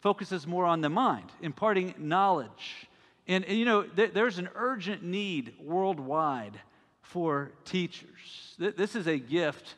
focuses 0.00 0.46
more 0.46 0.66
on 0.66 0.80
the 0.80 0.88
mind, 0.90 1.30
imparting 1.40 1.94
knowledge 1.96 2.88
and, 3.26 3.44
and 3.44 3.58
you 3.58 3.64
know, 3.64 3.82
th- 3.82 4.12
there's 4.12 4.38
an 4.38 4.48
urgent 4.54 5.02
need 5.02 5.54
worldwide 5.60 6.58
for 7.02 7.52
teachers. 7.64 8.54
Th- 8.58 8.76
this 8.76 8.94
is 8.94 9.06
a 9.06 9.18
gift 9.18 9.74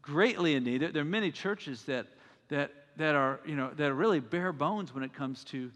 greatly 0.00 0.54
in 0.54 0.64
need. 0.64 0.82
There, 0.82 0.92
there, 0.92 1.02
are 1.02 1.06
many 1.06 1.30
churches 1.30 1.82
that, 1.84 2.06
that, 2.48 2.72
that, 2.96 3.14
are, 3.14 3.40
you 3.44 3.54
know, 3.54 3.70
that 3.76 3.90
are 3.90 3.94
really 3.94 4.20
bare 4.20 4.52
bones 4.52 4.94
when 4.94 5.04
it 5.04 5.12
comes 5.12 5.44
to 5.44 5.70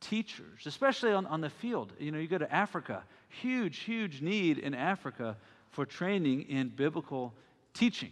teachers, 0.00 0.66
especially 0.66 1.12
on, 1.12 1.26
on 1.26 1.40
the 1.40 1.50
field. 1.50 1.92
You 1.98 2.12
know, 2.12 2.18
you 2.18 2.28
go 2.28 2.38
to 2.38 2.52
Africa, 2.52 3.02
huge, 3.28 3.80
huge 3.80 4.22
need 4.22 4.58
in 4.58 4.74
Africa 4.74 5.36
for 5.70 5.84
training 5.84 6.42
in 6.48 6.68
biblical 6.68 7.34
teaching. 7.74 8.10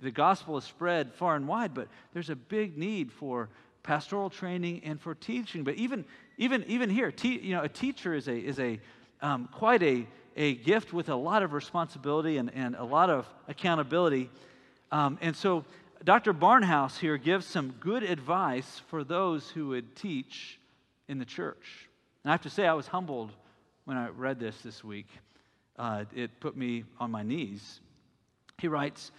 The 0.00 0.10
gospel 0.10 0.56
is 0.56 0.64
spread 0.64 1.12
far 1.14 1.36
and 1.36 1.46
wide, 1.46 1.74
but 1.74 1.88
there's 2.12 2.30
a 2.30 2.36
big 2.36 2.76
need 2.76 3.12
for 3.12 3.48
pastoral 3.82 4.30
training 4.30 4.82
and 4.84 5.00
for 5.00 5.14
teaching. 5.14 5.64
But 5.64 5.74
even, 5.74 6.04
even, 6.38 6.64
even 6.66 6.90
here, 6.90 7.10
te- 7.10 7.40
you 7.40 7.54
know, 7.54 7.62
a 7.62 7.68
teacher 7.68 8.14
is 8.14 8.28
a, 8.28 8.36
is 8.36 8.58
a 8.58 8.80
um, 9.20 9.48
quite 9.52 9.82
a, 9.82 10.06
a 10.36 10.54
gift 10.54 10.92
with 10.92 11.08
a 11.08 11.14
lot 11.14 11.42
of 11.42 11.52
responsibility 11.52 12.36
and, 12.36 12.52
and 12.54 12.76
a 12.76 12.84
lot 12.84 13.10
of 13.10 13.26
accountability. 13.48 14.30
Um, 14.90 15.18
and 15.20 15.34
so 15.34 15.64
Dr. 16.04 16.32
Barnhouse 16.32 16.98
here 16.98 17.16
gives 17.16 17.46
some 17.46 17.74
good 17.80 18.02
advice 18.02 18.82
for 18.88 19.04
those 19.04 19.48
who 19.50 19.68
would 19.68 19.96
teach 19.96 20.58
in 21.08 21.18
the 21.18 21.24
church. 21.24 21.88
And 22.24 22.30
I 22.30 22.34
have 22.34 22.42
to 22.42 22.50
say, 22.50 22.66
I 22.66 22.74
was 22.74 22.86
humbled 22.86 23.30
when 23.84 23.96
I 23.96 24.08
read 24.08 24.38
this 24.38 24.56
this 24.62 24.84
week. 24.84 25.08
Uh, 25.78 26.04
it 26.14 26.38
put 26.40 26.56
me 26.56 26.84
on 27.00 27.10
my 27.10 27.22
knees. 27.22 27.80
He 28.58 28.68
writes, 28.68 29.10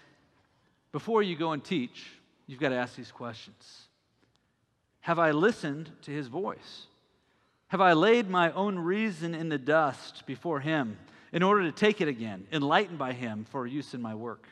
Before 0.91 1.21
you 1.21 1.35
go 1.35 1.51
and 1.51 1.63
teach, 1.63 2.05
you've 2.47 2.59
got 2.59 2.69
to 2.69 2.75
ask 2.75 2.95
these 2.95 3.11
questions 3.11 3.87
have 5.03 5.19
I 5.19 5.31
listened 5.31 5.91
to 6.03 6.11
his 6.11 6.27
voice? 6.27 6.87
Have 7.67 7.81
I 7.81 7.91
laid 7.91 8.29
my 8.29 8.53
own 8.53 8.79
reason 8.79 9.35
in 9.35 9.49
the 9.49 9.57
dust 9.57 10.25
before 10.25 10.61
him 10.61 10.97
in 11.33 11.43
order 11.43 11.63
to 11.63 11.73
take 11.73 11.99
it 11.99 12.07
again, 12.07 12.47
enlightened 12.53 12.97
by 12.97 13.11
him 13.11 13.45
for 13.49 13.67
use 13.67 13.93
in 13.93 14.01
my 14.01 14.15
work? 14.15 14.47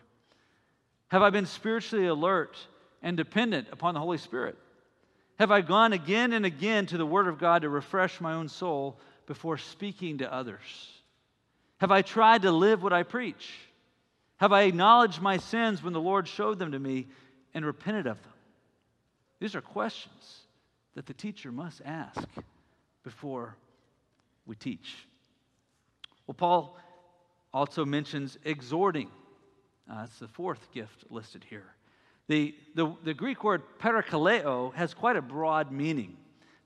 Have 1.08 1.22
I 1.22 1.30
been 1.30 1.46
spiritually 1.46 2.08
alert 2.08 2.58
and 3.02 3.16
dependent 3.16 3.70
upon 3.72 3.94
the 3.94 4.02
Holy 4.02 4.18
Spirit? 4.18 4.58
Have 5.40 5.52
I 5.52 5.62
gone 5.62 5.94
again 5.94 6.34
and 6.34 6.46
again 6.46 6.86
to 6.88 6.98
the 6.98 7.06
Word 7.06 7.30
of 7.30 7.40
God 7.40 7.62
to 7.62 7.70
refresh 7.70 8.20
my 8.20 8.34
own 8.34 8.50
soul 8.50 9.00
before 9.28 9.58
speaking 9.58 10.18
to 10.18 10.34
others? 10.34 10.60
Have 11.78 11.92
I 11.92 12.02
tried 12.02 12.42
to 12.42 12.52
live 12.52 12.84
what 12.84 12.92
I 12.92 13.04
preach? 13.04 13.54
Have 14.36 14.52
I 14.52 14.64
acknowledged 14.64 15.22
my 15.22 15.38
sins 15.38 15.82
when 15.82 15.94
the 15.94 16.02
Lord 16.02 16.28
showed 16.28 16.60
them 16.60 16.74
to 16.74 16.80
me 16.80 17.08
and 17.54 17.66
repented 17.66 18.06
of 18.06 18.22
them? 18.22 18.34
These 19.40 19.56
are 19.56 19.62
questions 19.62 20.41
that 20.96 21.06
the 21.06 21.14
teacher 21.14 21.52
must 21.52 21.82
ask 21.86 22.28
before 23.04 23.56
we 24.46 24.56
teach. 24.56 24.96
Well, 26.28 26.36
Paul 26.36 26.78
also 27.54 27.86
mentions 27.86 28.38
exhorting. 28.46 29.10
Uh, 29.90 30.02
that's 30.02 30.20
the 30.20 30.28
fourth 30.28 30.72
gift 30.74 31.06
listed 31.10 31.46
here. 31.50 31.74
The, 32.28 32.56
the, 32.76 32.96
the 33.04 33.14
Greek 33.14 33.44
word 33.44 33.62
parakaleo 33.80 34.74
has 34.76 34.94
quite 34.94 35.16
a 35.16 35.22
broad 35.22 35.72
meaning. 35.72 36.16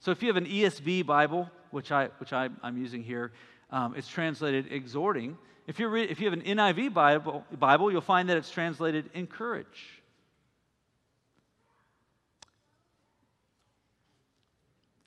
So 0.00 0.10
if 0.10 0.22
you 0.22 0.28
have 0.28 0.36
an 0.36 0.46
ESV 0.46 1.06
Bible, 1.06 1.50
which, 1.70 1.90
I, 1.90 2.08
which 2.18 2.32
I, 2.32 2.48
am 2.62 2.76
using 2.76 3.02
here, 3.02 3.32
um, 3.70 3.94
it's 3.96 4.06
translated 4.06 4.70
exhorting. 4.70 5.36
If, 5.66 5.80
you 5.80 5.92
if 5.96 6.20
you 6.20 6.30
have 6.30 6.38
an 6.38 6.44
NIV 6.44 6.94
Bible, 6.94 7.44
Bible, 7.58 7.90
you'll 7.90 8.00
find 8.00 8.28
that 8.28 8.36
it's 8.36 8.50
translated 8.50 9.10
encourage. 9.14 9.95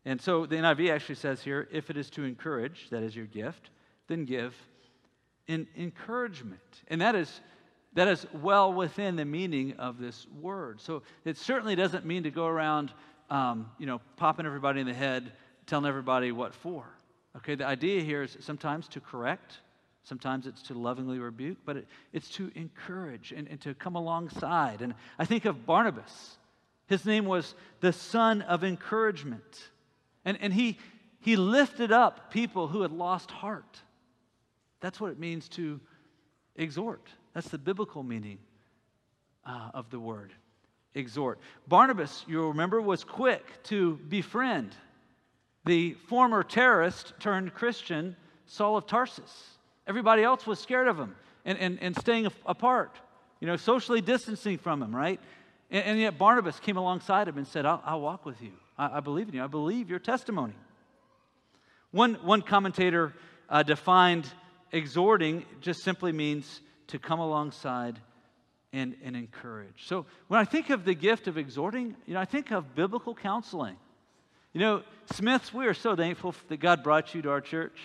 And 0.10 0.20
so 0.20 0.47
the 0.47 0.55
NIV 0.55 0.89
actually 0.89 1.16
says 1.16 1.43
here 1.43 1.68
if 1.72 1.91
it 1.91 1.95
is 1.95 2.10
to 2.12 2.24
encourage, 2.24 2.88
that 2.89 3.03
is 3.03 3.16
your 3.16 3.28
gift, 3.28 3.70
then 4.07 4.26
give 4.26 4.55
in 5.47 5.68
encouragement. 5.78 6.82
And 6.88 6.99
that 7.01 7.14
is, 7.14 7.41
that 7.93 8.07
is 8.07 8.26
well 8.34 8.74
within 8.74 9.18
the 9.18 9.26
meaning 9.26 9.74
of 9.74 9.99
this 9.99 10.26
word. 10.41 10.82
So 10.82 11.03
it 11.26 11.38
certainly 11.38 11.76
doesn't 11.76 12.07
mean 12.07 12.24
to 12.24 12.32
go 12.32 12.47
around, 12.47 12.91
um, 13.30 13.70
you 13.78 13.86
know, 13.86 14.01
popping 14.18 14.47
everybody 14.47 14.82
in 14.82 14.88
the 14.88 14.95
head, 14.95 15.32
telling 15.68 15.86
everybody 15.86 16.32
what 16.32 16.55
for. 16.55 16.86
Okay, 17.38 17.53
the 17.53 17.68
idea 17.68 18.01
here 18.01 18.24
is 18.24 18.36
sometimes 18.39 18.88
to 18.88 18.99
correct, 18.99 19.60
sometimes 20.01 20.47
it's 20.47 20.64
to 20.64 20.74
lovingly 20.74 21.20
rebuke, 21.20 21.60
but 21.66 21.78
it, 21.78 21.88
it's 22.14 22.30
to 22.32 22.51
encourage 22.55 23.32
and, 23.32 23.47
and 23.47 23.62
to 23.62 23.76
come 23.76 23.95
alongside. 23.95 24.82
And 24.82 24.95
I 25.20 25.26
think 25.26 25.45
of 25.45 25.68
Barnabas. 25.68 26.39
His 26.88 27.05
name 27.05 27.26
was 27.26 27.53
the 27.80 27.93
son 27.93 28.41
of 28.41 28.64
encouragement. 28.64 29.70
And, 30.30 30.38
and 30.42 30.54
he, 30.54 30.78
he 31.22 31.36
lifted 31.36 31.92
up 31.92 32.32
people 32.32 32.68
who 32.68 32.84
had 32.84 32.92
lost 32.92 33.32
heart. 33.32 33.82
That's 34.80 35.02
what 35.02 35.10
it 35.10 35.18
means 35.18 35.50
to 35.50 35.80
exhort. 36.56 37.02
That's 37.34 37.48
the 37.48 37.58
biblical 37.58 38.04
meaning 38.04 38.38
uh, 39.44 39.72
of 39.74 39.90
the 39.90 40.00
word 40.00 40.32
exhort. 40.94 41.40
Barnabas, 41.68 42.26
you'll 42.28 42.50
remember, 42.50 42.80
was 42.80 43.04
quick 43.04 43.64
to 43.64 43.98
befriend 44.08 44.76
the 45.66 45.96
former 46.08 46.44
terrorist 46.44 47.14
turned 47.20 47.56
Christian 47.56 48.16
Saul 48.46 48.78
of 48.78 48.86
Tarsus. 48.86 49.58
Everybody 49.88 50.22
else 50.22 50.46
was 50.46 50.60
scared 50.60 50.88
of 50.88 51.00
him 51.00 51.16
and, 51.44 51.58
and, 51.58 51.80
and 51.82 51.98
staying 51.98 52.28
apart, 52.46 52.96
you 53.40 53.48
know, 53.48 53.56
socially 53.56 54.00
distancing 54.00 54.60
from 54.60 54.84
him, 54.84 54.96
right? 54.96 55.20
And, 55.72 55.84
and 55.86 56.00
yet 56.00 56.20
Barnabas 56.20 56.60
came 56.60 56.78
alongside 56.78 57.28
him 57.28 57.40
and 57.40 57.48
said, 57.48 57.66
I'll, 57.66 57.82
I'll 57.84 58.02
walk 58.02 58.28
with 58.28 58.40
you. 58.44 58.52
I, 58.80 58.98
I, 58.98 59.00
believe 59.02 59.28
in 59.28 59.36
you. 59.36 59.44
I 59.44 59.48
believe 59.48 59.90
your 59.90 60.00
testimony. 60.00 60.54
One, 61.92 62.16
one 62.16 62.42
commentator 62.42 63.14
uh, 63.50 63.64
defined 63.64 64.32
exhorting 64.72 65.46
just 65.62 65.84
simply 65.84 66.12
means 66.12 66.62
to 66.88 66.98
come 66.98 67.20
alongside 67.20 68.00
and, 68.72 68.96
and 69.04 69.16
encourage. 69.16 69.86
So 69.86 70.06
when 70.28 70.40
I 70.40 70.46
think 70.46 70.70
of 70.70 70.86
the 70.86 70.96
gift 70.96 71.28
of 71.28 71.38
exhorting, 71.38 71.96
you 72.06 72.14
know, 72.14 72.20
I 72.20 72.26
think 72.26 72.52
of 72.52 72.76
biblical 72.76 73.14
counseling. 73.14 73.76
You 74.54 74.62
know, 74.62 74.84
Smiths, 75.14 75.54
we 75.54 75.68
are 75.68 75.74
so 75.74 75.96
thankful 75.96 76.34
that 76.48 76.58
God 76.58 76.84
brought 76.84 77.14
you 77.14 77.22
to 77.24 77.30
our 77.32 77.42
church. 77.42 77.78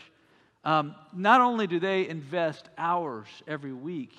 Um, 0.64 0.94
not 1.14 1.40
only 1.40 1.66
do 1.66 1.80
they 1.80 2.08
invest 2.08 2.68
hours 2.78 3.26
every 3.46 3.72
week 3.72 4.12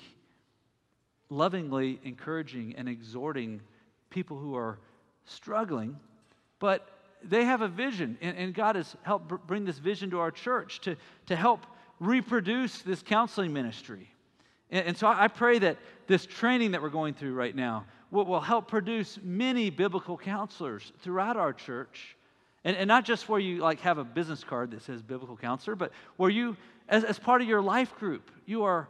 lovingly 1.28 1.98
encouraging 2.04 2.74
and 2.76 2.88
exhorting 2.88 3.60
people 4.10 4.38
who 4.38 4.54
are 4.54 4.78
struggling, 5.24 5.96
but 6.58 6.88
they 7.22 7.44
have 7.44 7.62
a 7.62 7.68
vision, 7.68 8.18
and, 8.20 8.36
and 8.36 8.54
God 8.54 8.76
has 8.76 8.94
helped 9.02 9.28
br- 9.28 9.36
bring 9.36 9.64
this 9.64 9.78
vision 9.78 10.10
to 10.10 10.20
our 10.20 10.30
church 10.30 10.80
to, 10.82 10.96
to 11.26 11.36
help 11.36 11.66
reproduce 11.98 12.82
this 12.82 13.02
counseling 13.02 13.52
ministry. 13.52 14.08
And, 14.70 14.88
and 14.88 14.96
so 14.96 15.06
I, 15.06 15.24
I, 15.24 15.28
pray 15.28 15.58
that 15.60 15.78
this 16.06 16.26
training 16.26 16.72
that 16.72 16.82
we're 16.82 16.88
going 16.88 17.14
through 17.14 17.34
right 17.34 17.54
now 17.54 17.86
will, 18.10 18.26
will 18.26 18.40
help 18.40 18.68
produce 18.68 19.18
many 19.22 19.70
biblical 19.70 20.16
counselors 20.16 20.92
throughout 21.00 21.36
our 21.36 21.52
church 21.52 22.16
and, 22.64 22.76
and 22.76 22.88
not 22.88 23.04
just 23.04 23.28
where 23.28 23.40
you 23.40 23.58
like 23.58 23.80
have 23.80 23.98
a 23.98 24.04
business 24.04 24.42
card 24.42 24.72
that 24.72 24.82
says 24.82 25.00
biblical 25.00 25.36
counselor, 25.36 25.76
but 25.76 25.92
where 26.16 26.30
you, 26.30 26.56
as, 26.88 27.04
as 27.04 27.18
part 27.18 27.40
of 27.40 27.48
your 27.48 27.62
life 27.62 27.94
group, 27.96 28.30
you 28.44 28.64
are 28.64 28.88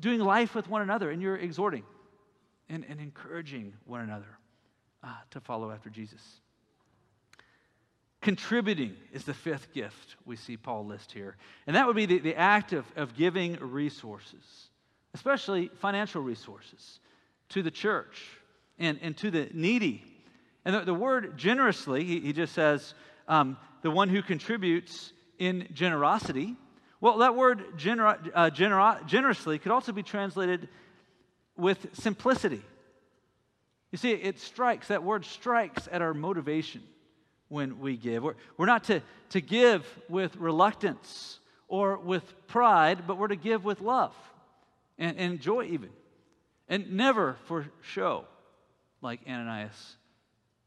doing 0.00 0.20
life 0.20 0.54
with 0.54 0.68
one 0.68 0.82
another 0.82 1.10
and 1.10 1.22
you're 1.22 1.36
exhorting 1.36 1.84
and, 2.68 2.84
and 2.88 3.00
encouraging 3.00 3.72
one 3.86 4.00
another 4.00 4.38
uh, 5.02 5.08
to 5.30 5.40
follow 5.40 5.70
after 5.70 5.90
Jesus. 5.90 6.40
Contributing 8.24 8.96
is 9.12 9.24
the 9.24 9.34
fifth 9.34 9.72
gift 9.74 10.16
we 10.24 10.34
see 10.34 10.56
Paul 10.56 10.86
list 10.86 11.12
here. 11.12 11.36
And 11.66 11.76
that 11.76 11.86
would 11.86 11.94
be 11.94 12.06
the, 12.06 12.18
the 12.18 12.34
act 12.34 12.72
of, 12.72 12.86
of 12.96 13.14
giving 13.14 13.56
resources, 13.60 14.70
especially 15.12 15.70
financial 15.80 16.22
resources, 16.22 17.00
to 17.50 17.62
the 17.62 17.70
church 17.70 18.22
and, 18.78 18.98
and 19.02 19.14
to 19.18 19.30
the 19.30 19.50
needy 19.52 20.02
and 20.64 20.74
the, 20.74 20.80
the 20.80 20.94
word 20.94 21.36
generously, 21.36 22.04
he, 22.04 22.20
he 22.20 22.32
just 22.32 22.54
says, 22.54 22.94
um, 23.28 23.58
the 23.82 23.90
one 23.90 24.08
who 24.08 24.22
contributes 24.22 25.12
in 25.38 25.68
generosity. 25.74 26.56
Well, 27.00 27.18
that 27.18 27.36
word 27.36 27.62
gener- 27.76 28.30
uh, 28.34 28.48
gener- 28.48 29.04
generously 29.06 29.58
could 29.58 29.72
also 29.72 29.92
be 29.92 30.02
translated 30.02 30.68
with 31.58 31.86
simplicity. 31.92 32.62
You 33.92 33.98
see, 33.98 34.12
it 34.12 34.40
strikes, 34.40 34.88
that 34.88 35.02
word 35.02 35.26
strikes 35.26 35.86
at 35.92 36.00
our 36.00 36.14
motivation 36.14 36.82
when 37.48 37.78
we 37.78 37.96
give. 37.96 38.22
We're, 38.22 38.34
we're 38.56 38.66
not 38.66 38.84
to, 38.84 39.02
to 39.30 39.40
give 39.40 39.86
with 40.08 40.36
reluctance 40.36 41.38
or 41.68 41.96
with 41.96 42.46
pride, 42.46 43.06
but 43.06 43.18
we're 43.18 43.28
to 43.28 43.36
give 43.36 43.64
with 43.64 43.80
love 43.80 44.14
and, 44.98 45.16
and 45.18 45.40
joy, 45.40 45.64
even. 45.64 45.90
And 46.68 46.92
never 46.92 47.36
for 47.44 47.66
show, 47.82 48.24
like 49.02 49.20
Ananias 49.28 49.96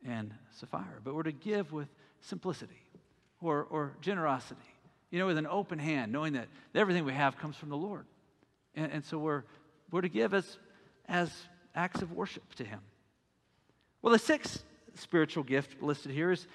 and 0.05 0.34
Sapphira, 0.51 0.99
but 1.03 1.15
we're 1.15 1.23
to 1.23 1.32
give 1.32 1.71
with 1.71 1.88
simplicity 2.21 2.82
or, 3.41 3.63
or 3.69 3.93
generosity, 4.01 4.59
you 5.11 5.19
know, 5.19 5.28
with 5.28 5.38
an 5.38 5.47
open 5.47 5.80
hand, 5.80 6.11
knowing 6.11 6.34
that 6.34 6.47
everything 6.75 7.05
we 7.05 7.13
have 7.13 7.38
comes 7.38 7.55
from 7.55 7.69
the 7.69 7.78
Lord. 7.78 8.05
And, 8.75 8.91
and 8.91 9.05
so 9.05 9.17
we're, 9.17 9.43
we're 9.91 10.01
to 10.01 10.09
give 10.09 10.34
as, 10.34 10.57
as 11.07 11.32
acts 11.75 12.01
of 12.01 12.11
worship 12.11 12.53
to 12.55 12.63
Him. 12.63 12.80
Well, 14.01 14.13
the 14.13 14.19
sixth 14.19 14.63
spiritual 14.95 15.43
gift 15.43 15.82
listed 15.82 16.11
here 16.11 16.32
is, 16.32 16.47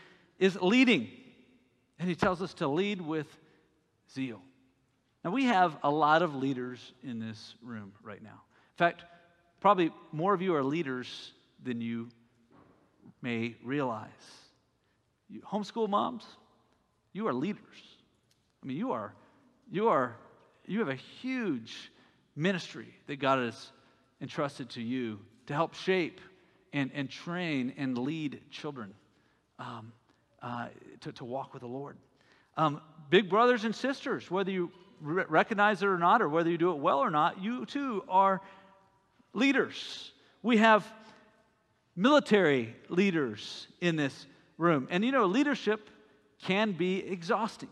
is 0.43 0.61
leading. 0.61 1.09
And 2.01 2.09
He 2.09 2.16
tells 2.16 2.43
us 2.43 2.53
to 2.55 2.66
lead 2.66 3.01
with 3.01 3.28
zeal. 4.12 4.43
Now, 5.24 5.30
we 5.30 5.45
have 5.45 5.76
a 5.84 5.90
lot 5.90 6.22
of 6.22 6.34
leaders 6.34 6.93
in 7.05 7.20
this 7.20 7.55
room 7.62 7.93
right 8.03 8.20
now. 8.20 8.30
In 8.30 8.76
fact, 8.76 9.05
probably 9.61 9.93
more 10.11 10.34
of 10.34 10.43
you 10.43 10.57
are 10.57 10.64
leaders 10.64 11.32
than 11.62 11.80
you 11.80 12.09
may 13.22 13.55
realize. 13.62 14.11
You, 15.28 15.43
homeschool 15.43 15.88
moms, 15.88 16.24
you 17.12 17.28
are 17.28 17.32
leaders. 17.32 17.62
I 18.64 18.66
mean, 18.66 18.76
you 18.76 18.90
are, 18.90 19.14
you 19.70 19.90
are, 19.90 20.16
you 20.66 20.80
have 20.80 20.88
a 20.88 20.97
huge 20.97 21.93
ministry 22.34 22.88
that 23.07 23.20
God 23.20 23.38
has 23.38 23.70
entrusted 24.20 24.70
to 24.70 24.82
you 24.82 25.20
to 25.47 25.55
help 25.55 25.74
shape 25.74 26.20
and, 26.72 26.90
and 26.95 27.09
train 27.09 27.74
and 27.76 27.97
lead 27.97 28.40
children 28.51 28.93
um, 29.61 29.93
uh, 30.43 30.68
to, 31.01 31.12
to 31.12 31.24
walk 31.24 31.53
with 31.53 31.62
the 31.62 31.68
Lord. 31.68 31.97
Um, 32.57 32.80
big 33.11 33.30
brothers 33.30 33.64
and 33.64 33.74
sisters, 33.74 34.30
whether 34.30 34.51
you 34.51 34.70
re- 35.01 35.24
recognize 35.28 35.82
it 35.82 35.86
or 35.86 35.99
not, 35.99 36.20
or 36.20 36.28
whether 36.28 36.51
you 36.51 36.59
do 36.59 36.72
it 36.72 36.78
well 36.78 36.99
or 36.99 37.11
not, 37.11 37.43
you 37.43 37.64
too 37.64 38.05
are 38.09 38.40
leaders. 39.32 40.12
We 40.43 40.59
have 40.59 40.86
military 41.97 42.74
leaders 42.88 43.68
in 43.80 43.97
this 43.97 44.26
room. 44.59 44.88
And 44.90 45.05
you 45.05 45.12
know, 45.12 45.26
leadership 45.26 45.88
can 46.43 46.72
be 46.72 46.99
exhausting, 47.07 47.70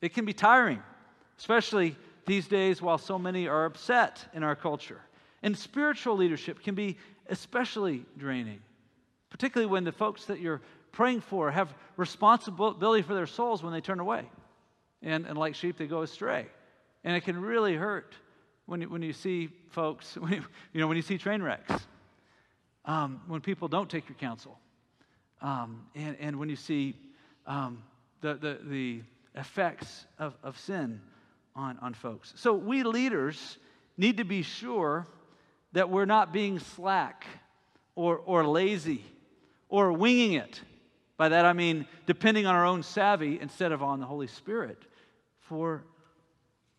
it 0.00 0.14
can 0.14 0.24
be 0.24 0.32
tiring, 0.32 0.82
especially 1.38 1.96
these 2.26 2.46
days 2.46 2.82
while 2.82 2.98
so 2.98 3.18
many 3.18 3.48
are 3.48 3.64
upset 3.64 4.26
in 4.34 4.42
our 4.42 4.54
culture. 4.54 5.00
And 5.42 5.56
spiritual 5.56 6.16
leadership 6.16 6.62
can 6.62 6.74
be 6.74 6.96
especially 7.28 8.04
draining, 8.18 8.60
particularly 9.30 9.70
when 9.70 9.84
the 9.84 9.92
folks 9.92 10.24
that 10.26 10.40
you're 10.40 10.60
praying 10.98 11.20
for 11.20 11.48
have 11.48 11.72
responsibility 11.96 13.02
for 13.02 13.14
their 13.14 13.28
souls 13.28 13.62
when 13.62 13.72
they 13.72 13.80
turn 13.80 14.00
away. 14.00 14.28
And, 15.00 15.26
and 15.26 15.38
like 15.38 15.54
sheep, 15.54 15.78
they 15.78 15.86
go 15.86 16.02
astray. 16.02 16.46
And 17.04 17.14
it 17.14 17.20
can 17.20 17.40
really 17.40 17.76
hurt 17.76 18.16
when 18.66 18.80
you, 18.80 18.88
when 18.88 19.02
you 19.02 19.12
see 19.12 19.48
folks, 19.70 20.16
when 20.16 20.32
you, 20.32 20.44
you 20.72 20.80
know, 20.80 20.88
when 20.88 20.96
you 20.96 21.04
see 21.04 21.16
train 21.16 21.40
wrecks 21.40 21.72
um, 22.84 23.20
when 23.28 23.40
people 23.40 23.68
don't 23.68 23.88
take 23.88 24.08
your 24.08 24.16
counsel, 24.16 24.58
um, 25.40 25.86
and, 25.94 26.16
and 26.18 26.36
when 26.36 26.48
you 26.48 26.56
see 26.56 26.96
um, 27.46 27.80
the, 28.20 28.34
the, 28.34 28.58
the 28.64 29.02
effects 29.36 30.04
of, 30.18 30.34
of 30.42 30.58
sin 30.58 31.00
on, 31.54 31.78
on 31.80 31.94
folks. 31.94 32.32
So 32.34 32.54
we 32.54 32.82
leaders 32.82 33.58
need 33.96 34.16
to 34.16 34.24
be 34.24 34.42
sure 34.42 35.06
that 35.74 35.90
we're 35.90 36.06
not 36.06 36.32
being 36.32 36.58
slack 36.58 37.24
or, 37.94 38.16
or 38.18 38.44
lazy 38.44 39.04
or 39.68 39.92
winging 39.92 40.32
it. 40.32 40.60
By 41.18 41.28
that 41.28 41.44
I 41.44 41.52
mean 41.52 41.86
depending 42.06 42.46
on 42.46 42.54
our 42.54 42.64
own 42.64 42.82
savvy 42.82 43.38
instead 43.38 43.72
of 43.72 43.82
on 43.82 44.00
the 44.00 44.06
Holy 44.06 44.28
Spirit 44.28 44.82
for 45.40 45.84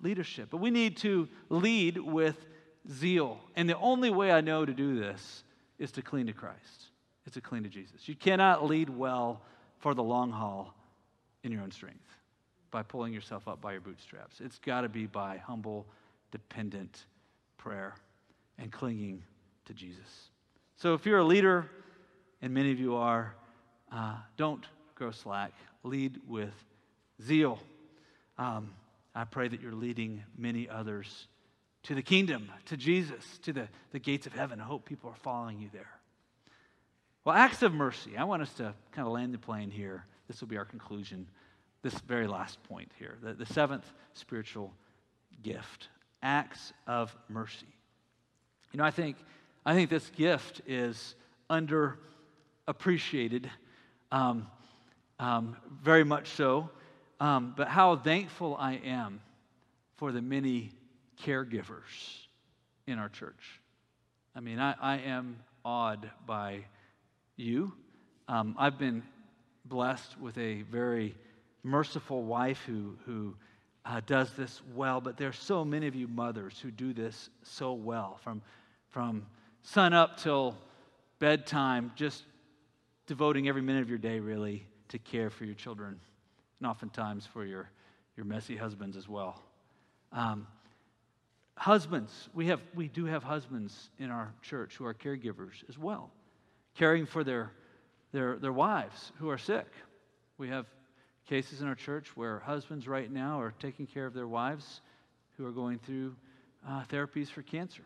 leadership. 0.01 0.47
But 0.49 0.57
we 0.57 0.71
need 0.71 0.97
to 0.97 1.27
lead 1.49 1.97
with 1.97 2.45
zeal. 2.89 3.39
And 3.55 3.69
the 3.69 3.77
only 3.77 4.09
way 4.09 4.31
I 4.31 4.41
know 4.41 4.65
to 4.65 4.73
do 4.73 4.99
this 4.99 5.43
is 5.77 5.91
to 5.91 6.01
cling 6.01 6.25
to 6.27 6.33
Christ, 6.33 6.87
it's 7.25 7.35
to 7.35 7.41
cling 7.41 7.63
to 7.63 7.69
Jesus. 7.69 8.07
You 8.07 8.15
cannot 8.15 8.65
lead 8.65 8.89
well 8.89 9.41
for 9.77 9.93
the 9.93 10.03
long 10.03 10.31
haul 10.31 10.73
in 11.43 11.51
your 11.51 11.61
own 11.61 11.71
strength 11.71 11.99
by 12.71 12.83
pulling 12.83 13.13
yourself 13.13 13.47
up 13.47 13.61
by 13.61 13.73
your 13.73 13.81
bootstraps. 13.81 14.39
It's 14.41 14.59
got 14.59 14.81
to 14.81 14.89
be 14.89 15.05
by 15.05 15.37
humble, 15.37 15.85
dependent 16.31 17.05
prayer 17.57 17.95
and 18.57 18.71
clinging 18.71 19.23
to 19.65 19.73
Jesus. 19.73 20.29
So 20.75 20.93
if 20.93 21.05
you're 21.05 21.19
a 21.19 21.23
leader, 21.23 21.69
and 22.41 22.53
many 22.53 22.71
of 22.71 22.79
you 22.79 22.95
are, 22.95 23.35
uh, 23.91 24.15
don't 24.37 24.65
grow 24.95 25.11
slack. 25.11 25.53
Lead 25.83 26.19
with 26.27 26.53
zeal. 27.21 27.59
Um, 28.37 28.71
I 29.15 29.23
pray 29.23 29.47
that 29.47 29.61
you're 29.61 29.73
leading 29.73 30.23
many 30.37 30.69
others 30.69 31.27
to 31.83 31.95
the 31.95 32.01
kingdom, 32.01 32.49
to 32.65 32.77
Jesus, 32.77 33.23
to 33.43 33.53
the, 33.53 33.67
the 33.91 33.99
gates 33.99 34.27
of 34.27 34.33
heaven. 34.33 34.59
I 34.59 34.63
hope 34.63 34.85
people 34.85 35.09
are 35.09 35.15
following 35.15 35.59
you 35.59 35.69
there. 35.71 35.89
Well, 37.23 37.35
acts 37.35 37.63
of 37.63 37.73
mercy. 37.73 38.17
I 38.17 38.23
want 38.23 38.41
us 38.41 38.53
to 38.55 38.73
kind 38.91 39.07
of 39.07 39.13
land 39.13 39.33
the 39.33 39.37
plane 39.37 39.71
here. 39.71 40.05
This 40.27 40.41
will 40.41 40.47
be 40.47 40.57
our 40.57 40.65
conclusion. 40.65 41.27
This 41.81 41.93
very 41.99 42.27
last 42.27 42.61
point 42.63 42.91
here 42.99 43.17
the, 43.21 43.33
the 43.33 43.45
seventh 43.45 43.85
spiritual 44.13 44.73
gift 45.41 45.87
acts 46.21 46.73
of 46.87 47.15
mercy. 47.29 47.67
You 48.71 48.77
know, 48.77 48.83
I 48.83 48.91
think, 48.91 49.17
I 49.65 49.73
think 49.73 49.89
this 49.89 50.09
gift 50.09 50.61
is 50.67 51.15
underappreciated, 51.49 53.45
um, 54.11 54.47
um, 55.19 55.55
very 55.83 56.03
much 56.03 56.29
so. 56.29 56.69
Um, 57.19 57.53
but 57.55 57.67
how 57.67 57.95
thankful 57.97 58.55
I 58.57 58.75
am 58.85 59.21
for 59.97 60.11
the 60.11 60.21
many 60.21 60.71
caregivers 61.21 62.27
in 62.87 62.97
our 62.97 63.09
church. 63.09 63.59
I 64.35 64.39
mean, 64.39 64.59
I, 64.59 64.75
I 64.81 64.97
am 64.99 65.39
awed 65.65 66.09
by 66.25 66.65
you. 67.35 67.73
Um, 68.27 68.55
I've 68.57 68.77
been 68.77 69.03
blessed 69.65 70.19
with 70.19 70.37
a 70.37 70.61
very 70.63 71.15
merciful 71.63 72.23
wife 72.23 72.61
who, 72.65 72.97
who 73.05 73.35
uh, 73.85 74.01
does 74.05 74.31
this 74.33 74.61
well, 74.73 75.01
but 75.01 75.17
there 75.17 75.27
are 75.29 75.33
so 75.33 75.65
many 75.65 75.87
of 75.87 75.95
you 75.95 76.07
mothers 76.07 76.59
who 76.61 76.71
do 76.71 76.93
this 76.93 77.29
so 77.43 77.73
well 77.73 78.19
from, 78.23 78.41
from 78.89 79.25
sun 79.63 79.93
up 79.93 80.17
till 80.17 80.55
bedtime, 81.19 81.91
just 81.95 82.23
devoting 83.09 83.49
every 83.49 83.63
minute 83.63 83.81
of 83.81 83.89
your 83.89 83.97
day 83.97 84.19
really 84.19 84.63
to 84.87 84.99
care 84.99 85.31
for 85.31 85.43
your 85.43 85.55
children, 85.55 85.99
and 86.59 86.69
oftentimes 86.69 87.25
for 87.25 87.43
your, 87.43 87.67
your 88.15 88.23
messy 88.23 88.55
husbands 88.55 88.95
as 88.95 89.09
well. 89.09 89.41
Um, 90.11 90.45
husbands, 91.55 92.29
we, 92.35 92.45
have, 92.45 92.61
we 92.75 92.87
do 92.87 93.05
have 93.05 93.23
husbands 93.23 93.89
in 93.97 94.11
our 94.11 94.31
church 94.43 94.75
who 94.75 94.85
are 94.85 94.93
caregivers 94.93 95.67
as 95.67 95.75
well, 95.75 96.11
caring 96.77 97.07
for 97.07 97.23
their, 97.23 97.51
their, 98.11 98.37
their 98.37 98.53
wives 98.53 99.11
who 99.17 99.31
are 99.31 99.39
sick. 99.39 99.65
We 100.37 100.49
have 100.49 100.67
cases 101.27 101.61
in 101.61 101.67
our 101.67 101.73
church 101.73 102.15
where 102.15 102.41
husbands 102.41 102.87
right 102.87 103.11
now 103.11 103.41
are 103.41 103.55
taking 103.59 103.87
care 103.87 104.05
of 104.05 104.13
their 104.13 104.27
wives 104.27 104.81
who 105.35 105.47
are 105.47 105.51
going 105.51 105.79
through 105.79 106.15
uh, 106.67 106.83
therapies 106.91 107.29
for 107.29 107.41
cancer 107.41 107.85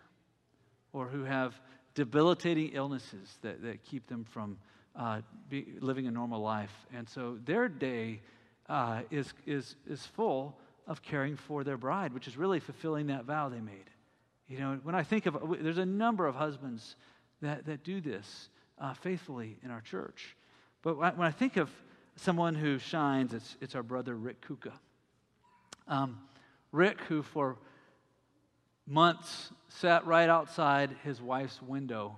or 0.91 1.07
who 1.07 1.23
have 1.23 1.53
debilitating 1.95 2.71
illnesses 2.73 3.37
that, 3.41 3.61
that 3.61 3.85
keep 3.85 4.05
them 4.07 4.25
from 4.25 4.57
uh, 4.95 5.21
be, 5.49 5.65
living 5.79 6.07
a 6.07 6.11
normal 6.11 6.41
life. 6.41 6.73
And 6.93 7.07
so 7.07 7.37
their 7.45 7.67
day 7.67 8.21
uh, 8.69 9.01
is, 9.11 9.33
is, 9.45 9.75
is 9.87 10.05
full 10.05 10.57
of 10.87 11.01
caring 11.01 11.35
for 11.35 11.63
their 11.63 11.77
bride, 11.77 12.13
which 12.13 12.27
is 12.27 12.37
really 12.37 12.59
fulfilling 12.59 13.07
that 13.07 13.25
vow 13.25 13.49
they 13.49 13.61
made. 13.61 13.89
You 14.47 14.59
know, 14.59 14.79
when 14.83 14.95
I 14.95 15.03
think 15.03 15.25
of, 15.25 15.37
there's 15.61 15.77
a 15.77 15.85
number 15.85 16.27
of 16.27 16.35
husbands 16.35 16.95
that, 17.41 17.65
that 17.65 17.83
do 17.83 18.01
this 18.01 18.49
uh, 18.79 18.93
faithfully 18.93 19.57
in 19.63 19.71
our 19.71 19.81
church. 19.81 20.35
But 20.81 20.97
when 20.97 21.27
I 21.27 21.31
think 21.31 21.57
of 21.57 21.69
someone 22.15 22.55
who 22.55 22.77
shines, 22.77 23.33
it's, 23.33 23.57
it's 23.61 23.75
our 23.75 23.83
brother 23.83 24.15
Rick 24.15 24.45
Kuka. 24.45 24.73
Um, 25.87 26.19
Rick, 26.71 27.01
who 27.01 27.23
for 27.23 27.57
months 28.85 29.51
sat 29.69 30.05
right 30.05 30.29
outside 30.29 30.95
his 31.03 31.21
wife's 31.21 31.61
window 31.61 32.17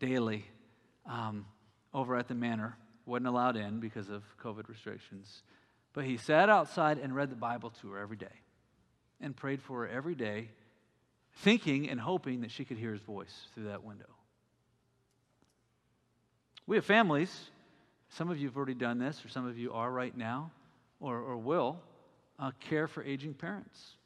daily 0.00 0.44
um, 1.06 1.46
over 1.94 2.16
at 2.16 2.28
the 2.28 2.34
manor, 2.34 2.76
wasn't 3.06 3.28
allowed 3.28 3.56
in 3.56 3.80
because 3.80 4.10
of 4.10 4.22
COVID 4.42 4.68
restrictions. 4.68 5.42
But 5.94 6.04
he 6.04 6.16
sat 6.16 6.50
outside 6.50 6.98
and 6.98 7.14
read 7.14 7.30
the 7.30 7.36
Bible 7.36 7.70
to 7.80 7.92
her 7.92 7.98
every 7.98 8.16
day 8.16 8.26
and 9.20 9.34
prayed 9.34 9.62
for 9.62 9.80
her 9.80 9.88
every 9.88 10.14
day, 10.14 10.48
thinking 11.36 11.88
and 11.88 12.00
hoping 12.00 12.40
that 12.42 12.50
she 12.50 12.64
could 12.64 12.76
hear 12.76 12.92
his 12.92 13.00
voice 13.00 13.46
through 13.54 13.64
that 13.64 13.84
window. 13.84 14.08
We 16.66 16.76
have 16.76 16.84
families 16.84 17.50
some 18.14 18.30
of 18.30 18.38
you 18.38 18.46
have 18.46 18.56
already 18.56 18.74
done 18.74 18.98
this, 19.00 19.24
or 19.24 19.28
some 19.28 19.44
of 19.44 19.58
you 19.58 19.72
are 19.72 19.90
right 19.90 20.16
now, 20.16 20.52
or, 21.00 21.18
or 21.18 21.36
will, 21.36 21.80
uh, 22.38 22.52
care 22.60 22.86
for 22.86 23.02
aging 23.02 23.34
parents. 23.34 23.96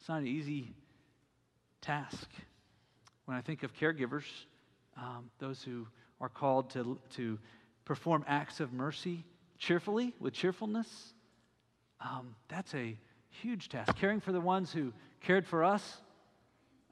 It's 0.00 0.08
not 0.08 0.22
an 0.22 0.26
easy 0.26 0.74
task. 1.80 2.28
When 3.26 3.36
I 3.36 3.40
think 3.40 3.62
of 3.62 3.72
caregivers, 3.74 4.24
um, 4.96 5.30
those 5.38 5.62
who 5.62 5.86
are 6.20 6.28
called 6.28 6.70
to, 6.70 6.98
to 7.10 7.38
perform 7.84 8.24
acts 8.26 8.60
of 8.60 8.72
mercy 8.72 9.24
cheerfully, 9.58 10.14
with 10.20 10.32
cheerfulness, 10.32 11.14
um, 12.00 12.34
that's 12.48 12.74
a 12.74 12.96
huge 13.30 13.68
task. 13.68 13.96
Caring 13.96 14.20
for 14.20 14.32
the 14.32 14.40
ones 14.40 14.72
who 14.72 14.92
cared 15.20 15.46
for 15.46 15.64
us, 15.64 15.98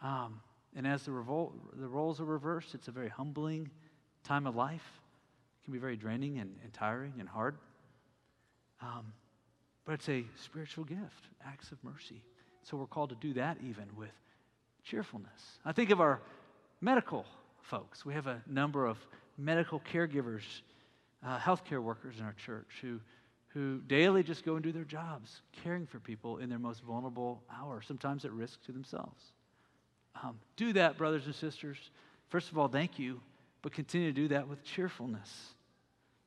um, 0.03 0.41
and 0.75 0.87
as 0.87 1.05
the, 1.05 1.11
revol- 1.11 1.53
the 1.75 1.87
roles 1.87 2.21
are 2.21 2.25
reversed, 2.25 2.75
it's 2.75 2.89
a 2.89 2.91
very 2.91 3.09
humbling 3.09 3.71
time 4.25 4.47
of 4.47 4.57
life 4.57 5.01
It 5.61 5.65
can 5.65 5.73
be 5.73 5.79
very 5.79 5.97
draining 5.97 6.39
and, 6.39 6.55
and 6.63 6.73
tiring 6.73 7.15
and 7.19 7.29
hard. 7.29 7.57
Um, 8.83 9.13
but 9.85 9.93
it's 9.93 10.09
a 10.09 10.25
spiritual 10.43 10.85
gift, 10.85 11.29
acts 11.47 11.71
of 11.71 11.83
mercy. 11.85 12.23
So 12.63 12.77
we're 12.77 12.87
called 12.87 13.11
to 13.11 13.17
do 13.17 13.33
that 13.35 13.59
even 13.65 13.85
with 13.97 14.11
cheerfulness. 14.83 15.59
I 15.65 15.73
think 15.73 15.91
of 15.91 16.01
our 16.01 16.21
medical 16.81 17.25
folks. 17.67 18.05
We 18.05 18.15
have 18.15 18.27
a 18.27 18.43
number 18.47 18.87
of 18.87 18.99
medical 19.37 19.81
caregivers, 19.93 20.43
uh, 21.25 21.39
healthcare 21.39 21.83
workers 21.83 22.17
in 22.19 22.25
our 22.25 22.35
church 22.35 22.69
who, 22.81 23.01
who 23.49 23.81
daily 23.87 24.23
just 24.23 24.45
go 24.45 24.55
and 24.55 24.63
do 24.63 24.73
their 24.73 24.85
jobs, 24.85 25.43
caring 25.65 25.87
for 25.87 25.99
people 25.99 26.39
in 26.39 26.49
their 26.49 26.59
most 26.59 26.83
vulnerable 26.83 27.43
hour, 27.53 27.83
sometimes 27.83 28.25
at 28.25 28.33
risk 28.33 28.65
to 28.67 28.73
themselves. 28.73 29.23
Um, 30.23 30.39
do 30.57 30.73
that, 30.75 30.97
brothers 30.97 31.27
and 31.27 31.35
sisters. 31.35 31.77
First 32.29 32.51
of 32.51 32.59
all, 32.59 32.69
thank 32.69 32.99
you, 32.99 33.21
but 33.63 33.73
continue 33.73 34.13
to 34.13 34.21
do 34.21 34.29
that 34.29 34.49
with 34.49 34.63
cheerfulness. 34.65 35.55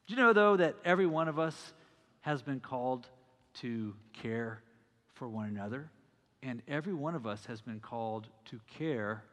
Do 0.07 0.15
you 0.15 0.21
know, 0.21 0.33
though, 0.33 0.57
that 0.57 0.75
every 0.83 1.07
one 1.07 1.27
of 1.27 1.39
us 1.39 1.73
has 2.21 2.41
been 2.41 2.59
called 2.59 3.07
to 3.55 3.95
care 4.21 4.61
for 5.13 5.27
one 5.27 5.47
another? 5.47 5.89
And 6.43 6.61
every 6.67 6.93
one 6.93 7.15
of 7.15 7.25
us 7.25 7.45
has 7.45 7.61
been 7.61 7.79
called 7.79 8.27
to 8.45 8.59
care 8.77 9.23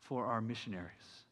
for 0.00 0.26
our 0.26 0.40
missionaries. 0.40 1.25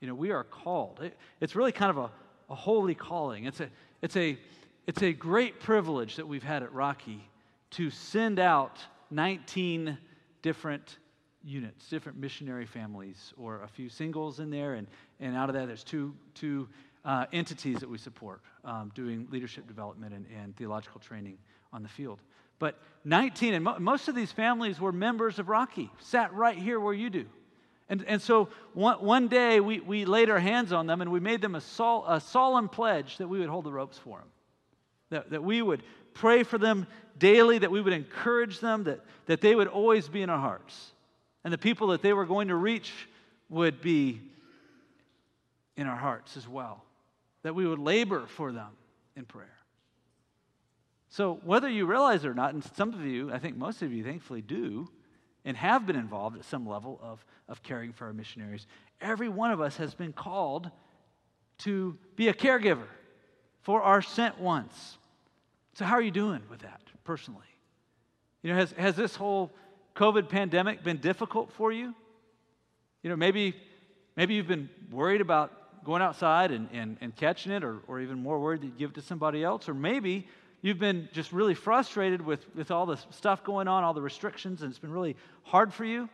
You 0.00 0.08
know, 0.08 0.14
we 0.14 0.30
are 0.30 0.44
called. 0.44 1.00
It, 1.02 1.16
it's 1.40 1.56
really 1.56 1.72
kind 1.72 1.90
of 1.90 1.98
a, 1.98 2.10
a 2.50 2.54
holy 2.54 2.94
calling. 2.94 3.44
It's 3.44 3.60
a, 3.60 3.68
it's, 4.02 4.16
a, 4.16 4.38
it's 4.86 5.02
a 5.02 5.12
great 5.12 5.60
privilege 5.60 6.16
that 6.16 6.26
we've 6.26 6.42
had 6.42 6.62
at 6.62 6.72
Rocky 6.72 7.28
to 7.72 7.90
send 7.90 8.38
out 8.38 8.78
19 9.10 9.96
different 10.42 10.98
units, 11.42 11.88
different 11.88 12.18
missionary 12.18 12.66
families, 12.66 13.32
or 13.38 13.62
a 13.62 13.68
few 13.68 13.88
singles 13.88 14.40
in 14.40 14.50
there. 14.50 14.74
And, 14.74 14.86
and 15.20 15.36
out 15.36 15.48
of 15.48 15.54
that, 15.54 15.66
there's 15.66 15.84
two, 15.84 16.14
two 16.34 16.68
uh, 17.04 17.26
entities 17.32 17.78
that 17.78 17.88
we 17.88 17.98
support 17.98 18.40
um, 18.64 18.90
doing 18.94 19.28
leadership 19.30 19.66
development 19.66 20.12
and, 20.12 20.26
and, 20.42 20.56
theological 20.56 21.00
training 21.00 21.38
on 21.72 21.82
the 21.82 21.88
field. 21.88 22.18
But 22.58 22.80
19, 23.04 23.54
and 23.54 23.64
mo- 23.64 23.78
most 23.78 24.08
of 24.08 24.14
these 24.14 24.32
families 24.32 24.80
were 24.80 24.92
members 24.92 25.38
of 25.38 25.48
Rocky, 25.48 25.90
sat 26.00 26.34
right 26.34 26.58
here 26.58 26.80
where 26.80 26.94
you 26.94 27.08
do. 27.08 27.26
And, 27.88 28.04
and 28.06 28.20
so 28.20 28.48
one, 28.74 28.96
one 28.96 29.28
day 29.28 29.60
we, 29.60 29.80
we 29.80 30.04
laid 30.04 30.28
our 30.28 30.40
hands 30.40 30.72
on 30.72 30.86
them 30.86 31.00
and 31.00 31.12
we 31.12 31.20
made 31.20 31.40
them 31.40 31.54
a, 31.54 31.60
sol- 31.60 32.04
a 32.06 32.20
solemn 32.20 32.68
pledge 32.68 33.18
that 33.18 33.28
we 33.28 33.38
would 33.38 33.48
hold 33.48 33.64
the 33.64 33.72
ropes 33.72 33.98
for 33.98 34.18
them, 34.18 34.28
that, 35.10 35.30
that 35.30 35.44
we 35.44 35.62
would 35.62 35.82
pray 36.12 36.42
for 36.42 36.58
them 36.58 36.86
daily, 37.18 37.58
that 37.58 37.70
we 37.70 37.80
would 37.80 37.92
encourage 37.92 38.58
them, 38.58 38.84
that, 38.84 39.00
that 39.26 39.40
they 39.40 39.54
would 39.54 39.68
always 39.68 40.08
be 40.08 40.22
in 40.22 40.30
our 40.30 40.38
hearts. 40.38 40.92
And 41.44 41.52
the 41.52 41.58
people 41.58 41.88
that 41.88 42.02
they 42.02 42.12
were 42.12 42.26
going 42.26 42.48
to 42.48 42.56
reach 42.56 42.92
would 43.48 43.80
be 43.80 44.20
in 45.76 45.86
our 45.86 45.96
hearts 45.96 46.36
as 46.36 46.48
well 46.48 46.82
that 47.46 47.54
we 47.54 47.64
would 47.64 47.78
labor 47.78 48.26
for 48.26 48.50
them 48.50 48.70
in 49.14 49.24
prayer. 49.24 49.56
So, 51.10 51.38
whether 51.44 51.68
you 51.68 51.86
realize 51.86 52.24
it 52.24 52.28
or 52.28 52.34
not, 52.34 52.52
and 52.54 52.64
some 52.74 52.92
of 52.92 53.02
you, 53.02 53.32
I 53.32 53.38
think 53.38 53.56
most 53.56 53.82
of 53.82 53.92
you 53.92 54.02
thankfully 54.02 54.42
do, 54.42 54.90
and 55.46 55.56
have 55.56 55.86
been 55.86 55.96
involved 55.96 56.36
at 56.36 56.44
some 56.44 56.68
level 56.68 56.98
of, 57.00 57.24
of 57.48 57.62
caring 57.62 57.92
for 57.92 58.06
our 58.06 58.12
missionaries, 58.12 58.66
every 59.00 59.28
one 59.28 59.52
of 59.52 59.60
us 59.60 59.76
has 59.76 59.94
been 59.94 60.12
called 60.12 60.70
to 61.58 61.96
be 62.16 62.28
a 62.28 62.34
caregiver 62.34 62.88
for 63.62 63.80
our 63.80 64.02
sent 64.02 64.38
ones. 64.38 64.98
So, 65.74 65.84
how 65.84 65.94
are 65.94 66.02
you 66.02 66.10
doing 66.10 66.42
with 66.50 66.60
that 66.60 66.82
personally? 67.04 67.46
You 68.42 68.50
know, 68.50 68.56
has, 68.56 68.72
has 68.72 68.96
this 68.96 69.14
whole 69.14 69.52
COVID 69.94 70.28
pandemic 70.28 70.82
been 70.82 70.98
difficult 70.98 71.52
for 71.52 71.72
you? 71.72 71.94
You 73.02 73.10
know, 73.10 73.16
maybe, 73.16 73.54
maybe 74.16 74.34
you've 74.34 74.48
been 74.48 74.68
worried 74.90 75.20
about 75.20 75.84
going 75.84 76.02
outside 76.02 76.50
and, 76.50 76.68
and, 76.72 76.96
and 77.00 77.14
catching 77.14 77.52
it, 77.52 77.62
or, 77.62 77.78
or 77.86 78.00
even 78.00 78.20
more 78.20 78.40
worried 78.40 78.62
to 78.62 78.66
give 78.66 78.90
it 78.90 78.94
to 78.94 79.02
somebody 79.02 79.44
else, 79.44 79.68
or 79.68 79.74
maybe 79.74 80.26
you've 80.66 80.80
been 80.80 81.08
just 81.12 81.32
really 81.32 81.54
frustrated 81.54 82.20
with, 82.20 82.44
with 82.56 82.72
all 82.72 82.86
the 82.86 82.96
stuff 83.10 83.44
going 83.44 83.68
on, 83.68 83.84
all 83.84 83.94
the 83.94 84.02
restrictions, 84.02 84.62
and 84.62 84.70
it's 84.70 84.80
been 84.80 84.90
really 84.90 85.14
hard 85.44 85.72
for 85.72 85.84
you. 85.84 86.08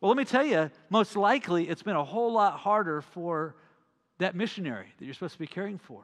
Well, 0.00 0.10
let 0.10 0.18
me 0.18 0.26
tell 0.26 0.44
you, 0.44 0.70
most 0.90 1.16
likely 1.16 1.70
it's 1.70 1.82
been 1.82 1.96
a 1.96 2.04
whole 2.04 2.30
lot 2.30 2.58
harder 2.58 3.00
for 3.00 3.54
that 4.18 4.36
missionary 4.36 4.88
that 4.98 5.04
you're 5.06 5.14
supposed 5.14 5.32
to 5.32 5.38
be 5.38 5.46
caring 5.46 5.78
for. 5.78 6.02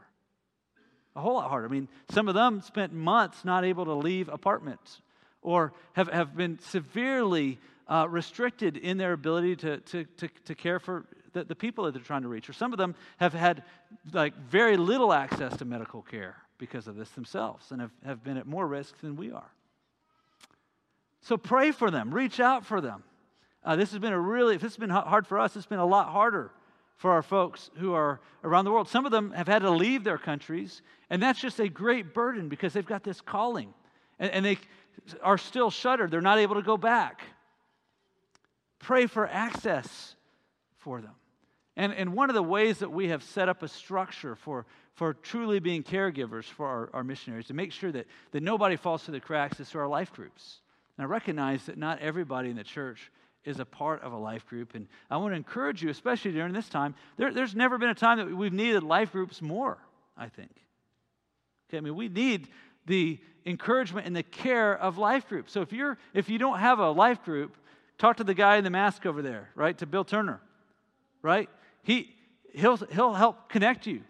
A 1.14 1.20
whole 1.20 1.35
lot 1.35 1.51
harder. 1.51 1.66
I 1.66 1.70
mean, 1.70 1.89
some 2.09 2.26
of 2.26 2.35
them 2.35 2.62
spent 2.62 2.95
months 2.95 3.45
not 3.45 3.64
able 3.66 3.85
to 3.85 3.93
leave 3.95 4.30
apartments 4.30 5.03
or 5.43 5.74
have, 5.93 6.09
have 6.09 6.35
been 6.35 6.59
severely 6.61 7.59
uh, 7.87 8.07
restricted 8.09 8.78
in 8.78 8.97
their 8.97 9.12
ability 9.12 9.57
to, 9.57 9.76
to, 9.80 10.05
to, 10.16 10.28
to 10.47 10.55
care 10.55 10.78
for 10.78 11.05
the, 11.35 11.45
the 11.45 11.55
people 11.55 11.85
that 11.85 11.93
they're 11.93 12.03
trying 12.03 12.22
to 12.22 12.28
reach. 12.28 12.49
Or 12.49 12.55
some 12.55 12.72
of 12.72 12.78
them 12.78 12.95
have 13.18 13.35
had 13.35 13.62
like 14.14 14.35
very 14.49 14.78
little 14.78 15.12
access 15.12 15.55
to 15.59 15.66
medical 15.66 16.01
care 16.01 16.37
because 16.59 16.86
of 16.88 16.96
this 16.96 17.11
themselves 17.11 17.70
and 17.70 17.80
have, 17.80 17.90
have 18.05 18.24
been 18.24 18.36
at 18.36 18.46
more 18.46 18.66
risk 18.66 18.98
than 19.00 19.16
we 19.16 19.30
are. 19.30 19.50
So 21.20 21.36
pray 21.36 21.72
for 21.72 21.90
them, 21.90 22.14
reach 22.14 22.38
out 22.38 22.64
for 22.64 22.80
them. 22.80 23.02
Uh, 23.64 23.76
this 23.76 23.90
has 23.92 23.98
been 23.98 24.12
a 24.12 24.20
really, 24.20 24.55
if 24.55 24.61
this 24.61 24.72
has 24.72 24.78
been 24.78 24.90
hard 24.90 25.26
for 25.26 25.38
us, 25.38 25.57
it's 25.57 25.66
been 25.66 25.78
a 25.78 25.86
lot 25.86 26.09
harder 26.09 26.50
for 26.96 27.12
our 27.12 27.22
folks 27.22 27.70
who 27.76 27.94
are 27.94 28.20
around 28.44 28.66
the 28.66 28.70
world. 28.70 28.88
Some 28.88 29.07
of 29.07 29.12
them 29.12 29.32
have 29.32 29.48
had 29.48 29.62
to 29.62 29.70
leave 29.70 30.05
their 30.05 30.18
countries, 30.18 30.82
and 31.11 31.22
that's 31.22 31.40
just 31.40 31.59
a 31.61 31.68
great 31.68 32.12
burden 32.12 32.48
because 32.48 32.72
they've 32.72 32.84
got 32.84 33.02
this 33.02 33.20
calling. 33.20 33.72
And, 34.18 34.30
and 34.30 34.44
they 34.44 34.59
are 35.22 35.38
still 35.38 35.70
shuttered, 35.70 36.11
they're 36.11 36.20
not 36.20 36.38
able 36.38 36.57
to 36.57 36.62
go 36.62 36.76
back. 36.76 37.22
Pray 38.78 39.07
for 39.07 39.26
access 39.26 40.14
for 40.78 41.00
them. 41.00 41.14
And, 41.76 41.92
and 41.92 42.14
one 42.14 42.30
of 42.30 42.34
the 42.34 42.42
ways 42.42 42.78
that 42.78 42.92
we 42.92 43.09
have 43.09 43.22
set 43.22 43.48
up 43.48 43.62
a 43.62 43.68
structure 43.68 44.36
for, 44.36 44.66
for 44.95 45.12
truly 45.12 45.59
being 45.59 45.82
caregivers 45.82 46.45
for 46.45 46.66
our, 46.66 46.90
our 46.92 47.05
missionaries 47.05 47.47
to 47.47 47.55
make 47.55 47.72
sure 47.72 47.90
that, 47.92 48.07
that 48.30 48.42
nobody 48.42 48.76
falls 48.76 49.03
through 49.03 49.12
the 49.12 49.20
cracks 49.20 49.59
is 49.61 49.68
through 49.68 49.82
our 49.82 49.88
life 49.88 50.12
groups. 50.12 50.61
And 50.97 51.05
I 51.05 51.09
recognize 51.09 51.66
that 51.66 51.76
not 51.76 51.99
everybody 51.99 52.51
in 52.51 52.57
the 52.57 52.64
church 52.64 53.11
is 53.45 53.59
a 53.59 53.64
part 53.64 54.03
of 54.03 54.12
a 54.12 54.16
life 54.16 54.47
group. 54.47 54.74
And 54.74 54.86
I 55.11 55.16
want 55.16 55.32
to 55.32 55.36
encourage 55.36 55.82
you, 55.82 55.90
especially 55.90 56.32
during 56.32 56.53
this 56.53 56.68
time, 56.68 56.95
there, 57.16 57.32
there's 57.32 57.55
never 57.55 57.76
been 57.76 57.90
a 57.90 57.95
time 57.95 58.18
that 58.18 58.34
we've 58.34 58.53
needed 58.53 58.82
life 58.82 59.12
groups 59.12 59.42
more, 59.42 59.78
I 60.16 60.28
think. 60.28 60.51
Okay, 61.68 61.78
I 61.78 61.80
mean, 61.80 61.97
we 61.97 62.09
need 62.09 62.49
the 62.86 63.18
encouragement 63.47 64.07
and 64.07 64.14
the 64.14 64.22
care 64.22 64.78
of 64.78 64.99
life 64.99 65.28
groups. 65.28 65.53
So 65.53 65.61
if 65.61 65.72
you're 65.72 65.99
if 66.12 66.28
you 66.28 66.38
don't 66.38 66.59
have 66.59 66.78
a 66.78 66.90
life 66.90 67.24
group, 67.24 67.57
talk 67.99 68.18
to 68.18 68.24
the 68.24 68.34
guy 68.34 68.57
in 68.57 68.64
the 68.64 68.70
mask 68.70 69.07
over 69.07 69.22
there, 69.22 69.51
right? 69.55 69.76
To 69.78 69.86
Bill 69.86 70.05
Turner, 70.05 70.40
right? 71.22 71.49
He 71.82 72.14
he'll 72.53 72.76
he'll 72.76 73.14
help 73.14 73.49
connect 73.49 73.86
you. 73.86 74.03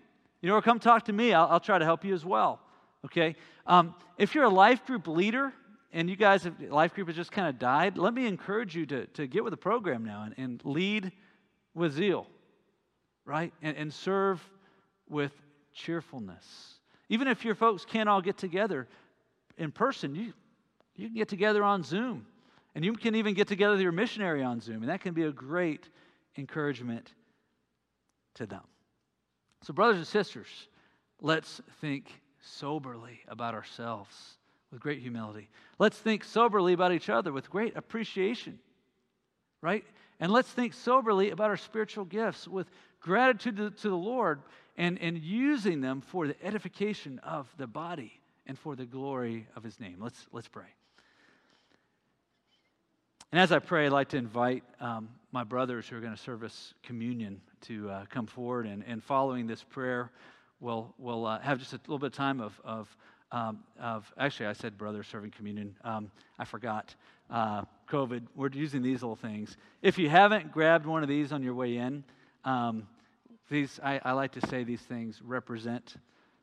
You 0.44 0.50
know, 0.50 0.56
or 0.56 0.60
come 0.60 0.78
talk 0.78 1.06
to 1.06 1.12
me. 1.14 1.32
I'll, 1.32 1.46
I'll 1.46 1.58
try 1.58 1.78
to 1.78 1.86
help 1.86 2.04
you 2.04 2.12
as 2.12 2.22
well. 2.22 2.60
Okay. 3.02 3.34
Um, 3.66 3.94
if 4.18 4.34
you're 4.34 4.44
a 4.44 4.50
life 4.50 4.84
group 4.84 5.08
leader, 5.08 5.54
and 5.90 6.10
you 6.10 6.16
guys, 6.16 6.44
have, 6.44 6.60
life 6.60 6.92
group 6.92 7.06
has 7.06 7.16
just 7.16 7.32
kind 7.32 7.48
of 7.48 7.58
died, 7.58 7.96
let 7.96 8.12
me 8.12 8.26
encourage 8.26 8.76
you 8.76 8.84
to, 8.84 9.06
to 9.06 9.26
get 9.26 9.42
with 9.42 9.52
the 9.52 9.56
program 9.56 10.04
now 10.04 10.24
and, 10.24 10.34
and 10.36 10.62
lead 10.62 11.12
with 11.72 11.94
zeal, 11.94 12.26
right? 13.24 13.54
And, 13.62 13.74
and 13.78 13.90
serve 13.90 14.38
with 15.08 15.32
cheerfulness. 15.72 16.74
Even 17.08 17.26
if 17.26 17.42
your 17.42 17.54
folks 17.54 17.86
can't 17.86 18.06
all 18.06 18.20
get 18.20 18.36
together 18.36 18.86
in 19.56 19.72
person, 19.72 20.14
you, 20.14 20.34
you 20.94 21.06
can 21.06 21.16
get 21.16 21.28
together 21.28 21.64
on 21.64 21.82
Zoom. 21.82 22.26
And 22.74 22.84
you 22.84 22.92
can 22.92 23.14
even 23.14 23.32
get 23.32 23.48
together 23.48 23.72
with 23.72 23.80
your 23.80 23.92
missionary 23.92 24.42
on 24.42 24.60
Zoom. 24.60 24.82
And 24.82 24.90
that 24.90 25.00
can 25.00 25.14
be 25.14 25.22
a 25.22 25.32
great 25.32 25.88
encouragement 26.36 27.14
to 28.34 28.44
them. 28.44 28.60
So, 29.64 29.72
brothers 29.72 29.96
and 29.96 30.06
sisters, 30.06 30.48
let's 31.22 31.62
think 31.80 32.20
soberly 32.42 33.20
about 33.28 33.54
ourselves 33.54 34.14
with 34.70 34.78
great 34.78 35.00
humility. 35.00 35.48
Let's 35.78 35.96
think 35.96 36.22
soberly 36.22 36.74
about 36.74 36.92
each 36.92 37.08
other 37.08 37.32
with 37.32 37.48
great 37.48 37.74
appreciation, 37.74 38.58
right? 39.62 39.82
And 40.20 40.30
let's 40.30 40.50
think 40.50 40.74
soberly 40.74 41.30
about 41.30 41.48
our 41.48 41.56
spiritual 41.56 42.04
gifts 42.04 42.46
with 42.46 42.66
gratitude 43.00 43.56
to, 43.56 43.70
to 43.70 43.88
the 43.88 43.96
Lord 43.96 44.42
and, 44.76 44.98
and 45.00 45.16
using 45.16 45.80
them 45.80 46.02
for 46.02 46.26
the 46.26 46.36
edification 46.44 47.18
of 47.20 47.48
the 47.56 47.66
body 47.66 48.20
and 48.46 48.58
for 48.58 48.76
the 48.76 48.84
glory 48.84 49.46
of 49.56 49.62
his 49.62 49.80
name. 49.80 49.96
Let's, 49.98 50.26
let's 50.30 50.48
pray. 50.48 50.68
And 53.32 53.40
as 53.40 53.50
I 53.50 53.60
pray, 53.60 53.86
I'd 53.86 53.92
like 53.92 54.10
to 54.10 54.18
invite 54.18 54.62
um, 54.78 55.08
my 55.32 55.42
brothers 55.42 55.88
who 55.88 55.96
are 55.96 56.00
going 56.00 56.14
to 56.14 56.22
serve 56.22 56.42
us 56.42 56.74
communion 56.82 57.40
to 57.64 57.90
uh, 57.90 58.04
come 58.10 58.26
forward. 58.26 58.66
And, 58.66 58.84
and 58.86 59.02
following 59.02 59.46
this 59.46 59.62
prayer, 59.62 60.10
we'll, 60.60 60.94
we'll 60.98 61.26
uh, 61.26 61.40
have 61.40 61.58
just 61.58 61.72
a 61.72 61.80
little 61.86 61.98
bit 61.98 62.06
of 62.06 62.12
time 62.12 62.40
of, 62.40 62.60
of 62.64 62.96
um, 63.32 63.64
of 63.80 64.12
actually, 64.16 64.46
I 64.46 64.52
said 64.52 64.78
brother 64.78 65.02
serving 65.02 65.32
communion. 65.32 65.74
Um, 65.82 66.12
I 66.38 66.44
forgot. 66.44 66.94
Uh, 67.28 67.62
COVID. 67.90 68.22
We're 68.34 68.50
using 68.50 68.82
these 68.82 69.02
little 69.02 69.16
things. 69.16 69.56
If 69.82 69.98
you 69.98 70.08
haven't 70.08 70.52
grabbed 70.52 70.86
one 70.86 71.02
of 71.02 71.08
these 71.08 71.32
on 71.32 71.42
your 71.42 71.54
way 71.54 71.76
in, 71.76 72.04
um, 72.44 72.86
these 73.50 73.80
I, 73.82 74.00
I, 74.04 74.12
like 74.12 74.32
to 74.32 74.46
say 74.46 74.62
these 74.62 74.80
things 74.80 75.20
represent 75.22 75.96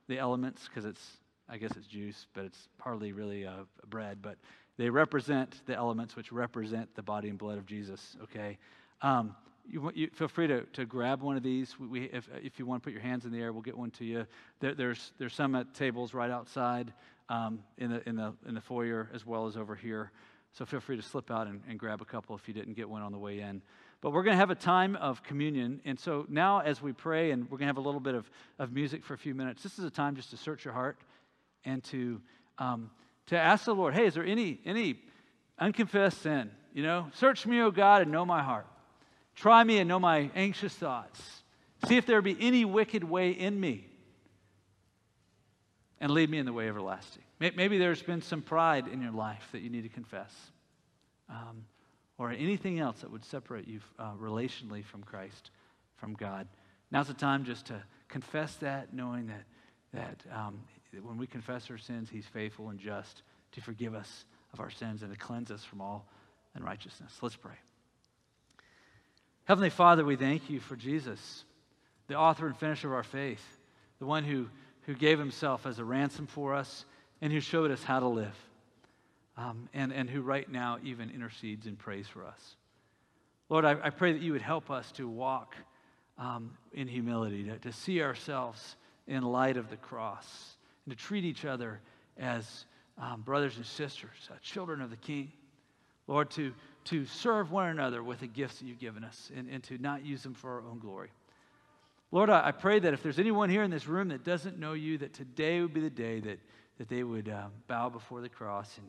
the 0.08 0.20
elements 0.20 0.68
because 0.68 0.86
it's 0.86 1.18
I 1.48 1.58
guess 1.58 1.72
it's 1.78 1.88
juice, 1.88 2.28
but 2.34 2.46
it's 2.46 2.68
hardly 2.80 3.12
really 3.12 3.46
uh, 3.46 3.64
bread. 3.90 4.20
But 4.22 4.38
they 4.78 4.90
represent 4.90 5.62
the 5.66 5.76
elements 5.76 6.16
which 6.16 6.32
represent 6.32 6.94
the 6.96 7.04
body 7.04 7.30
and 7.30 7.38
blood 7.38 7.58
of 7.58 7.66
Jesus. 7.66 8.18
Okay. 8.24 8.58
Um, 9.02 9.36
you, 9.68 9.92
you, 9.94 10.10
feel 10.14 10.28
free 10.28 10.48
to, 10.48 10.62
to 10.74 10.86
grab 10.86 11.22
one 11.22 11.38
of 11.38 11.44
these. 11.44 11.80
We, 11.80 11.88
we, 11.88 12.04
if, 12.06 12.30
if 12.44 12.60
you 12.60 12.66
want 12.66 12.82
to 12.82 12.88
put 12.88 12.94
your 12.94 13.02
hands 13.02 13.26
in 13.26 13.32
the 13.32 13.40
air, 13.40 13.54
we'll 13.54 13.62
get 13.62 13.78
one 13.78 13.92
to 13.92 14.06
you. 14.06 14.26
There, 14.60 14.74
there's, 14.74 15.14
there's 15.18 15.34
some 15.34 15.56
at 15.56 15.74
tables 15.74 16.14
right 16.14 16.32
outside 16.32 16.94
um, 17.30 17.60
in, 17.78 17.92
the, 17.92 18.10
in, 18.10 18.16
the, 18.16 18.34
in 18.48 18.56
the 18.56 18.62
foyer 18.62 19.10
as 19.14 19.26
well 19.26 19.48
as 19.48 19.58
over 19.58 19.76
here. 19.76 20.12
So 20.54 20.66
feel 20.66 20.82
free 20.82 20.98
to 20.98 21.02
slip 21.02 21.32
out 21.32 21.48
and, 21.48 21.62
and 21.70 21.80
grab 21.80 22.02
a 22.02 22.06
couple 22.06 22.36
if 22.36 22.48
you 22.48 22.54
didn't 22.54 22.74
get 22.74 22.90
one 22.90 23.02
on 23.02 23.12
the 23.12 23.18
way 23.18 23.40
in. 23.40 23.62
But 24.02 24.12
we're 24.12 24.24
going 24.24 24.34
to 24.34 24.40
have 24.40 24.50
a 24.50 24.56
time 24.56 24.96
of 24.96 25.24
communion. 25.24 25.80
And 25.86 26.00
so 26.00 26.26
now, 26.28 26.60
as 26.60 26.82
we 26.82 26.92
pray, 26.92 27.32
and 27.32 27.44
we're 27.44 27.58
going 27.58 27.68
to 27.68 27.68
have 27.68 27.78
a 27.78 27.82
little 27.82 28.00
bit 28.00 28.16
of, 28.16 28.30
of 28.60 28.74
music 28.74 29.06
for 29.06 29.14
a 29.14 29.18
few 29.18 29.36
minutes, 29.36 29.64
this 29.64 29.80
is 29.80 29.86
a 29.86 29.90
time 29.90 30.16
just 30.16 30.32
to 30.32 30.38
search 30.38 30.66
your 30.66 30.74
heart 30.74 30.98
and 31.64 31.84
to, 31.86 32.20
um, 32.58 32.90
to 33.28 33.38
ask 33.38 33.66
the 33.66 33.76
Lord, 33.76 33.94
hey, 33.94 34.08
is 34.08 34.16
there 34.16 34.26
any, 34.26 34.60
any 34.66 35.00
unconfessed 35.60 36.22
sin? 36.22 36.50
You 36.74 36.84
know, 36.84 37.08
search 37.14 37.46
me, 37.46 37.62
O 37.62 37.70
God, 37.70 38.02
and 38.02 38.12
know 38.12 38.26
my 38.26 38.42
heart. 38.42 38.66
Try 39.36 39.64
me 39.64 39.80
and 39.80 39.88
know 39.88 40.00
my 40.00 40.30
anxious 40.36 40.74
thoughts. 40.74 41.22
See 41.88 41.98
if 41.98 42.06
there 42.06 42.22
be 42.22 42.38
any 42.40 42.66
wicked 42.66 43.04
way 43.04 43.32
in 43.32 43.60
me. 43.60 43.88
And 46.00 46.12
lead 46.12 46.30
me 46.30 46.38
in 46.38 46.46
the 46.46 46.54
way 46.54 46.68
everlasting. 46.68 47.24
Maybe 47.40 47.78
there's 47.78 48.02
been 48.02 48.22
some 48.22 48.42
pride 48.42 48.88
in 48.88 49.02
your 49.02 49.12
life 49.12 49.48
that 49.52 49.62
you 49.62 49.70
need 49.70 49.84
to 49.84 49.90
confess. 49.90 50.34
Um, 51.30 51.66
or 52.18 52.30
anything 52.32 52.80
else 52.80 53.02
that 53.02 53.12
would 53.12 53.26
separate 53.26 53.68
you 53.68 53.80
uh, 53.98 54.14
relationally 54.14 54.86
from 54.86 55.02
Christ, 55.02 55.50
from 55.96 56.14
God. 56.14 56.48
Now's 56.92 57.08
the 57.08 57.16
time 57.16 57.46
just 57.46 57.66
to 57.68 57.82
confess 58.10 58.56
that, 58.58 58.94
knowing 58.94 59.28
that, 59.28 59.44
that, 59.94 60.24
um, 60.32 60.60
that 60.94 61.04
when 61.04 61.18
we 61.18 61.26
confess 61.26 61.72
our 61.72 61.80
sins, 61.80 62.10
He's 62.12 62.28
faithful 62.28 62.70
and 62.70 62.80
just 62.80 63.24
to 63.54 63.62
forgive 63.62 63.96
us 63.96 64.26
of 64.54 64.60
our 64.60 64.70
sins 64.70 65.02
and 65.02 65.12
to 65.12 65.18
cleanse 65.18 65.50
us 65.50 65.64
from 65.64 65.82
all 65.82 66.08
unrighteousness. 66.54 67.18
Let's 67.22 67.36
pray. 67.36 67.56
Heavenly 69.52 69.70
Father, 69.70 70.06
we 70.06 70.16
thank 70.16 70.50
you 70.50 70.62
for 70.62 70.78
Jesus, 70.78 71.44
the 72.08 72.16
author 72.16 72.48
and 72.48 72.56
finisher 72.56 72.88
of 72.88 72.94
our 72.94 73.04
faith, 73.04 73.44
the 74.00 74.06
one 74.06 74.24
who, 74.24 74.48
who 74.84 74.94
gave 74.94 75.20
himself 75.20 75.66
as 75.66 75.78
a 75.78 75.84
ransom 75.84 76.26
for 76.26 76.56
us 76.56 76.86
and 77.22 77.34
who 77.34 77.42
showed 77.42 77.70
us 77.70 77.84
how 77.84 78.00
to 78.00 78.08
live, 78.08 78.34
um, 79.36 79.68
and, 79.74 79.92
and 79.92 80.10
who 80.10 80.22
right 80.22 80.50
now 80.50 80.78
even 80.86 81.10
intercedes 81.10 81.66
and 81.66 81.78
prays 81.78 82.08
for 82.08 82.26
us. 82.26 82.56
Lord, 83.50 83.66
I, 83.66 83.76
I 83.84 83.90
pray 83.90 84.14
that 84.14 84.22
you 84.22 84.32
would 84.32 84.42
help 84.42 84.72
us 84.72 84.90
to 84.94 85.06
walk 85.06 85.58
um, 86.18 86.52
in 86.72 86.88
humility, 86.88 87.44
to, 87.44 87.60
to 87.60 87.74
see 87.74 88.02
ourselves 88.02 88.78
in 89.06 89.22
light 89.22 89.58
of 89.58 89.70
the 89.70 89.76
cross, 89.76 90.56
and 90.86 90.98
to 90.98 91.04
treat 91.04 91.26
each 91.26 91.44
other 91.44 91.82
as 92.18 92.64
um, 92.98 93.20
brothers 93.20 93.58
and 93.58 93.66
sisters, 93.66 94.30
uh, 94.32 94.36
children 94.42 94.80
of 94.80 94.92
the 94.92 94.96
King. 94.96 95.30
Lord, 96.08 96.32
to, 96.32 96.54
to 96.86 97.06
serve 97.06 97.52
one 97.52 97.70
another 97.70 98.04
with 98.04 98.20
the 98.20 98.28
gifts 98.28 98.60
that 98.60 98.66
you've 98.66 98.80
given 98.80 99.04
us 99.04 99.32
and, 99.36 99.48
and 99.50 99.64
to 99.64 99.78
not 99.78 100.06
use 100.06 100.24
them 100.24 100.34
for 100.34 100.52
our 100.52 100.68
own 100.68 100.80
glory. 100.80 101.10
Lord, 102.12 102.30
I, 102.30 102.48
I 102.48 102.52
pray 102.52 102.80
that 102.80 102.94
if 102.94 103.04
there's 103.04 103.20
anyone 103.20 103.50
here 103.50 103.64
in 103.64 103.72
this 103.72 103.88
room 103.88 104.10
that 104.10 104.24
doesn't 104.24 104.60
know 104.60 104.74
you, 104.74 104.98
that 104.98 105.14
today 105.14 105.62
would 105.62 105.74
be 105.74 105.82
the 105.82 105.90
day 105.90 106.20
that, 106.20 106.40
that 106.78 106.90
they 106.90 107.04
would 107.04 107.30
uh, 107.30 107.46
bow 107.68 107.90
before 107.90 108.22
the 108.22 108.30
cross 108.30 108.78
and 108.78 108.88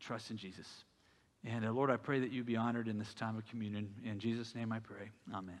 trust 0.00 0.30
in 0.30 0.36
Jesus. 0.36 0.84
And 1.44 1.64
uh, 1.64 1.72
Lord, 1.72 1.90
I 1.90 1.96
pray 1.96 2.20
that 2.20 2.30
you 2.30 2.44
be 2.44 2.56
honored 2.56 2.88
in 2.88 2.98
this 2.98 3.14
time 3.14 3.36
of 3.36 3.46
communion. 3.46 3.88
In 4.04 4.18
Jesus' 4.18 4.54
name 4.54 4.72
I 4.72 4.78
pray. 4.78 5.10
Amen. 5.34 5.58